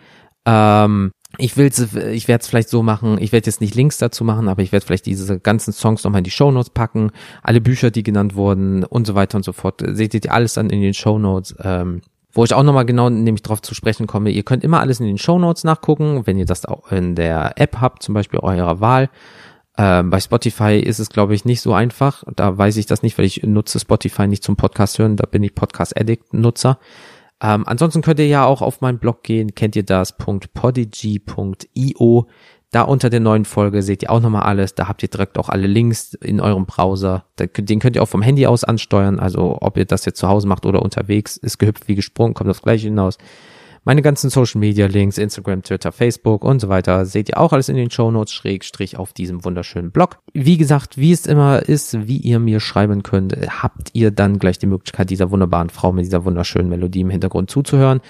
Ähm, 0.47 1.11
ich 1.37 1.57
will's, 1.57 1.93
ich 1.93 2.27
werde 2.27 2.41
es 2.41 2.47
vielleicht 2.47 2.69
so 2.69 2.81
machen, 2.81 3.17
ich 3.19 3.33
werde 3.33 3.47
jetzt 3.47 3.59
nicht 3.59 3.75
Links 3.75 3.97
dazu 3.97 4.23
machen, 4.23 4.47
aber 4.47 4.63
ich 4.63 4.71
werde 4.71 4.85
vielleicht 4.85 5.05
diese 5.05 5.39
ganzen 5.39 5.73
Songs 5.73 6.03
nochmal 6.03 6.19
in 6.19 6.23
die 6.23 6.31
Show 6.31 6.49
Notes 6.51 6.69
packen, 6.69 7.11
alle 7.43 7.59
Bücher, 7.59 7.91
die 7.91 8.01
genannt 8.01 8.33
wurden 8.35 8.85
und 8.85 9.05
so 9.05 9.13
weiter 9.13 9.35
und 9.35 9.43
so 9.43 9.51
fort. 9.51 9.83
Seht 9.85 10.13
ihr 10.13 10.33
alles 10.33 10.53
dann 10.53 10.69
in 10.69 10.81
den 10.81 10.93
Show 10.93 11.19
Notes. 11.19 11.53
Ähm, 11.61 12.01
wo 12.31 12.43
ich 12.43 12.53
auch 12.53 12.63
nochmal 12.63 12.85
genau 12.85 13.09
nämlich 13.09 13.41
drauf 13.41 13.61
zu 13.63 13.73
sprechen 13.73 14.05
komme. 14.05 14.29
Ihr 14.29 14.43
könnt 14.43 14.63
immer 14.63 14.79
alles 14.79 14.99
in 14.99 15.07
den 15.07 15.17
Show 15.17 15.39
Notes 15.39 15.63
nachgucken, 15.63 16.27
wenn 16.27 16.37
ihr 16.37 16.45
das 16.45 16.65
auch 16.65 16.91
in 16.91 17.15
der 17.15 17.53
App 17.59 17.81
habt, 17.81 18.03
zum 18.03 18.13
Beispiel 18.13 18.39
eurer 18.39 18.79
Wahl. 18.79 19.09
Ähm, 19.75 20.11
bei 20.11 20.19
Spotify 20.19 20.79
ist 20.79 20.99
es, 20.99 21.09
glaube 21.09 21.33
ich, 21.33 21.45
nicht 21.45 21.61
so 21.61 21.73
einfach. 21.73 22.23
Da 22.35 22.55
weiß 22.57 22.77
ich 22.77 22.85
das 22.85 23.01
nicht, 23.01 23.17
weil 23.17 23.25
ich 23.25 23.41
nutze 23.43 23.79
Spotify 23.79 24.27
nicht 24.27 24.43
zum 24.43 24.55
Podcast 24.55 24.99
hören. 24.99 25.15
Da 25.17 25.25
bin 25.25 25.41
ich 25.43 25.55
Podcast 25.55 25.99
Addict 25.99 26.33
Nutzer. 26.33 26.77
Ähm, 27.41 27.63
ansonsten 27.67 28.01
könnt 28.01 28.19
ihr 28.19 28.27
ja 28.27 28.45
auch 28.45 28.61
auf 28.61 28.81
meinen 28.81 28.99
Blog 28.99 29.23
gehen. 29.23 29.55
Kennt 29.55 29.75
ihr 29.75 29.83
das? 29.83 30.17
.podigy.io. 30.17 31.17
Da 32.71 32.81
unter 32.81 33.09
der 33.09 33.21
neuen 33.21 33.45
Folge 33.45 33.81
seht 33.81 34.03
ihr 34.03 34.11
auch 34.11 34.19
nochmal 34.19 34.43
alles. 34.43 34.75
Da 34.75 34.89
habt 34.89 35.01
ihr 35.01 35.09
direkt 35.09 35.37
auch 35.37 35.47
alle 35.47 35.67
Links 35.67 36.13
in 36.15 36.41
eurem 36.41 36.65
Browser. 36.65 37.23
Den 37.39 37.79
könnt 37.79 37.95
ihr 37.95 38.03
auch 38.03 38.09
vom 38.09 38.21
Handy 38.21 38.45
aus 38.45 38.65
ansteuern. 38.65 39.19
Also 39.19 39.57
ob 39.61 39.77
ihr 39.77 39.85
das 39.85 40.03
jetzt 40.05 40.19
zu 40.19 40.27
Hause 40.27 40.47
macht 40.47 40.65
oder 40.65 40.81
unterwegs, 40.81 41.37
ist 41.37 41.59
gehüpft 41.59 41.87
wie 41.87 41.95
gesprungen, 41.95 42.33
kommt 42.33 42.49
das 42.49 42.61
gleiche 42.61 42.87
hinaus. 42.87 43.17
Meine 43.87 44.01
ganzen 44.01 44.29
Social 44.29 44.59
Media 44.59 44.85
Links, 44.85 45.17
Instagram, 45.17 45.63
Twitter, 45.63 45.93
Facebook 45.93 46.43
und 46.43 46.59
so 46.59 46.67
weiter, 46.67 47.05
seht 47.05 47.29
ihr 47.29 47.37
auch 47.37 47.53
alles 47.53 47.69
in 47.69 47.77
den 47.77 47.89
Show 47.89 48.11
Notes, 48.11 48.33
schrägstrich 48.33 48.97
auf 48.97 49.13
diesem 49.13 49.45
wunderschönen 49.45 49.91
Blog. 49.91 50.19
Wie 50.33 50.57
gesagt, 50.57 50.97
wie 50.97 51.13
es 51.13 51.25
immer 51.25 51.61
ist, 51.69 52.05
wie 52.05 52.17
ihr 52.17 52.39
mir 52.39 52.59
schreiben 52.59 53.01
könnt, 53.01 53.33
habt 53.63 53.91
ihr 53.93 54.11
dann 54.11 54.39
gleich 54.39 54.59
die 54.59 54.65
Möglichkeit, 54.65 55.09
dieser 55.09 55.31
wunderbaren 55.31 55.69
Frau 55.69 55.93
mit 55.93 56.03
dieser 56.03 56.25
wunderschönen 56.25 56.67
Melodie 56.67 56.99
im 56.99 57.09
Hintergrund 57.09 57.49
zuzuhören. 57.49 58.01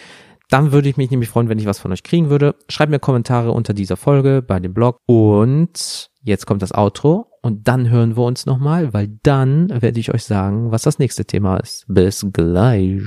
Dann 0.49 0.71
würde 0.71 0.89
ich 0.89 0.97
mich 0.97 1.11
nämlich 1.11 1.29
freuen, 1.29 1.47
wenn 1.47 1.59
ich 1.59 1.67
was 1.67 1.77
von 1.77 1.91
euch 1.91 2.01
kriegen 2.01 2.31
würde. 2.31 2.55
Schreibt 2.69 2.89
mir 2.89 2.97
Kommentare 2.97 3.51
unter 3.51 3.75
dieser 3.75 3.97
Folge 3.97 4.41
bei 4.41 4.59
dem 4.59 4.73
Blog. 4.73 4.97
Und 5.05 6.09
jetzt 6.23 6.47
kommt 6.47 6.63
das 6.63 6.73
Outro. 6.73 7.27
Und 7.43 7.67
dann 7.67 7.87
hören 7.91 8.17
wir 8.17 8.23
uns 8.23 8.47
nochmal, 8.47 8.95
weil 8.95 9.19
dann 9.21 9.69
werde 9.69 9.99
ich 9.99 10.11
euch 10.11 10.23
sagen, 10.23 10.71
was 10.71 10.81
das 10.81 10.97
nächste 10.97 11.25
Thema 11.25 11.57
ist. 11.57 11.85
Bis 11.87 12.25
gleich. 12.33 13.03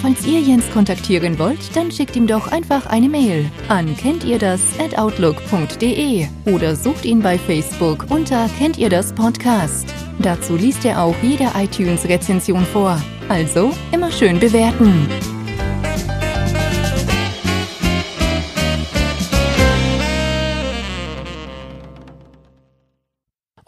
Falls 0.00 0.26
ihr 0.26 0.40
Jens 0.40 0.64
kontaktieren 0.72 1.38
wollt, 1.38 1.74
dann 1.74 1.90
schickt 1.90 2.14
ihm 2.14 2.26
doch 2.26 2.50
einfach 2.52 2.86
eine 2.86 3.08
Mail 3.08 3.50
an 3.68 3.96
kennt 3.96 4.24
ihr 4.24 4.38
das 4.38 4.60
at 4.78 4.96
outlook.de 4.96 6.26
oder 6.46 6.76
sucht 6.76 7.04
ihn 7.04 7.20
bei 7.20 7.38
Facebook 7.38 8.06
unter 8.10 8.48
kennt 8.58 8.78
ihr 8.78 8.88
das 8.88 9.12
Podcast. 9.12 9.92
Dazu 10.18 10.56
liest 10.56 10.84
er 10.84 11.02
auch 11.02 11.16
jede 11.22 11.50
iTunes-Rezension 11.56 12.64
vor. 12.66 13.00
Also 13.28 13.72
immer 13.92 14.10
schön 14.10 14.38
bewerten. 14.38 15.06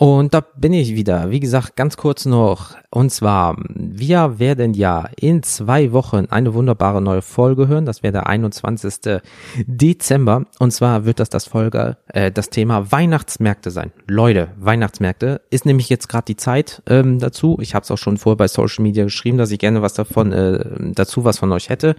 Und 0.01 0.32
da 0.32 0.40
bin 0.40 0.72
ich 0.72 0.94
wieder. 0.94 1.30
Wie 1.30 1.40
gesagt, 1.40 1.76
ganz 1.76 1.98
kurz 1.98 2.24
noch. 2.24 2.74
Und 2.88 3.11
zwar, 3.11 3.59
wir 3.68 4.38
werden 4.38 4.72
ja 4.72 5.11
in 5.20 5.42
zwei 5.42 5.92
Wochen 5.92 6.24
eine 6.30 6.55
wunderbare 6.55 7.03
neue 7.03 7.20
Folge 7.20 7.68
hören. 7.68 7.84
Das 7.84 8.03
wäre 8.03 8.14
der 8.14 8.26
21. 8.26 9.20
Dezember. 9.66 10.46
Und 10.59 10.70
zwar 10.70 11.05
wird 11.05 11.20
das 11.20 11.28
das 11.28 11.44
Folge, 11.44 11.98
äh, 12.07 12.32
das 12.32 12.48
Thema 12.48 12.90
Weihnachtsmärkte 12.90 13.70
sein. 13.70 13.92
Leute, 14.07 14.48
Weihnachtsmärkte 14.57 15.42
ist 15.51 15.66
nämlich 15.66 15.90
jetzt 15.90 16.09
gerade 16.09 16.24
die 16.24 16.36
Zeit 16.36 16.82
ähm, 16.86 17.18
dazu. 17.18 17.59
Ich 17.61 17.74
habe 17.74 17.82
es 17.82 17.90
auch 17.90 17.98
schon 17.98 18.16
vorher 18.16 18.38
bei 18.38 18.48
Social 18.48 18.82
Media 18.82 19.05
geschrieben, 19.05 19.36
dass 19.36 19.51
ich 19.51 19.59
gerne 19.59 19.82
was 19.82 19.92
davon 19.92 20.32
äh, 20.32 20.64
dazu 20.94 21.24
was 21.24 21.38
von 21.38 21.53
euch 21.53 21.68
hätte. 21.68 21.94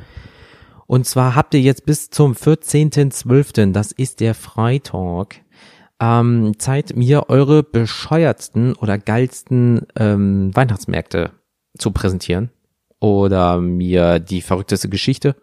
Und 0.88 1.06
zwar 1.06 1.36
habt 1.36 1.54
ihr 1.54 1.62
jetzt 1.62 1.86
bis 1.86 2.10
zum 2.10 2.34
14.12., 2.34 3.74
das 3.74 3.92
ist 3.92 4.22
der 4.22 4.34
Freitag, 4.34 5.36
ähm, 6.02 6.58
Zeit, 6.58 6.96
mir 6.96 7.30
eure 7.30 7.64
bescheuertsten 7.64 8.74
oder 8.76 8.98
geilsten 8.98 9.86
ähm, 9.96 10.54
Weihnachtsmärkte 10.56 11.32
zu 11.78 11.92
präsentieren 11.92 12.50
oder 13.00 13.60
mir 13.60 14.20
die 14.20 14.42
verrückteste 14.42 14.90
Geschichte 14.90 15.36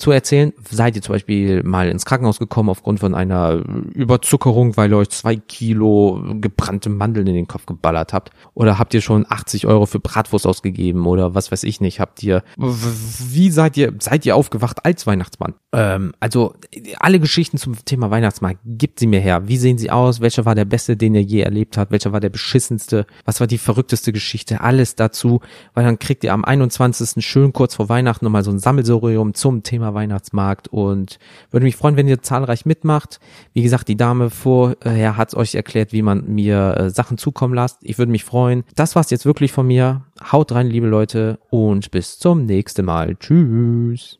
zu 0.00 0.10
erzählen. 0.10 0.52
Seid 0.68 0.96
ihr 0.96 1.02
zum 1.02 1.14
Beispiel 1.14 1.62
mal 1.62 1.88
ins 1.88 2.04
Krankenhaus 2.04 2.38
gekommen 2.38 2.70
aufgrund 2.70 3.00
von 3.00 3.14
einer 3.14 3.62
Überzuckerung, 3.94 4.76
weil 4.76 4.90
ihr 4.90 4.96
euch 4.96 5.10
zwei 5.10 5.36
Kilo 5.36 6.22
gebrannte 6.40 6.88
Mandeln 6.88 7.26
in 7.26 7.34
den 7.34 7.46
Kopf 7.46 7.66
geballert 7.66 8.12
habt? 8.12 8.30
Oder 8.54 8.78
habt 8.78 8.94
ihr 8.94 9.00
schon 9.00 9.26
80 9.28 9.66
Euro 9.66 9.86
für 9.86 10.00
Bratwurst 10.00 10.46
ausgegeben 10.46 11.06
oder 11.06 11.34
was 11.34 11.52
weiß 11.52 11.64
ich 11.64 11.80
nicht? 11.80 12.00
Habt 12.00 12.22
ihr, 12.22 12.42
wie 12.56 13.50
seid 13.50 13.76
ihr, 13.76 13.92
seid 14.00 14.26
ihr 14.26 14.36
aufgewacht 14.36 14.84
als 14.84 15.06
Weihnachtsmann? 15.06 15.54
Ähm, 15.72 16.12
also 16.18 16.54
alle 16.98 17.20
Geschichten 17.20 17.58
zum 17.58 17.76
Thema 17.84 18.10
Weihnachtsmarkt, 18.10 18.60
gibt 18.64 18.98
sie 18.98 19.06
mir 19.06 19.20
her. 19.20 19.48
Wie 19.48 19.56
sehen 19.56 19.78
sie 19.78 19.90
aus? 19.90 20.20
Welcher 20.20 20.44
war 20.44 20.54
der 20.54 20.64
beste, 20.64 20.96
den 20.96 21.14
ihr 21.14 21.22
je 21.22 21.40
erlebt 21.40 21.76
habt? 21.76 21.92
Welcher 21.92 22.12
war 22.12 22.20
der 22.20 22.30
beschissenste? 22.30 23.06
Was 23.24 23.40
war 23.40 23.46
die 23.46 23.58
verrückteste 23.58 24.12
Geschichte? 24.12 24.60
Alles 24.60 24.96
dazu, 24.96 25.40
weil 25.74 25.84
dann 25.84 25.98
kriegt 25.98 26.24
ihr 26.24 26.32
am 26.32 26.44
21. 26.44 27.24
schön 27.24 27.52
kurz 27.52 27.74
vor 27.74 27.88
Weihnachten 27.88 28.24
nochmal 28.24 28.44
so 28.44 28.50
ein 28.50 28.58
Sammelsorium 28.58 29.34
zum 29.34 29.62
Thema 29.62 29.89
Weihnachtsmarkt 29.94 30.68
und 30.68 31.18
würde 31.50 31.64
mich 31.64 31.76
freuen, 31.76 31.96
wenn 31.96 32.08
ihr 32.08 32.22
zahlreich 32.22 32.66
mitmacht. 32.66 33.20
Wie 33.52 33.62
gesagt, 33.62 33.88
die 33.88 33.96
Dame 33.96 34.30
vorher 34.30 35.16
hat 35.16 35.34
euch 35.34 35.54
erklärt, 35.54 35.92
wie 35.92 36.02
man 36.02 36.26
mir 36.34 36.76
äh, 36.76 36.90
Sachen 36.90 37.18
zukommen 37.18 37.54
lasst. 37.54 37.78
Ich 37.82 37.98
würde 37.98 38.12
mich 38.12 38.24
freuen. 38.24 38.64
Das 38.74 38.96
war's 38.96 39.10
jetzt 39.10 39.26
wirklich 39.26 39.52
von 39.52 39.66
mir. 39.66 40.02
Haut 40.32 40.52
rein, 40.52 40.68
liebe 40.68 40.86
Leute, 40.86 41.38
und 41.50 41.90
bis 41.90 42.18
zum 42.18 42.46
nächsten 42.46 42.84
Mal. 42.84 43.16
Tschüss. 43.16 44.18